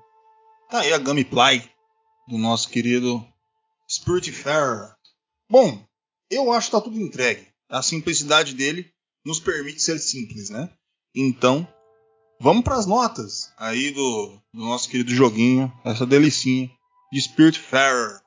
Tá 0.69 0.81
aí 0.81 0.93
a 0.93 0.99
Gameplay 0.99 1.65
do 2.29 2.37
nosso 2.37 2.69
querido 2.69 3.25
Spiritfarer. 3.91 4.95
Bom, 5.51 5.83
eu 6.31 6.53
acho 6.53 6.67
que 6.67 6.77
tá 6.77 6.81
tudo 6.81 7.01
entregue. 7.01 7.47
A 7.71 7.81
simplicidade 7.81 8.55
dele 8.55 8.91
nos 9.25 9.41
permite 9.41 9.81
ser 9.81 9.99
simples, 9.99 10.51
né? 10.51 10.71
Então, 11.15 11.67
vamos 12.41 12.65
para 12.65 12.77
as 12.77 12.87
notas 12.87 13.53
aí 13.57 13.91
do, 13.91 14.39
do, 14.53 14.65
nosso 14.65 14.89
querido 14.89 15.15
joguinho, 15.15 15.73
essa 15.85 16.07
delicinha 16.07 16.71
de 17.13 17.21
Spiritfarer. 17.21 18.21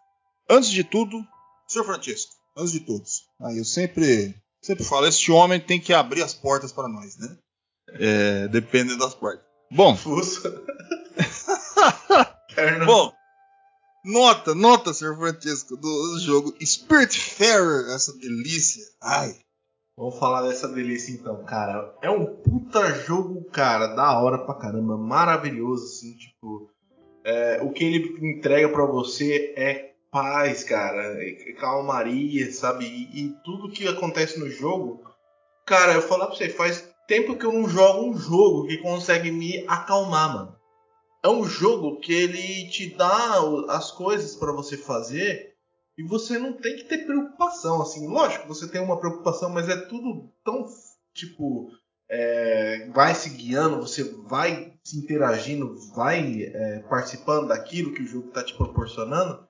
Antes 0.49 0.69
de 0.69 0.83
tudo, 0.83 1.25
Sr. 1.67 1.83
Francisco, 1.83 2.33
antes 2.57 2.71
de 2.71 2.79
todos, 2.81 3.23
aí 3.41 3.57
eu 3.57 3.65
sempre, 3.65 4.35
sempre 4.61 4.83
falo, 4.83 5.07
esse 5.07 5.31
homem 5.31 5.59
tem 5.59 5.79
que 5.79 5.93
abrir 5.93 6.23
as 6.23 6.33
portas 6.33 6.71
para 6.71 6.87
nós, 6.87 7.17
né? 7.17 7.37
É, 7.89 8.47
dependendo 8.47 8.99
das 8.99 9.13
portas. 9.13 9.45
Bom. 9.71 9.97
Bom, 12.85 13.13
nota, 14.03 14.55
nota, 14.55 14.93
Sr. 14.93 15.15
Francisco, 15.17 15.77
do 15.77 16.19
jogo 16.19 16.55
Spiritfarer, 16.63 17.93
essa 17.93 18.13
delícia. 18.17 18.83
Ai. 19.01 19.35
Vamos 19.97 20.19
falar 20.19 20.43
dessa 20.43 20.67
delícia 20.67 21.11
então, 21.11 21.43
cara. 21.43 21.91
É 22.03 22.09
um 22.09 22.23
puta 22.23 22.93
jogo, 22.93 23.43
cara, 23.45 23.87
da 23.87 24.21
hora 24.21 24.37
pra 24.37 24.53
caramba, 24.53 24.95
maravilhoso, 24.95 25.85
assim, 25.85 26.15
tipo. 26.15 26.69
é, 27.23 27.59
o 27.63 27.71
que 27.71 27.83
ele 27.83 28.29
entrega 28.29 28.69
pra 28.69 28.85
você 28.85 29.55
é 29.57 29.95
paz, 30.11 30.63
cara, 30.63 31.01
é 31.19 31.51
calmaria, 31.53 32.51
sabe? 32.51 32.85
E, 32.85 33.25
e 33.25 33.33
tudo 33.43 33.71
que 33.71 33.87
acontece 33.87 34.39
no 34.39 34.47
jogo, 34.47 35.01
cara, 35.65 35.93
eu 35.93 36.01
falar 36.03 36.27
pra 36.27 36.35
você, 36.35 36.47
faz 36.47 36.87
tempo 37.07 37.35
que 37.35 37.45
eu 37.47 37.51
não 37.51 37.67
jogo 37.67 38.07
um 38.07 38.15
jogo 38.15 38.67
que 38.67 38.77
consegue 38.77 39.31
me 39.31 39.65
acalmar, 39.67 40.31
mano. 40.31 40.55
É 41.23 41.27
um 41.27 41.43
jogo 41.43 41.99
que 41.99 42.13
ele 42.13 42.69
te 42.69 42.95
dá 42.95 43.41
as 43.69 43.89
coisas 43.89 44.35
pra 44.35 44.51
você 44.51 44.77
fazer 44.77 45.56
e 45.97 46.03
você 46.03 46.37
não 46.37 46.53
tem 46.53 46.75
que 46.75 46.83
ter 46.83 47.05
preocupação, 47.05 47.81
assim. 47.81 48.07
Lógico, 48.07 48.47
você 48.47 48.67
tem 48.67 48.79
uma 48.79 48.99
preocupação, 48.99 49.49
mas 49.49 49.67
é 49.67 49.75
tudo 49.75 50.31
tão, 50.43 50.67
tipo, 51.13 51.71
é, 52.07 52.87
vai 52.93 53.15
se 53.15 53.31
guiando, 53.31 53.81
você 53.81 54.03
vai 54.27 54.73
se 54.83 54.97
interagindo, 54.97 55.75
vai 55.95 56.43
é, 56.43 56.79
participando 56.89 57.47
daquilo 57.47 57.93
que 57.93 58.03
o 58.03 58.07
jogo 58.07 58.29
tá 58.29 58.43
te 58.43 58.55
proporcionando, 58.55 59.45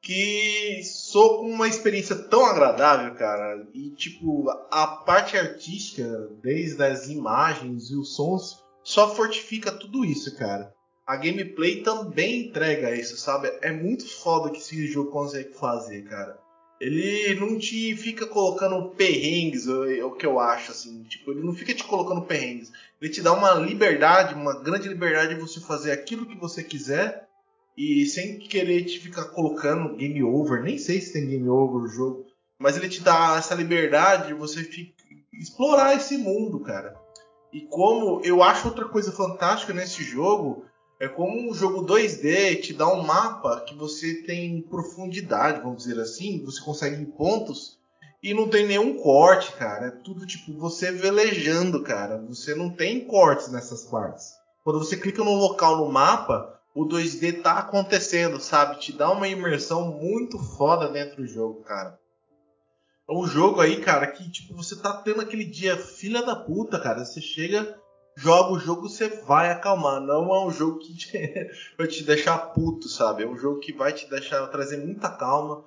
que 0.00 0.80
sou 0.84 1.40
com 1.40 1.50
uma 1.50 1.68
experiência 1.68 2.16
tão 2.16 2.46
agradável, 2.46 3.14
cara. 3.16 3.66
E, 3.74 3.90
tipo, 3.90 4.48
a 4.70 4.86
parte 4.86 5.36
artística, 5.36 6.04
desde 6.40 6.82
as 6.82 7.08
imagens 7.08 7.90
e 7.90 7.96
os 7.96 8.14
sons, 8.14 8.64
só 8.82 9.14
fortifica 9.14 9.70
tudo 9.70 10.04
isso, 10.04 10.36
cara. 10.36 10.72
A 11.10 11.16
gameplay 11.16 11.82
também 11.82 12.46
entrega 12.46 12.94
isso, 12.94 13.16
sabe? 13.16 13.50
É 13.62 13.72
muito 13.72 14.08
foda 14.22 14.48
que 14.48 14.58
esse 14.58 14.86
jogo 14.86 15.10
consegue 15.10 15.52
fazer, 15.54 16.04
cara. 16.04 16.38
Ele 16.80 17.34
não 17.34 17.58
te 17.58 17.96
fica 17.96 18.28
colocando 18.28 18.90
perrengues, 18.90 19.66
é 19.66 20.04
o 20.04 20.12
que 20.12 20.24
eu 20.24 20.38
acho, 20.38 20.70
assim. 20.70 21.02
Tipo, 21.02 21.32
ele 21.32 21.42
não 21.42 21.52
fica 21.52 21.74
te 21.74 21.82
colocando 21.82 22.22
perrengues. 22.22 22.70
Ele 23.02 23.10
te 23.10 23.22
dá 23.22 23.32
uma 23.32 23.54
liberdade, 23.54 24.36
uma 24.36 24.62
grande 24.62 24.88
liberdade 24.88 25.34
de 25.34 25.40
você 25.40 25.58
fazer 25.58 25.90
aquilo 25.90 26.26
que 26.26 26.38
você 26.38 26.62
quiser 26.62 27.26
e 27.76 28.06
sem 28.06 28.38
querer 28.38 28.84
te 28.84 29.00
ficar 29.00 29.24
colocando 29.30 29.96
game 29.96 30.22
over. 30.22 30.62
Nem 30.62 30.78
sei 30.78 31.00
se 31.00 31.12
tem 31.12 31.26
game 31.26 31.48
over 31.48 31.82
o 31.82 31.88
jogo, 31.88 32.24
mas 32.56 32.76
ele 32.76 32.88
te 32.88 33.00
dá 33.00 33.34
essa 33.36 33.56
liberdade 33.56 34.28
de 34.28 34.34
você 34.34 34.60
explorar 35.32 35.96
esse 35.96 36.16
mundo, 36.16 36.60
cara. 36.60 36.94
E 37.52 37.62
como 37.62 38.20
eu 38.22 38.44
acho 38.44 38.68
outra 38.68 38.84
coisa 38.88 39.10
fantástica 39.10 39.74
nesse 39.74 40.04
jogo 40.04 40.69
é 41.00 41.08
como 41.08 41.50
um 41.50 41.54
jogo 41.54 41.86
2D 41.86 42.60
te 42.60 42.74
dá 42.74 42.86
um 42.86 43.02
mapa 43.02 43.62
que 43.62 43.74
você 43.74 44.22
tem 44.22 44.60
profundidade, 44.60 45.62
vamos 45.62 45.84
dizer 45.84 45.98
assim, 45.98 46.44
você 46.44 46.60
consegue 46.62 47.06
pontos 47.06 47.78
e 48.22 48.34
não 48.34 48.50
tem 48.50 48.66
nenhum 48.66 48.98
corte, 48.98 49.50
cara. 49.52 49.86
É 49.86 49.90
tudo 49.90 50.26
tipo 50.26 50.52
você 50.58 50.92
velejando, 50.92 51.82
cara. 51.82 52.18
Você 52.28 52.54
não 52.54 52.68
tem 52.68 53.06
cortes 53.06 53.50
nessas 53.50 53.84
partes. 53.84 54.26
Quando 54.62 54.78
você 54.78 54.94
clica 54.94 55.24
no 55.24 55.34
local 55.36 55.78
no 55.78 55.90
mapa, 55.90 56.60
o 56.74 56.86
2D 56.86 57.40
tá 57.40 57.54
acontecendo, 57.54 58.38
sabe? 58.38 58.78
Te 58.78 58.92
dá 58.92 59.10
uma 59.10 59.26
imersão 59.26 59.90
muito 59.92 60.38
foda 60.38 60.86
dentro 60.86 61.16
do 61.16 61.26
jogo, 61.26 61.62
cara. 61.62 61.98
É 63.08 63.12
um 63.12 63.26
jogo 63.26 63.62
aí, 63.62 63.80
cara, 63.80 64.06
que 64.06 64.30
tipo, 64.30 64.54
você 64.54 64.76
tá 64.76 64.92
tendo 64.92 65.22
aquele 65.22 65.44
dia 65.44 65.78
filha 65.78 66.22
da 66.22 66.36
puta, 66.36 66.78
cara. 66.78 67.06
Você 67.06 67.22
chega, 67.22 67.74
joga 68.16 68.52
o 68.52 68.58
jogo, 68.58 68.88
você 68.88 69.08
vai 69.08 69.50
acalmar. 69.50 70.00
Não 70.00 70.34
é 70.34 70.46
um 70.46 70.50
jogo 70.50 70.78
que 70.78 70.94
vai 71.78 71.86
te 71.86 72.04
deixar 72.04 72.38
puto, 72.38 72.88
sabe? 72.88 73.22
É 73.22 73.28
um 73.28 73.36
jogo 73.36 73.60
que 73.60 73.72
vai 73.72 73.92
te 73.92 74.08
deixar 74.08 74.46
trazer 74.48 74.78
muita 74.78 75.08
calma 75.08 75.64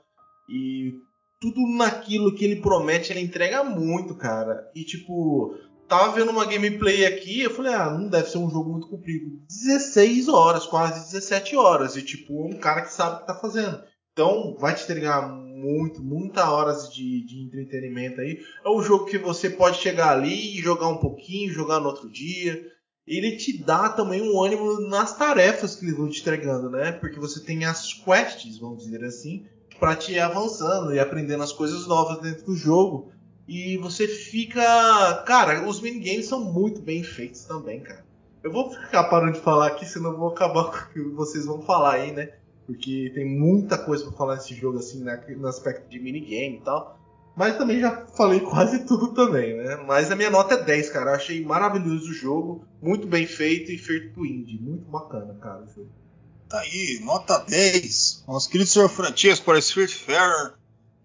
e 0.49 0.93
tudo 1.39 1.61
naquilo 1.75 2.33
que 2.33 2.45
ele 2.45 2.61
promete, 2.61 3.11
ele 3.11 3.19
entrega 3.19 3.63
muito, 3.63 4.15
cara. 4.15 4.69
E 4.73 4.83
tipo, 4.83 5.57
tava 5.87 6.13
vendo 6.13 6.31
uma 6.31 6.45
gameplay 6.45 7.05
aqui, 7.05 7.41
eu 7.41 7.53
falei, 7.53 7.73
ah, 7.73 7.89
não 7.89 8.07
deve 8.07 8.29
ser 8.29 8.37
um 8.37 8.49
jogo 8.49 8.71
muito 8.71 8.87
comprido. 8.87 9.25
16 9.49 10.29
horas, 10.29 10.65
quase 10.65 11.11
17 11.11 11.55
horas. 11.55 11.97
E 11.97 12.01
tipo, 12.01 12.45
um 12.45 12.57
cara 12.57 12.81
que 12.81 12.93
sabe 12.93 13.17
o 13.17 13.19
que 13.19 13.27
tá 13.27 13.35
fazendo. 13.35 13.83
Então, 14.13 14.55
vai 14.59 14.75
te 14.75 14.83
entregar 14.83 15.27
muito, 15.54 16.01
muitas 16.01 16.43
horas 16.45 16.93
de, 16.93 17.26
de 17.26 17.43
entretenimento 17.43 18.20
aí. 18.20 18.43
É 18.66 18.70
um 18.70 18.82
jogo 18.82 19.06
que 19.06 19.18
você 19.18 19.49
pode 19.49 19.78
chegar 19.78 20.12
ali 20.12 20.58
e 20.58 20.62
jogar 20.62 20.88
um 20.88 20.97
pouquinho, 20.97 21.54
jogar 21.54 21.80
no 21.80 21.88
outro 21.88 22.10
dia. 22.10 22.62
Ele 23.06 23.36
te 23.38 23.58
dá 23.64 23.89
também 23.89 24.22
um 24.22 24.41
ânimo 24.41 24.80
nas 24.82 25.16
tarefas 25.18 25.76
que 25.76 25.86
eles 25.86 25.97
vão 25.97 26.10
te 26.10 26.22
entregando, 26.22 26.70
né? 26.70 26.93
Porque 26.93 27.20
você 27.20 27.41
tem 27.41 27.66
as 27.66 27.93
quests, 27.93 28.58
vamos 28.58 28.84
dizer 28.84 29.04
assim, 29.04 29.45
para 29.80 29.95
te 29.95 30.14
ir 30.14 30.20
avançando 30.20 30.93
e 30.93 30.99
aprendendo 30.99 31.43
as 31.43 31.51
coisas 31.51 31.86
novas 31.86 32.20
dentro 32.20 32.45
do 32.45 32.56
jogo. 32.56 33.12
E 33.47 33.78
você 33.78 34.08
fica. 34.08 35.24
Cara, 35.28 35.68
os 35.68 35.82
minigames 35.82 36.28
são 36.28 36.39
muito 36.39 36.82
bem 36.82 37.04
feitos 37.04 37.43
também, 37.43 37.82
cara. 37.82 38.06
Eu 38.41 38.51
vou 38.51 38.72
ficar 38.72 39.06
parando 39.06 39.34
de 39.34 39.39
falar 39.39 39.68
aqui, 39.68 39.86
senão 39.86 40.12
eu 40.12 40.18
vou 40.18 40.30
acabar 40.30 40.66
com 40.66 40.78
o 40.78 40.93
que 40.93 41.16
vocês 41.16 41.45
vão 41.45 41.62
falar 41.62 41.95
aí, 41.95 42.12
né? 42.12 42.32
Porque 42.66 43.11
tem 43.14 43.26
muita 43.26 43.78
coisa 43.78 44.03
pra 44.05 44.14
falar 44.14 44.36
nesse 44.36 44.53
jogo, 44.55 44.80
assim, 44.80 45.03
na- 45.03 45.20
no 45.38 45.47
aspecto 45.47 45.89
de 45.89 45.99
minigame 45.99 46.57
e 46.57 46.61
tal. 46.61 46.99
Mas 47.36 47.57
também 47.57 47.80
já 47.80 48.05
falei 48.16 48.39
quase 48.41 48.86
tudo 48.86 49.14
também, 49.14 49.57
né? 49.57 49.76
Mas 49.88 50.11
a 50.11 50.16
minha 50.16 50.30
nota 50.30 50.53
é 50.55 50.64
10, 50.64 50.89
cara. 50.89 51.11
Eu 51.11 51.16
achei 51.16 51.43
maravilhoso 51.43 52.09
o 52.09 52.14
jogo, 52.14 52.64
muito 52.82 53.07
bem 53.07 53.26
feito 53.28 53.72
e 53.72 53.78
feito 53.78 54.14
pro 54.14 54.26
indie. 54.26 54.57
Muito 54.61 54.86
bacana, 54.89 55.34
cara, 55.41 55.61
o 55.64 55.68
jogo. 55.76 55.89
Tá 56.47 56.59
aí, 56.59 56.99
nota 57.03 57.39
10. 57.39 58.24
Nosso 58.28 58.49
querido 58.49 58.70
Sr. 58.70 58.88
Francisco 58.88 59.45
para 59.45 59.59
Spiritfarer. 59.59 60.53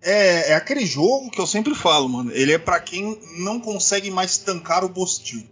É, 0.00 0.50
é 0.52 0.54
aquele 0.54 0.86
jogo 0.86 1.30
que 1.30 1.40
eu 1.40 1.46
sempre 1.46 1.74
falo, 1.74 2.08
mano. 2.08 2.30
Ele 2.32 2.52
é 2.52 2.58
pra 2.58 2.78
quem 2.78 3.18
não 3.38 3.58
consegue 3.58 4.10
mais 4.10 4.38
tancar 4.38 4.84
o 4.84 4.88
bostil. 4.88 5.44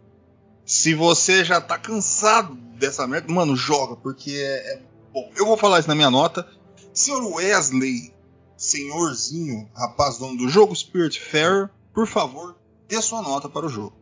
Se 0.64 0.94
você 0.94 1.44
já 1.44 1.60
tá 1.60 1.78
cansado 1.78 2.54
dessa 2.78 3.06
merda, 3.06 3.32
mano, 3.32 3.56
joga, 3.56 3.96
porque 3.96 4.30
é, 4.32 4.74
é 4.74 4.82
bom. 5.16 5.30
Eu 5.34 5.46
vou 5.46 5.56
falar 5.56 5.78
isso 5.78 5.88
na 5.88 5.94
minha 5.94 6.10
nota. 6.10 6.46
Sr. 6.92 7.24
Wesley, 7.34 8.12
senhorzinho, 8.56 9.68
rapaz 9.74 10.18
dono 10.18 10.36
do 10.36 10.48
jogo 10.48 10.76
Spiritfarer, 10.76 11.70
por 11.94 12.06
favor, 12.06 12.56
dê 12.86 13.00
sua 13.00 13.22
nota 13.22 13.48
para 13.48 13.66
o 13.66 13.68
jogo. 13.68 13.96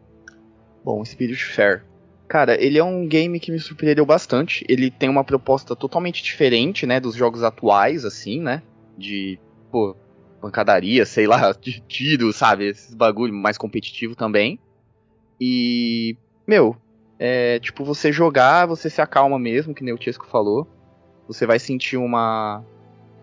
Bom, 0.84 1.04
Spirit 1.04 1.42
Fair. 1.44 1.84
Cara, 2.28 2.60
ele 2.60 2.78
é 2.78 2.84
um 2.84 3.06
game 3.06 3.38
que 3.38 3.52
me 3.52 3.60
surpreendeu 3.60 4.04
bastante. 4.04 4.64
Ele 4.68 4.90
tem 4.90 5.08
uma 5.08 5.24
proposta 5.24 5.76
totalmente 5.76 6.22
diferente, 6.22 6.86
né, 6.86 6.98
dos 6.98 7.14
jogos 7.14 7.42
atuais, 7.42 8.04
assim, 8.04 8.40
né? 8.40 8.62
De, 8.98 9.38
pô, 9.70 9.96
pancadaria, 10.40 11.06
sei 11.06 11.26
lá, 11.26 11.52
de 11.58 11.80
tiro, 11.80 12.32
sabe? 12.32 12.68
Esses 12.68 12.94
bagulho 12.94 13.32
mais 13.32 13.56
competitivo 13.56 14.14
também. 14.14 14.58
E, 15.40 16.16
meu, 16.46 16.76
é 17.18 17.58
tipo 17.60 17.84
você 17.84 18.12
jogar, 18.12 18.66
você 18.66 18.90
se 18.90 19.00
acalma 19.00 19.38
mesmo, 19.38 19.74
que 19.74 19.84
nem 19.84 19.94
o 19.94 20.00
Chesco 20.00 20.26
falou. 20.26 20.68
Você 21.26 21.46
vai 21.46 21.58
sentir 21.58 21.96
uma. 21.96 22.64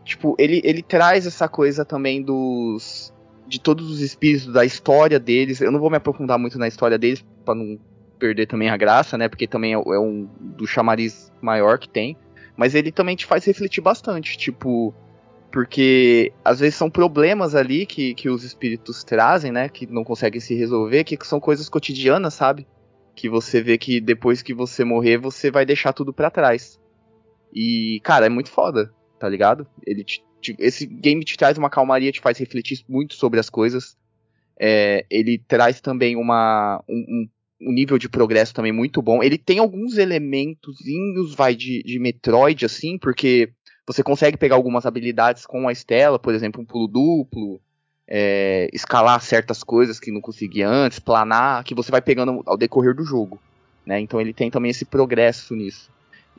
Tipo, 0.04 0.36
ele, 0.40 0.62
ele 0.64 0.82
traz 0.82 1.26
essa 1.26 1.48
coisa 1.48 1.86
também 1.86 2.22
dos. 2.22 3.14
De 3.48 3.60
todos 3.60 3.90
os 3.92 4.00
espíritos, 4.00 4.52
da 4.52 4.64
história 4.64 5.20
deles. 5.20 5.62
Eu 5.62 5.72
não 5.72 5.80
vou 5.80 5.90
me 5.90 5.98
aprofundar 5.98 6.40
muito 6.40 6.58
na 6.58 6.68
história 6.68 6.98
deles, 6.98 7.24
para 7.44 7.56
não 7.56 7.78
perder 8.18 8.46
também 8.46 8.70
a 8.70 8.78
graça, 8.78 9.18
né? 9.18 9.28
Porque 9.28 9.48
também 9.48 9.74
é, 9.74 9.76
é 9.76 10.00
um 10.00 10.28
do 10.40 10.66
chamariz 10.66 11.32
maior 11.42 11.78
que 11.78 11.90
tem. 11.90 12.16
Mas 12.56 12.76
ele 12.76 12.92
também 12.92 13.16
te 13.16 13.26
faz 13.26 13.46
refletir 13.46 13.82
bastante, 13.82 14.38
tipo. 14.38 14.94
Porque 15.52 16.32
às 16.46 16.62
vezes 16.62 16.76
são 16.76 16.90
problemas 16.90 17.56
ali 17.56 17.86
que, 17.86 18.14
que 18.14 18.30
os 18.30 18.46
espíritos 18.46 19.04
trazem, 19.04 19.52
né? 19.52 19.68
Que 19.68 19.86
não 19.86 20.04
conseguem 20.04 20.40
se 20.40 20.56
resolver, 20.56 21.04
que 21.04 21.18
são 21.28 21.42
coisas 21.42 21.68
cotidianas, 21.68 22.34
sabe? 22.34 22.66
Que 23.14 23.28
você 23.28 23.62
vê 23.62 23.78
que 23.78 24.00
depois 24.00 24.42
que 24.42 24.54
você 24.54 24.86
morrer, 24.86 25.18
você 25.18 25.52
vai 25.52 25.66
deixar 25.66 25.92
tudo 25.92 26.14
para 26.14 26.32
trás. 26.32 26.81
E, 27.54 28.00
cara, 28.04 28.26
é 28.26 28.30
muito 28.30 28.50
foda, 28.50 28.94
tá 29.20 29.28
ligado? 29.28 29.68
Ele 29.86 30.04
te, 30.04 30.24
te, 30.40 30.56
esse 30.60 30.86
game 30.86 31.24
te 31.24 31.38
traz 31.38 31.58
uma 31.58 31.70
calmaria, 31.70 32.12
te 32.12 32.22
faz 32.22 32.38
refletir 32.38 32.84
muito 32.88 33.16
sobre 33.16 33.40
as 33.40 33.50
coisas. 33.50 33.98
É, 34.60 35.06
ele 35.10 35.38
traz 35.38 35.82
também 35.82 36.16
uma, 36.16 36.84
um, 36.88 37.28
um, 37.62 37.72
nível 37.72 37.98
de 37.98 38.08
progresso 38.08 38.54
também 38.54 38.72
muito 38.72 39.02
bom. 39.02 39.24
Ele 39.24 39.38
tem 39.38 39.60
alguns 39.60 39.98
elementos, 39.98 40.78
vai, 41.36 41.56
de, 41.56 41.82
de 41.84 42.00
Metroid, 42.00 42.66
assim, 42.66 42.98
porque 42.98 43.52
você 43.88 44.04
consegue 44.04 44.38
pegar 44.38 44.56
algumas 44.56 44.86
habilidades 44.86 45.46
com 45.46 45.68
a 45.68 45.72
Estela, 45.72 46.20
por 46.20 46.34
exemplo, 46.34 46.62
um 46.62 46.66
pulo 46.66 46.88
duplo, 46.88 47.60
é, 48.08 48.70
escalar 48.74 49.22
certas 49.22 49.64
coisas 49.64 50.00
que 50.00 50.12
não 50.12 50.22
conseguia 50.22 50.68
antes, 50.68 51.00
planar, 51.00 51.64
que 51.64 51.74
você 51.74 51.90
vai 51.90 52.02
pegando 52.02 52.44
ao 52.46 52.58
decorrer 52.58 52.94
do 52.94 53.04
jogo. 53.04 53.40
Né? 53.86 54.00
Então 54.00 54.20
ele 54.22 54.34
tem 54.34 54.52
também 54.52 54.72
esse 54.72 54.86
progresso 54.86 55.56
nisso. 55.56 55.90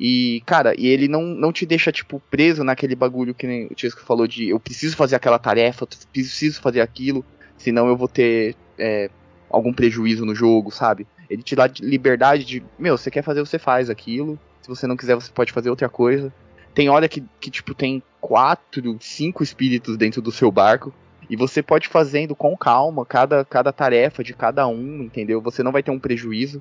E, 0.04 0.42
cara, 0.44 0.74
e 0.76 0.88
ele 0.88 1.06
não, 1.06 1.22
não 1.22 1.52
te 1.52 1.64
deixa, 1.64 1.92
tipo, 1.92 2.20
preso 2.28 2.64
naquele 2.64 2.96
bagulho 2.96 3.32
que 3.32 3.46
nem 3.46 3.66
o 3.66 3.74
Tiesco 3.74 4.00
falou 4.00 4.26
de 4.26 4.48
eu 4.48 4.58
preciso 4.58 4.96
fazer 4.96 5.14
aquela 5.14 5.38
tarefa, 5.38 5.84
eu 5.84 5.88
preciso 6.12 6.60
fazer 6.60 6.80
aquilo, 6.80 7.24
senão 7.56 7.86
eu 7.86 7.96
vou 7.96 8.08
ter 8.08 8.56
é, 8.76 9.08
algum 9.48 9.72
prejuízo 9.72 10.26
no 10.26 10.34
jogo, 10.34 10.72
sabe? 10.72 11.06
Ele 11.30 11.40
te 11.40 11.54
dá 11.54 11.70
liberdade 11.78 12.44
de, 12.44 12.64
meu, 12.76 12.98
você 12.98 13.12
quer 13.12 13.22
fazer, 13.22 13.46
você 13.46 13.60
faz 13.60 13.88
aquilo. 13.88 14.36
Se 14.60 14.68
você 14.68 14.88
não 14.88 14.96
quiser, 14.96 15.14
você 15.14 15.30
pode 15.30 15.52
fazer 15.52 15.70
outra 15.70 15.88
coisa. 15.88 16.34
Tem 16.74 16.88
hora 16.88 17.08
que, 17.08 17.22
que 17.38 17.48
tipo, 17.48 17.72
tem 17.72 18.02
quatro, 18.20 18.96
cinco 19.00 19.44
espíritos 19.44 19.96
dentro 19.96 20.20
do 20.20 20.32
seu 20.32 20.50
barco. 20.50 20.92
E 21.30 21.36
você 21.36 21.62
pode 21.62 21.86
fazendo 21.86 22.34
com 22.34 22.56
calma 22.56 23.06
cada, 23.06 23.44
cada 23.44 23.72
tarefa 23.72 24.24
de 24.24 24.34
cada 24.34 24.66
um, 24.66 25.04
entendeu? 25.04 25.40
Você 25.40 25.62
não 25.62 25.70
vai 25.70 25.80
ter 25.80 25.92
um 25.92 26.00
prejuízo. 26.00 26.60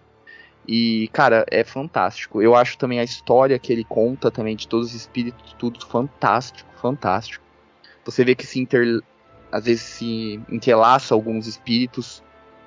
E, 0.68 1.10
cara, 1.12 1.46
é 1.50 1.64
fantástico. 1.64 2.42
Eu 2.42 2.56
acho 2.56 2.78
também 2.78 3.00
a 3.00 3.04
história 3.04 3.58
que 3.58 3.74
ele 3.74 3.84
conta 3.84 4.30
também 4.30 4.56
de 4.56 4.68
todos 4.68 4.90
os 4.90 4.96
espíritos, 4.96 5.54
tudo 5.58 5.86
fantástico, 5.86 6.70
fantástico. 6.76 7.44
Você 8.06 8.24
vê 8.24 8.36
que 8.36 8.46
se 8.46 8.60
inter... 8.60 9.02
às 9.52 9.66
vezes 9.66 9.82
se 9.82 10.40
entrelaça 10.50 11.14
alguns 11.14 11.48
espíritos, 11.48 12.24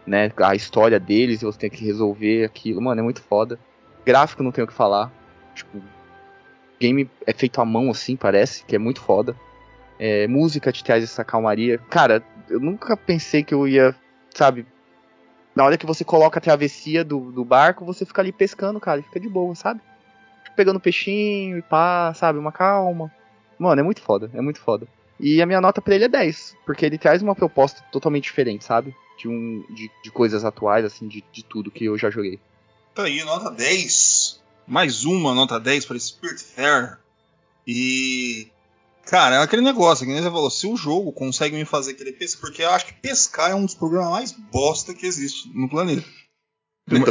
né? 0.07 0.31
A 0.37 0.55
história 0.55 0.99
deles, 0.99 1.43
e 1.43 1.45
você 1.45 1.59
tem 1.59 1.71
que 1.71 1.85
resolver 1.85 2.45
aquilo. 2.45 2.81
Mano, 2.83 3.01
é 3.01 3.05
muito 3.05 3.23
foda. 3.23 3.59
Gráfico 4.05 4.43
não 4.43 4.53
tenho 4.53 4.67
o 4.67 4.69
que 4.69 4.75
falar. 4.75 5.13
Tipo, 5.55 5.81
game 6.81 7.09
é 7.27 7.33
feito 7.33 7.61
à 7.61 7.65
mão 7.65 7.91
assim, 7.91 8.17
parece, 8.17 8.65
que 8.65 8.77
é 8.77 8.79
muito 8.79 9.01
foda. 9.01 9.37
É, 9.99 10.27
música 10.27 10.73
te 10.73 10.83
traz 10.83 11.05
essa 11.05 11.25
calmaria. 11.25 11.79
Cara, 11.89 12.23
eu 12.49 12.59
nunca 12.61 12.97
pensei 12.97 13.43
que 13.45 13.55
eu 13.55 13.67
ia, 13.67 13.95
sabe? 14.35 14.67
Na 15.55 15.65
hora 15.65 15.79
que 15.79 15.87
você 15.87 16.05
coloca 16.05 16.39
a 16.39 16.43
travessia 16.43 17.05
do, 17.05 17.31
do 17.31 17.45
barco, 17.45 17.85
você 17.85 18.05
fica 18.05 18.21
ali 18.21 18.33
pescando, 18.33 18.81
cara, 18.81 19.01
e 19.01 19.05
fica 19.05 19.21
de 19.21 19.29
boa, 19.29 19.55
sabe? 19.55 19.81
Pegando 20.57 20.81
peixinho 20.81 21.59
e 21.59 21.63
pá, 21.63 22.13
sabe? 22.15 22.39
Uma 22.39 22.53
calma. 22.53 23.13
Mano, 23.59 23.81
é 23.81 23.85
muito 23.85 24.01
foda, 24.01 24.31
é 24.35 24.41
muito 24.41 24.61
foda. 24.61 24.87
E 25.19 25.41
a 25.41 25.47
minha 25.47 25.61
nota 25.61 25.81
pra 25.81 25.95
ele 25.95 26.05
é 26.05 26.09
10, 26.09 26.57
porque 26.67 26.85
ele 26.85 26.99
traz 26.99 27.23
uma 27.23 27.35
proposta 27.35 27.83
totalmente 27.93 28.25
diferente, 28.25 28.65
sabe? 28.65 28.95
De, 29.19 29.29
um, 29.29 29.65
de, 29.71 29.91
de 30.03 30.11
coisas 30.11 30.45
atuais, 30.45 30.85
assim, 30.85 31.07
de, 31.07 31.25
de 31.33 31.45
tudo 31.45 31.71
que 31.71 31.85
eu 31.85 31.97
já 31.97 32.11
joguei. 32.11 32.41
Tá 32.95 33.05
aí, 33.05 33.23
nota 33.25 33.51
10 33.51 34.45
mais 34.67 35.05
uma 35.05 35.35
nota 35.35 35.61
10 35.61 35.85
para 35.85 35.99
Spirit 35.99 36.43
Fair. 36.43 36.99
E. 37.67 38.49
Cara, 39.07 39.37
é 39.37 39.39
aquele 39.43 39.63
negócio, 39.63 40.07
que 40.07 40.13
nem 40.13 40.23
você 40.23 40.31
falou, 40.31 40.51
se 40.51 40.67
o 40.67 40.77
jogo 40.77 41.13
consegue 41.13 41.57
me 41.57 41.65
fazer 41.65 41.95
querer 41.95 42.13
pescar, 42.13 42.41
porque 42.41 42.63
eu 42.63 42.71
acho 42.71 42.87
que 42.87 42.95
pescar 42.95 43.51
é 43.51 43.55
um 43.55 43.65
dos 43.65 43.75
programas 43.75 44.11
mais 44.11 44.33
bosta 44.33 44.95
que 44.95 45.07
existe 45.07 45.49
no 45.55 45.69
planeta. 45.69 46.07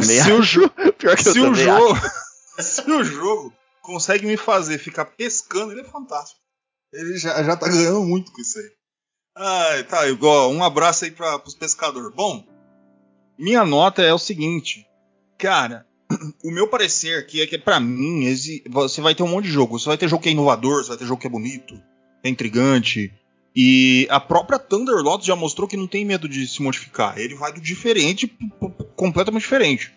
Se 0.04 0.32
o, 0.32 0.41
jo 0.41 0.70
Pior 0.98 1.16
que 1.16 1.28
eu 1.28 1.34
se 1.34 1.39
o 1.39 1.54
jogo. 1.54 1.98
se 2.60 2.91
o 2.91 3.04
jogo 3.04 3.54
consegue 3.82 4.26
me 4.26 4.38
fazer 4.38 4.78
ficar 4.78 5.06
pescando, 5.06 5.72
ele 5.72 5.82
é 5.82 5.86
fantástico. 5.86 6.39
Ele 6.91 7.18
já, 7.18 7.44
já 7.44 7.58
tá 7.58 7.68
ganhando 7.68 8.04
muito 8.04 8.32
com 8.32 8.41
isso 8.41 8.60
aí. 8.60 8.72
Ai, 9.36 9.84
tá, 9.84 10.08
igual. 10.08 10.52
Um 10.52 10.64
abraço 10.64 11.06
aí 11.06 11.12
para 11.12 11.41
os 11.44 11.56
pescadores. 11.56 12.14
Bom, 12.16 12.46
minha 13.38 13.66
nota 13.66 14.04
é 14.04 14.14
o 14.14 14.20
seguinte. 14.20 14.86
Cara, 15.39 15.88
o 16.43 16.51
meu 16.51 16.68
parecer 16.68 17.18
aqui 17.20 17.41
é 17.41 17.47
que, 17.47 17.57
para 17.57 17.80
mim, 17.80 18.26
você 18.70 19.01
vai 19.01 19.16
ter 19.16 19.24
um 19.24 19.28
monte 19.28 19.45
de 19.45 19.51
jogo. 19.51 19.80
Você 19.80 19.88
vai 19.88 19.97
ter 19.97 20.07
jogo 20.07 20.24
que 20.24 20.30
é 20.30 20.32
inovador, 20.32 20.84
você 20.84 20.89
vai 20.89 20.97
ter 20.97 21.05
jogo 21.05 21.22
que 21.22 21.28
é 21.28 21.30
bonito, 21.30 21.80
é 22.24 22.30
intrigante. 22.30 23.14
E 23.55 24.07
a 24.09 24.20
própria 24.20 24.57
Thunderlord 24.57 25.26
já 25.26 25.36
mostrou 25.36 25.68
que 25.68 25.78
não 25.78 25.88
tem 25.88 26.03
medo 26.03 26.28
de 26.28 26.47
se 26.47 26.61
modificar. 26.61 27.18
Ele 27.18 27.36
vai 27.36 27.53
do 27.53 27.61
diferente, 27.61 28.36
completamente 28.95 29.43
diferente. 29.43 29.93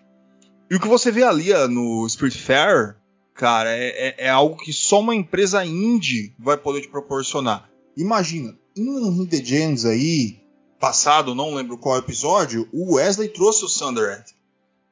E 0.71 0.77
o 0.77 0.81
que 0.81 0.89
você 0.89 1.11
vê 1.11 1.23
ali 1.23 1.53
no 1.69 2.07
Spirit 2.09 2.39
Fair, 2.39 2.97
cara, 3.35 3.71
é, 3.71 4.09
é, 4.09 4.15
é 4.27 4.29
algo 4.29 4.57
que 4.57 4.73
só 4.73 5.01
uma 5.01 5.15
empresa 5.15 5.65
indie 5.65 6.35
vai 6.39 6.57
poder 6.57 6.83
te 6.83 6.89
proporcionar. 6.89 7.71
Imagina, 7.97 8.55
em 8.77 8.89
um 8.89 9.25
The 9.25 9.43
Gems 9.43 9.87
aí, 9.87 10.39
passado, 10.79 11.35
não 11.35 11.55
lembro 11.55 11.79
qual 11.79 11.97
episódio, 11.97 12.69
o 12.73 12.97
Wesley 12.97 13.29
trouxe 13.29 13.65
o 13.65 13.69
Thunderhead. 13.69 14.36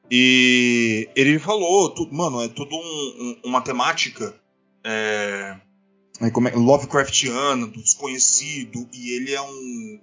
E 0.09 1.09
ele 1.15 1.39
falou, 1.39 1.89
tudo, 1.89 2.13
mano, 2.13 2.41
é 2.41 2.47
tudo 2.47 2.75
um, 2.75 2.79
um, 2.79 3.49
uma 3.49 3.61
temática 3.61 4.35
é, 4.83 5.57
é, 6.21 6.27
é, 6.27 6.55
Lovecraftiana, 6.55 7.65
do 7.67 7.81
desconhecido, 7.81 8.87
e 8.93 9.15
ele 9.15 9.33
é 9.33 9.41
um. 9.41 9.99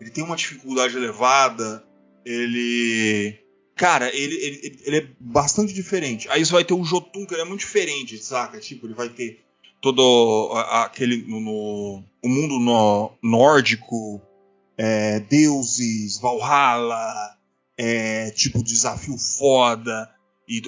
Ele 0.00 0.10
tem 0.10 0.24
uma 0.24 0.36
dificuldade 0.36 0.96
elevada, 0.96 1.84
ele. 2.24 3.38
Cara, 3.76 4.14
ele, 4.14 4.34
ele, 4.34 4.80
ele 4.84 4.96
é 4.96 5.08
bastante 5.20 5.72
diferente. 5.72 6.28
Aí 6.30 6.44
você 6.44 6.52
vai 6.52 6.64
ter 6.64 6.74
o 6.74 6.84
Jotun, 6.84 7.26
que 7.26 7.34
ele 7.34 7.42
é 7.42 7.44
muito 7.44 7.60
diferente, 7.60 8.18
saca? 8.18 8.58
Tipo, 8.58 8.86
ele 8.86 8.94
vai 8.94 9.08
ter 9.08 9.44
todo 9.80 10.52
aquele. 10.70 11.24
No, 11.28 11.40
no 11.40 12.04
o 12.22 12.28
mundo 12.28 12.58
no, 12.58 13.12
nórdico, 13.22 14.20
é, 14.76 15.20
deuses, 15.20 16.18
Valhalla, 16.18 17.36
é, 17.78 18.30
tipo 18.30 18.62
desafio 18.62 19.16
foda 19.18 20.10
e 20.48 20.62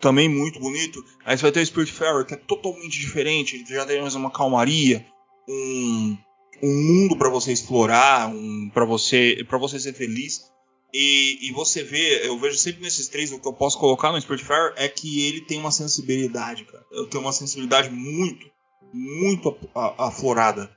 também 0.00 0.28
muito 0.28 0.58
bonito. 0.58 1.02
Aí 1.24 1.36
você 1.36 1.42
vai 1.42 1.52
ter 1.52 1.60
o 1.60 1.66
Spirit 1.66 1.92
Fairy, 1.92 2.26
que 2.26 2.34
é 2.34 2.36
totalmente 2.36 2.98
diferente, 2.98 3.56
ele 3.56 3.64
já 3.66 3.86
tem 3.86 4.00
mais 4.00 4.14
uma 4.14 4.30
calmaria, 4.30 5.06
um, 5.48 6.16
um 6.62 6.68
mundo 6.68 7.16
para 7.16 7.30
você 7.30 7.52
explorar, 7.52 8.28
um, 8.28 8.68
para 8.74 8.84
você 8.84 9.44
para 9.48 9.58
você 9.58 9.78
ser 9.78 9.94
feliz. 9.94 10.50
E, 10.94 11.48
e, 11.48 11.52
você 11.52 11.82
vê, 11.82 12.26
eu 12.26 12.38
vejo 12.38 12.58
sempre 12.58 12.82
nesses 12.82 13.08
três, 13.08 13.32
o 13.32 13.40
que 13.40 13.48
eu 13.48 13.54
posso 13.54 13.78
colocar 13.78 14.12
no 14.12 14.20
Spirit 14.20 14.44
Fairy 14.44 14.74
é 14.76 14.86
que 14.88 15.26
ele 15.26 15.40
tem 15.40 15.58
uma 15.58 15.70
sensibilidade, 15.70 16.66
cara. 16.66 16.84
Eu 16.92 17.06
tenho 17.06 17.24
uma 17.24 17.32
sensibilidade 17.32 17.88
muito, 17.88 18.44
muito 18.92 19.56
aflorada, 19.74 20.70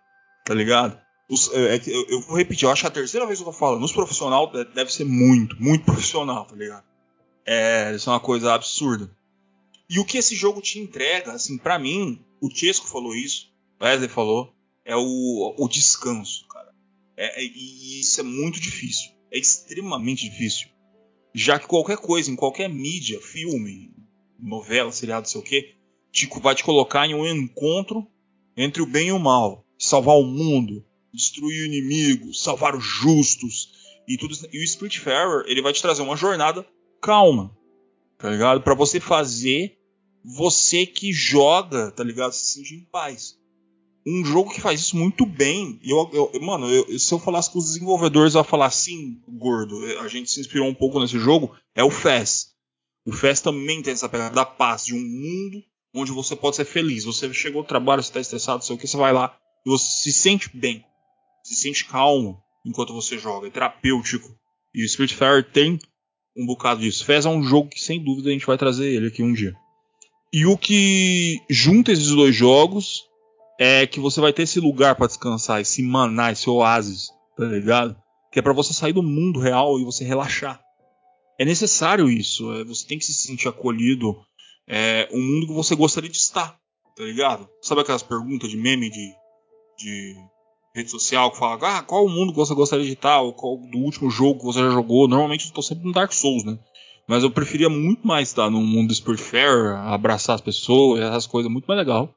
tá 0.45 0.53
ligado? 0.53 0.97
Os, 1.29 1.51
é, 1.53 1.75
é 1.75 1.81
eu, 1.87 2.05
eu, 2.09 2.21
vou 2.21 2.37
repetir, 2.37 2.65
eu 2.65 2.71
acho 2.71 2.81
que 2.81 2.87
a 2.87 2.91
terceira 2.91 3.25
vez 3.25 3.39
que 3.39 3.43
eu 3.43 3.51
tô 3.51 3.57
falando, 3.57 3.81
nos 3.81 3.91
profissional 3.91 4.51
deve 4.51 4.93
ser 4.93 5.05
muito, 5.05 5.55
muito 5.61 5.85
profissional, 5.85 6.45
tá 6.45 6.55
ligado? 6.55 6.83
É, 7.45 7.93
isso 7.95 8.09
é 8.09 8.13
uma 8.13 8.19
coisa 8.19 8.53
absurda. 8.53 9.09
E 9.89 9.99
o 9.99 10.05
que 10.05 10.17
esse 10.17 10.35
jogo 10.35 10.61
te 10.61 10.79
entrega, 10.79 11.33
assim, 11.33 11.57
para 11.57 11.77
mim, 11.77 12.19
o 12.41 12.49
Chesco 12.49 12.87
falou 12.87 13.15
isso, 13.15 13.51
Wesley 13.81 14.09
falou, 14.09 14.53
é 14.83 14.95
o, 14.95 15.55
o 15.57 15.67
descanso, 15.67 16.47
cara. 16.47 16.73
É, 17.17 17.41
é, 17.41 17.45
e 17.45 17.99
isso 17.99 18.19
é 18.19 18.23
muito 18.23 18.59
difícil. 18.59 19.11
É 19.31 19.37
extremamente 19.37 20.29
difícil. 20.29 20.69
Já 21.33 21.59
que 21.59 21.67
qualquer 21.67 21.97
coisa, 21.97 22.31
em 22.31 22.35
qualquer 22.35 22.69
mídia, 22.69 23.19
filme, 23.21 23.93
novela, 24.39 24.91
seriado, 24.91 25.27
sei 25.27 25.41
o 25.41 25.43
quê, 25.43 25.75
te, 26.11 26.27
vai 26.39 26.55
te 26.55 26.63
colocar 26.63 27.05
em 27.07 27.13
um 27.13 27.25
encontro 27.27 28.07
entre 28.55 28.81
o 28.81 28.85
bem 28.85 29.09
e 29.09 29.11
o 29.11 29.19
mal. 29.19 29.65
Salvar 29.77 30.15
o 30.15 30.23
mundo, 30.23 30.85
destruir 31.15 31.63
o 31.63 31.65
inimigo, 31.65 32.33
salvar 32.33 32.75
os 32.75 32.83
justos 32.83 33.69
e 34.07 34.17
tudo 34.17 34.33
isso. 34.33 34.47
E 34.51 34.63
o 34.63 34.67
Spiritfarer, 34.67 35.43
ele 35.47 35.61
vai 35.61 35.73
te 35.73 35.81
trazer 35.81 36.01
uma 36.01 36.15
jornada 36.17 36.65
calma. 37.01 37.55
tá 38.17 38.29
ligado? 38.29 38.61
Pra 38.61 38.73
você 38.75 38.99
fazer 38.99 39.77
você 40.23 40.85
que 40.85 41.11
joga, 41.13 41.91
tá 41.91 42.03
ligado? 42.03 42.31
Se 42.33 42.53
sentir 42.53 42.75
em 42.75 42.85
paz. 42.85 43.35
Um 44.07 44.23
jogo 44.23 44.51
que 44.53 44.61
faz 44.61 44.79
isso 44.79 44.95
muito 44.97 45.25
bem. 45.25 45.79
e 45.83 45.89
Eu, 45.91 46.09
eu- 46.33 46.41
mano, 46.41 46.67
eu- 46.69 46.97
se 46.99 47.13
eu 47.13 47.19
falasse 47.19 47.51
com 47.51 47.59
os 47.59 47.65
desenvolvedores, 47.65 48.33
ia 48.35 48.43
falar 48.43 48.67
assim, 48.67 49.19
gordo. 49.27 49.83
A 49.99 50.07
gente 50.07 50.29
se 50.31 50.39
inspirou 50.39 50.67
um 50.67 50.73
pouco 50.73 50.99
nesse 50.99 51.17
jogo. 51.19 51.55
É 51.75 51.83
o 51.83 51.89
FES. 51.91 52.47
O 53.05 53.11
FES 53.11 53.41
também 53.41 53.81
tem 53.83 53.93
essa 53.93 54.09
pegada 54.09 54.33
da 54.33 54.45
paz, 54.45 54.85
de 54.85 54.93
um 54.95 54.99
mundo 54.99 55.63
onde 55.93 56.11
você 56.11 56.35
pode 56.35 56.55
ser 56.55 56.65
feliz. 56.65 57.03
Você 57.03 57.31
chegou 57.33 57.61
ao 57.61 57.67
trabalho, 57.67 58.01
você 58.01 58.11
tá 58.13 58.19
estressado, 58.19 58.63
sei 58.65 58.75
o 58.75 58.79
que, 58.79 58.87
você 58.87 58.97
vai 58.97 59.11
lá 59.13 59.37
e 59.65 59.69
você 59.69 60.03
se 60.03 60.13
sente 60.13 60.49
bem. 60.55 60.83
Se 61.45 61.53
sente 61.53 61.85
calmo 61.85 62.41
enquanto 62.65 62.91
você 62.91 63.19
joga. 63.19 63.47
É 63.47 63.51
terapêutico. 63.51 64.35
E 64.73 64.83
o 64.83 64.89
Spiritfarer 64.89 65.43
tem 65.51 65.77
um 66.35 66.43
bocado 66.43 66.81
disso. 66.81 67.05
FES 67.05 67.27
é 67.27 67.29
um 67.29 67.43
jogo 67.43 67.69
que, 67.69 67.79
sem 67.79 68.03
dúvida, 68.03 68.29
a 68.29 68.33
gente 68.33 68.47
vai 68.47 68.57
trazer 68.57 68.91
ele 68.91 69.07
aqui 69.07 69.21
um 69.21 69.31
dia. 69.31 69.55
E 70.33 70.47
o 70.47 70.57
que 70.57 71.39
junta 71.47 71.91
esses 71.91 72.09
dois 72.09 72.35
jogos 72.35 73.03
é 73.59 73.85
que 73.85 73.99
você 73.99 74.19
vai 74.19 74.33
ter 74.33 74.41
esse 74.41 74.59
lugar 74.59 74.95
pra 74.95 75.05
descansar, 75.05 75.61
esse 75.61 75.83
maná, 75.83 76.31
esse 76.31 76.49
oásis, 76.49 77.09
tá 77.37 77.45
ligado? 77.45 77.95
Que 78.31 78.39
é 78.39 78.41
pra 78.41 78.51
você 78.51 78.73
sair 78.73 78.91
do 78.91 79.03
mundo 79.03 79.39
real 79.39 79.79
e 79.79 79.85
você 79.85 80.03
relaxar. 80.03 80.59
É 81.39 81.45
necessário 81.45 82.09
isso. 82.09 82.51
é, 82.53 82.63
você 82.63 82.87
tem 82.87 82.97
que 82.97 83.05
se 83.05 83.13
sentir 83.13 83.47
acolhido. 83.47 84.19
É 84.67 85.07
um 85.11 85.21
mundo 85.21 85.47
que 85.47 85.53
você 85.53 85.75
gostaria 85.75 86.09
de 86.09 86.17
estar, 86.17 86.57
tá 86.97 87.03
ligado? 87.03 87.47
Sabe 87.61 87.81
aquelas 87.81 88.01
perguntas 88.01 88.49
de 88.49 88.57
meme 88.57 88.89
de, 88.89 89.13
de 89.77 90.15
rede 90.75 90.91
social 90.91 91.31
que 91.31 91.37
fala, 91.37 91.57
ah, 91.61 91.81
qual 91.81 92.05
o 92.05 92.09
mundo 92.09 92.33
que 92.33 92.37
você 92.37 92.53
gostaria 92.53 92.85
de? 92.85 92.97
Ou 93.07 93.33
qual 93.33 93.57
do 93.57 93.77
último 93.77 94.09
jogo 94.09 94.39
que 94.39 94.45
você 94.45 94.59
já 94.59 94.69
jogou? 94.69 95.07
Normalmente 95.07 95.47
eu 95.47 95.53
tô 95.53 95.61
sempre 95.61 95.85
no 95.85 95.93
Dark 95.93 96.11
Souls, 96.11 96.43
né? 96.43 96.59
Mas 97.07 97.23
eu 97.23 97.31
preferia 97.31 97.69
muito 97.69 98.05
mais 98.05 98.27
estar 98.27 98.49
no 98.49 98.61
mundo 98.61 98.89
do 98.89 98.95
Spiritfarer, 98.95 99.77
abraçar 99.77 100.35
as 100.35 100.41
pessoas, 100.41 100.99
essas 101.01 101.25
coisas, 101.25 101.49
muito 101.49 101.65
mais 101.65 101.79
legal 101.79 102.13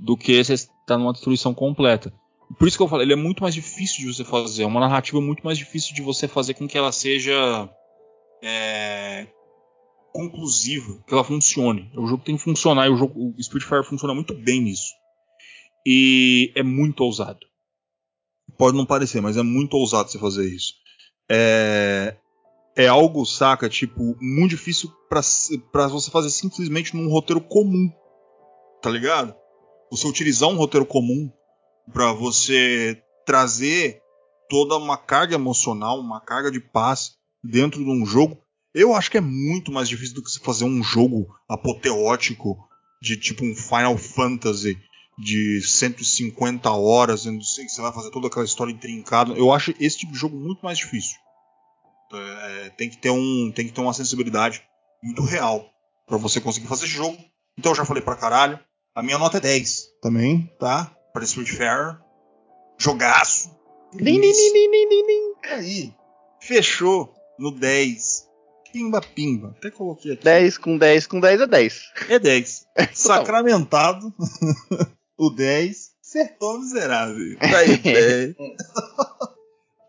do 0.00 0.16
que 0.16 0.42
você 0.42 0.54
estar 0.54 0.96
numa 0.96 1.12
destruição 1.12 1.52
completa. 1.52 2.12
Por 2.58 2.66
isso 2.66 2.76
que 2.76 2.82
eu 2.82 2.88
falei, 2.88 3.04
ele 3.04 3.12
é 3.12 3.16
muito 3.16 3.42
mais 3.42 3.54
difícil 3.54 3.98
de 3.98 4.14
você 4.14 4.24
fazer. 4.24 4.62
É 4.62 4.66
uma 4.66 4.80
narrativa 4.80 5.20
muito 5.20 5.42
mais 5.44 5.58
difícil 5.58 5.94
de 5.94 6.02
você 6.02 6.26
fazer 6.26 6.54
com 6.54 6.66
que 6.66 6.78
ela 6.78 6.92
seja 6.92 7.68
é, 8.42 9.26
conclusiva, 10.12 11.02
que 11.06 11.12
ela 11.12 11.24
funcione. 11.24 11.90
O 11.96 12.06
jogo 12.06 12.24
tem 12.24 12.36
que 12.36 12.42
funcionar 12.42 12.86
e 12.86 12.90
o, 12.90 12.96
jogo, 12.96 13.34
Spiritfarer 13.40 13.84
funciona 13.84 14.14
muito 14.14 14.34
bem 14.34 14.62
nisso. 14.62 14.92
E 15.86 16.52
é 16.54 16.62
muito 16.62 17.02
ousado. 17.02 17.51
Pode 18.58 18.76
não 18.76 18.86
parecer, 18.86 19.20
mas 19.20 19.36
é 19.36 19.42
muito 19.42 19.74
ousado 19.74 20.10
você 20.10 20.18
fazer 20.18 20.46
isso. 20.46 20.74
É, 21.30 22.16
é 22.76 22.86
algo, 22.86 23.24
saca, 23.24 23.68
tipo, 23.68 24.16
muito 24.20 24.50
difícil 24.50 24.90
pra 25.08 25.88
você 25.88 26.10
fazer 26.10 26.30
simplesmente 26.30 26.96
num 26.96 27.08
roteiro 27.08 27.40
comum. 27.40 27.90
Tá 28.82 28.90
ligado? 28.90 29.34
Você 29.90 30.06
utilizar 30.06 30.48
um 30.48 30.56
roteiro 30.56 30.86
comum 30.86 31.30
pra 31.92 32.12
você 32.12 33.02
trazer 33.26 34.00
toda 34.48 34.76
uma 34.76 34.96
carga 34.96 35.34
emocional, 35.34 35.98
uma 35.98 36.20
carga 36.20 36.50
de 36.50 36.60
paz 36.60 37.12
dentro 37.42 37.82
de 37.82 37.90
um 37.90 38.04
jogo, 38.04 38.38
eu 38.74 38.94
acho 38.94 39.10
que 39.10 39.18
é 39.18 39.20
muito 39.20 39.70
mais 39.70 39.88
difícil 39.88 40.14
do 40.14 40.22
que 40.22 40.30
você 40.30 40.38
fazer 40.40 40.64
um 40.64 40.82
jogo 40.82 41.26
apoteótico 41.48 42.56
de 43.00 43.16
tipo 43.16 43.44
um 43.44 43.54
Final 43.54 43.98
Fantasy 43.98 44.78
de 45.18 45.60
150 45.62 46.70
horas, 46.70 47.26
eu 47.26 47.32
não 47.32 47.42
sei 47.42 47.64
que 47.64 47.72
você 47.72 47.82
vai 47.82 47.92
fazer 47.92 48.10
toda 48.10 48.28
aquela 48.28 48.44
história 48.44 48.72
intrincada. 48.72 49.32
Eu 49.34 49.52
acho 49.52 49.74
esse 49.78 49.98
tipo 49.98 50.12
de 50.12 50.18
jogo 50.18 50.36
muito 50.36 50.64
mais 50.64 50.78
difícil. 50.78 51.16
É, 52.12 52.70
tem 52.70 52.90
que 52.90 52.98
ter 52.98 53.10
um, 53.10 53.50
tem 53.54 53.66
que 53.66 53.72
ter 53.72 53.80
uma 53.80 53.94
sensibilidade 53.94 54.62
muito 55.02 55.22
real 55.22 55.70
para 56.06 56.18
você 56.18 56.40
conseguir 56.40 56.66
fazer 56.66 56.84
esse 56.84 56.94
jogo. 56.94 57.16
Então 57.58 57.72
eu 57.72 57.76
já 57.76 57.84
falei 57.84 58.02
pra 58.02 58.16
caralho. 58.16 58.58
A 58.94 59.02
minha 59.02 59.18
nota 59.18 59.38
é 59.38 59.40
10 59.40 60.00
também, 60.02 60.50
tá? 60.58 60.94
Para 61.12 61.24
Spiritfarer. 61.24 61.98
Jogaço. 62.78 63.50
Nim, 63.94 64.18
nim, 64.18 64.32
nim. 64.32 65.34
Aí, 65.44 65.94
fechou 66.40 67.14
no 67.38 67.50
10. 67.50 68.28
Pimba, 68.72 69.00
pimba. 69.02 69.54
Até 69.58 69.70
coloquei 69.70 70.12
aqui. 70.12 70.24
10 70.24 70.58
com 70.58 70.78
10 70.78 71.06
com 71.06 71.20
10 71.20 71.40
é 71.42 71.46
10. 71.46 71.92
É 72.08 72.18
10. 72.18 72.66
Sacramentado. 72.94 74.12
o 75.18 75.30
10. 75.30 75.92
Acertou 76.02 76.58
miserável. 76.58 77.38
Tá 77.38 77.58
aí, 77.58 77.76
10. 77.78 78.34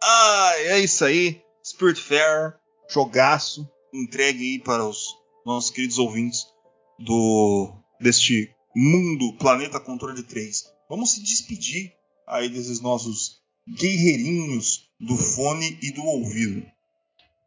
ah, 0.01 0.51
é 0.57 0.79
isso 0.79 1.03
aí. 1.05 1.41
Spiritfarer, 1.65 2.55
jogaço. 2.89 3.67
Entregue 3.93 4.53
aí 4.53 4.59
para 4.59 4.85
os 4.85 5.15
nossos 5.45 5.69
queridos 5.69 5.99
ouvintes 5.99 6.45
do 6.99 7.71
deste 7.99 8.49
mundo, 8.75 9.37
planeta 9.37 9.79
controle 9.79 10.23
3. 10.23 10.63
Vamos 10.89 11.11
se 11.11 11.21
despedir 11.23 11.93
aí 12.27 12.49
desses 12.49 12.81
nossos 12.81 13.41
guerreirinhos 13.67 14.89
do 14.99 15.15
fone 15.15 15.77
e 15.81 15.91
do 15.91 16.03
ouvido. 16.03 16.65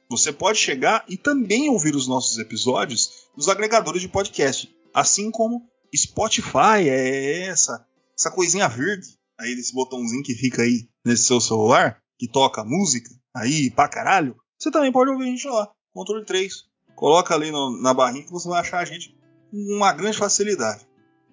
Você 0.09 0.33
pode 0.33 0.59
chegar 0.59 1.05
e 1.09 1.17
também 1.17 1.69
ouvir 1.69 1.97
os 1.97 2.07
nossos 2.07 2.39
episódios 2.39 3.27
nos 3.37 3.49
agregadores 3.49 4.01
de 4.01 4.09
podcast, 4.09 4.73
assim 4.95 5.31
como 5.31 5.69
Spotify, 5.95 6.89
é 6.89 7.47
essa, 7.47 7.87
essa 8.17 8.31
coisinha 8.31 8.69
verde 8.69 9.09
aí 9.39 9.55
desse 9.55 9.75
botãozinho 9.75 10.23
que 10.23 10.35
fica 10.35 10.63
aí 10.63 10.89
nesse 11.05 11.25
seu 11.25 11.41
celular, 11.41 12.01
que 12.19 12.29
toca 12.29 12.65
música 12.65 13.11
aí 13.35 13.71
pra 13.71 13.89
caralho, 13.89 14.37
você 14.59 14.71
também 14.71 14.91
pode 14.91 15.11
ouvir 15.11 15.25
a 15.25 15.27
gente 15.27 15.47
lá, 15.47 15.71
controle 15.93 16.25
3. 16.25 16.65
Coloca 16.95 17.35
ali 17.35 17.51
no, 17.51 17.81
na 17.83 17.93
barrinha 17.93 18.25
que 18.25 18.33
você 18.33 18.49
vai 18.49 18.61
achar 18.61 18.79
a 18.79 18.85
gente 18.85 19.15
com 19.51 19.77
uma 19.77 19.93
grande 19.93 20.17
facilidade. 20.17 20.87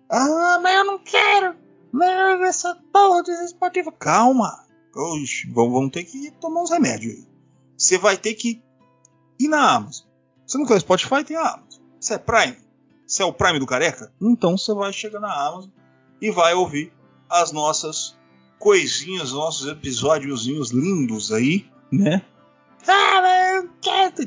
Ah, 0.10 0.60
mas 0.62 0.76
eu 0.76 0.86
não 0.86 1.00
quero! 1.00 1.56
Não, 1.94 2.44
essa 2.44 2.76
porra 2.92 3.24
desse 3.24 3.50
Spotify. 3.50 3.92
Calma! 3.98 4.68
Oxi, 4.94 5.50
vamos, 5.52 5.74
vamos 5.74 5.92
ter 5.92 6.04
que 6.04 6.32
tomar 6.32 6.64
uns 6.64 6.70
remédios 6.70 7.14
aí. 7.14 7.33
Você 7.78 7.98
vai 7.98 8.18
ter 8.18 8.34
que 8.34 8.62
ir 9.40 9.48
na 9.48 9.76
Amazon. 9.76 10.06
Você 10.46 10.58
não 10.58 10.66
quer 10.66 10.80
Spotify? 10.80 11.24
Tem 11.24 11.38
a 11.38 11.54
Amazon. 11.54 11.82
Você 12.00 12.14
é 12.14 12.18
Prime? 12.18 12.58
Você 13.06 13.22
é 13.22 13.26
o 13.26 13.34
Prime 13.34 13.60
do 13.60 13.66
Careca? 13.66 14.12
Então 14.22 14.58
você 14.58 14.74
vai 14.74 14.94
chegar 14.94 15.20
na 15.20 15.34
Amazon 15.34 15.70
e 16.22 16.32
vai 16.32 16.54
ouvir 16.54 16.94
as 17.30 17.52
nossas 17.52 18.16
coisinhas, 18.60 19.32
nossos 19.32 19.68
episódiozinhos 19.68 20.72
lindos 20.72 21.32
aí, 21.32 21.66
né? 21.92 22.24
Ah. 22.88 23.14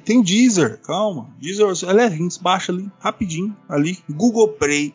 Tem 0.05 0.23
Deezer, 0.23 0.81
calma. 0.83 1.29
Deezer 1.39 1.67
é 1.89 1.93
levinho, 1.93 2.29
baixa 2.41 2.73
ali, 2.73 2.91
rapidinho, 2.99 3.57
ali, 3.69 3.99
Google 4.09 4.49
Play. 4.49 4.95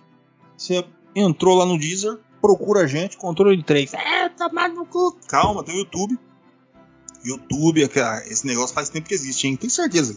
Você 0.57 0.85
entrou 1.15 1.57
lá 1.57 1.65
no 1.65 1.77
Deezer, 1.77 2.19
procura 2.41 2.81
a 2.81 2.87
gente, 2.87 3.17
controle 3.17 3.57
de 3.57 3.63
3. 3.63 3.93
É, 3.93 4.29
tomar 4.29 4.69
no 4.69 4.85
cu. 4.85 5.17
Calma, 5.27 5.63
tem 5.63 5.75
o 5.75 5.79
YouTube. 5.79 6.17
YouTube, 7.23 7.81
esse 7.81 8.45
negócio 8.47 8.73
faz 8.73 8.89
tempo 8.89 9.07
que 9.07 9.13
existe, 9.13 9.47
hein? 9.47 9.55
Tenho 9.55 9.71
certeza 9.71 10.15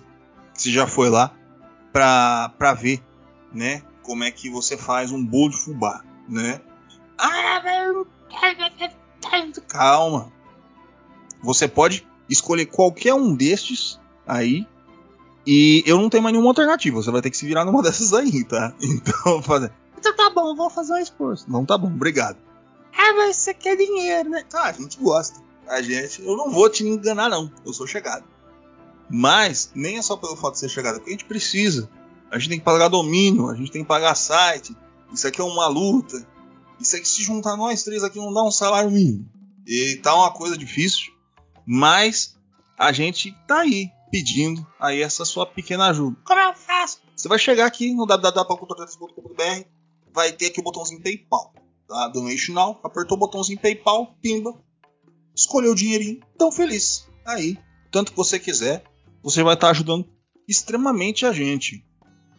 que 0.54 0.62
você 0.62 0.70
já 0.70 0.86
foi 0.86 1.10
lá 1.10 1.34
pra, 1.92 2.50
pra 2.58 2.74
ver, 2.74 3.02
né? 3.52 3.82
Como 4.02 4.24
é 4.24 4.30
que 4.30 4.50
você 4.50 4.76
faz 4.76 5.10
um 5.10 5.24
bolo 5.24 5.50
de 5.50 5.56
fubá, 5.56 6.02
né? 6.28 6.60
Ah, 7.18 7.62
Calma. 9.68 10.32
Você 11.42 11.68
pode 11.68 12.06
escolher 12.28 12.66
qualquer 12.66 13.14
um 13.14 13.34
destes 13.34 14.00
aí. 14.26 14.66
E 15.46 15.82
eu 15.86 15.98
não 15.98 16.08
tenho 16.08 16.22
mais 16.22 16.32
nenhuma 16.32 16.50
alternativa. 16.50 17.02
Você 17.02 17.10
vai 17.10 17.20
ter 17.20 17.30
que 17.30 17.36
se 17.36 17.46
virar 17.46 17.64
numa 17.64 17.82
dessas 17.84 18.12
aí, 18.12 18.44
tá? 18.44 18.74
Então, 18.80 19.42
fazer. 19.42 19.72
Então 19.98 20.14
tá 20.16 20.30
bom, 20.30 20.54
vou 20.54 20.70
fazer 20.70 20.94
um 20.94 20.98
esforço. 20.98 21.50
Não 21.50 21.64
tá 21.64 21.76
bom, 21.76 21.88
obrigado. 21.88 22.36
Ah, 22.96 23.12
mas 23.14 23.36
você 23.36 23.52
quer 23.52 23.76
dinheiro, 23.76 24.30
né? 24.30 24.44
Ah, 24.54 24.68
a 24.68 24.72
gente 24.72 24.98
gosta. 24.98 25.40
A 25.68 25.80
gente. 25.82 26.22
Eu 26.22 26.36
não 26.36 26.50
vou 26.50 26.68
te 26.68 26.86
enganar, 26.86 27.28
não. 27.28 27.50
Eu 27.64 27.72
sou 27.72 27.86
chegado. 27.86 28.24
Mas 29.10 29.70
nem 29.74 29.98
é 29.98 30.02
só 30.02 30.16
pelo 30.16 30.36
fato 30.36 30.54
de 30.54 30.60
ser 30.60 30.68
chegado, 30.68 30.96
é 30.96 30.98
porque 30.98 31.10
a 31.10 31.12
gente 31.12 31.24
precisa. 31.24 31.88
A 32.30 32.38
gente 32.38 32.48
tem 32.48 32.58
que 32.58 32.64
pagar 32.64 32.88
domínio, 32.88 33.48
a 33.48 33.54
gente 33.54 33.70
tem 33.70 33.82
que 33.82 33.88
pagar 33.88 34.14
site. 34.14 34.76
Isso 35.12 35.26
aqui 35.26 35.40
é 35.40 35.44
uma 35.44 35.66
luta. 35.66 36.26
Isso 36.80 36.96
aqui, 36.96 37.06
se 37.06 37.22
juntar 37.22 37.56
nós 37.56 37.84
três 37.84 38.02
aqui, 38.02 38.18
não 38.18 38.32
dá 38.32 38.42
um 38.42 38.50
salário 38.50 38.90
mínimo. 38.90 39.28
E 39.66 39.96
tá 40.02 40.14
uma 40.14 40.32
coisa 40.32 40.56
difícil. 40.56 41.12
Mas 41.66 42.36
a 42.76 42.92
gente 42.92 43.32
tá 43.46 43.60
aí 43.60 43.90
pedindo 44.10 44.66
aí 44.78 45.02
essa 45.02 45.24
sua 45.24 45.46
pequena 45.46 45.88
ajuda. 45.88 46.16
Como 46.24 46.40
eu 46.40 46.54
faço? 46.54 47.00
Você 47.16 47.28
vai 47.28 47.38
chegar 47.38 47.66
aqui 47.66 47.94
no 47.94 48.06
www.culturatrans.com.br, 48.06 49.66
vai 50.12 50.32
ter 50.32 50.46
aqui 50.46 50.60
o 50.60 50.62
botãozinho 50.62 51.02
PayPal. 51.02 51.52
Tá? 51.88 52.08
Donation 52.08 52.52
Now, 52.52 52.80
apertou 52.82 53.16
o 53.16 53.20
botãozinho 53.20 53.58
PayPal, 53.58 54.14
pimba, 54.20 54.54
escolheu 55.34 55.72
o 55.72 55.74
dinheirinho, 55.74 56.20
tão 56.38 56.52
feliz. 56.52 57.08
Aí, 57.26 57.58
tanto 57.90 58.12
que 58.12 58.16
você 58.16 58.38
quiser, 58.38 58.84
você 59.22 59.42
vai 59.42 59.54
estar 59.54 59.70
ajudando 59.70 60.06
extremamente 60.46 61.26
a 61.26 61.32
gente. 61.32 61.84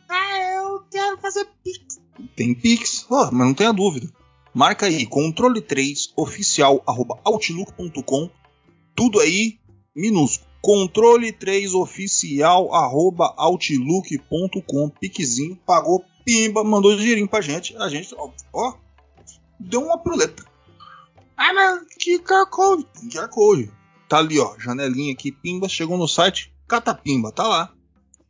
Ah, 0.07 0.39
eu 0.55 0.81
quero 0.91 1.17
fazer 1.17 1.45
Pix. 1.63 1.99
Tem 2.35 2.53
Pix, 2.53 3.07
oh, 3.09 3.31
mas 3.31 3.47
não 3.47 3.53
tenha 3.53 3.73
dúvida. 3.73 4.07
Marca 4.53 4.85
aí, 4.85 5.05
controle3 5.05 6.13
oficial@outlook.com. 6.15 8.29
Tudo 8.95 9.19
aí 9.19 9.59
minúsculo. 9.93 10.49
Controle 10.61 11.33
3 11.33 11.73
oficial 11.73 12.69
outlook.com. 13.37 14.89
Piquezinho, 14.89 15.57
pagou, 15.65 16.05
pimba, 16.23 16.63
mandou 16.63 16.95
dinheirinho 16.95 17.27
pra 17.27 17.41
gente. 17.41 17.75
A 17.77 17.89
gente, 17.89 18.15
ó, 18.15 18.31
ó 18.53 18.77
deu 19.59 19.81
uma 19.81 19.97
proleta. 19.97 20.45
Ah, 21.37 21.53
mas 21.53 21.85
que 21.99 22.19
QR 22.19 22.49
Code? 22.49 22.85
Tem 22.93 23.09
QR. 23.09 23.71
Tá 24.07 24.17
ali, 24.17 24.39
ó, 24.39 24.57
janelinha 24.59 25.13
aqui, 25.13 25.31
pimba, 25.31 25.67
chegou 25.67 25.97
no 25.97 26.07
site, 26.07 26.53
catapimba, 26.67 27.31
tá 27.31 27.47
lá. 27.47 27.73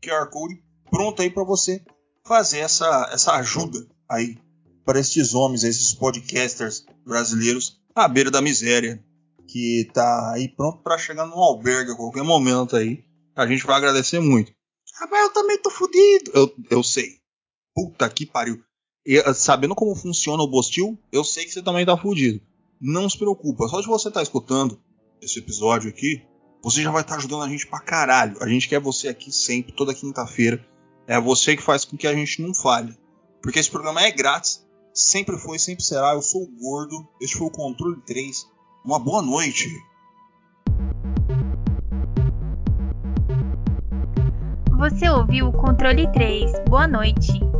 QR 0.02 0.30
Code 0.30 0.62
pronto 0.90 1.22
aí 1.22 1.30
para 1.30 1.44
você 1.44 1.84
fazer 2.26 2.60
essa, 2.60 3.10
essa 3.12 3.34
ajuda 3.34 3.86
aí 4.10 4.38
para 4.86 5.00
estes 5.00 5.34
homens, 5.34 5.64
esses 5.64 5.94
podcasters 5.94 6.86
brasileiros 7.06 7.82
à 7.94 8.08
beira 8.08 8.30
da 8.30 8.42
miséria, 8.42 9.04
que 9.48 9.90
tá 9.94 10.34
aí 10.34 10.48
pronto 10.48 10.82
para 10.84 10.98
chegar 10.98 11.26
num 11.26 11.40
albergue 11.40 11.92
a 11.92 11.96
qualquer 11.96 12.24
momento 12.24 12.76
aí. 12.76 13.04
A 13.36 13.46
gente 13.48 13.66
vai 13.66 13.76
agradecer 13.76 14.20
muito. 14.20 14.54
Rapaz, 15.00 15.24
eu 15.24 15.34
também 15.34 15.58
tô 15.58 15.70
fudido. 15.70 16.32
Eu, 16.34 16.56
eu 16.70 16.84
sei. 16.84 17.20
Puta 17.74 18.10
que 18.10 18.26
pariu. 18.26 18.64
E, 19.06 19.22
sabendo 19.34 19.76
como 19.76 19.96
funciona 19.96 20.42
o 20.42 20.48
Bostil, 20.48 20.98
eu 21.12 21.24
sei 21.24 21.44
que 21.44 21.52
você 21.52 21.62
também 21.62 21.86
tá 21.86 21.98
fudido. 21.98 22.42
Não 22.88 23.10
se 23.10 23.18
preocupa, 23.18 23.68
só 23.68 23.82
de 23.82 23.88
você 23.88 24.10
estar 24.10 24.20
tá 24.20 24.24
escutando 24.24 24.80
esse 25.20 25.40
episódio 25.40 25.90
aqui, 25.90 26.22
você 26.62 26.84
já 26.84 26.92
vai 26.92 27.02
estar 27.02 27.14
tá 27.14 27.18
ajudando 27.18 27.42
a 27.42 27.50
gente 27.50 27.66
pra 27.66 27.80
caralho. 27.80 28.38
A 28.44 28.48
gente 28.48 28.70
quer 28.70 28.80
você 28.80 29.08
aqui 29.08 29.32
sempre, 29.32 29.72
toda 29.72 29.92
quinta-feira. 29.92 30.64
É 31.08 31.20
você 31.20 31.58
que 31.58 31.64
faz 31.64 31.84
com 31.84 31.98
que 31.98 32.06
a 32.06 32.14
gente 32.14 32.44
não 32.44 32.54
falhe. 32.54 32.96
Porque 33.42 33.58
esse 33.58 33.72
programa 33.72 34.04
é 34.04 34.12
grátis, 34.12 34.64
sempre 34.94 35.36
foi, 35.36 35.58
sempre 35.58 35.84
será. 35.84 36.14
Eu 36.14 36.22
sou 36.22 36.44
o 36.44 36.60
Gordo, 36.60 37.08
este 37.20 37.36
foi 37.36 37.48
o 37.48 37.52
Controle 37.52 38.00
3. 38.06 38.46
Uma 38.86 39.00
boa 39.00 39.24
noite. 39.24 39.68
Você 44.78 45.10
ouviu 45.10 45.48
o 45.48 45.54
Controle 45.54 46.12
3. 46.12 46.52
Boa 46.70 46.88
noite. 46.88 47.55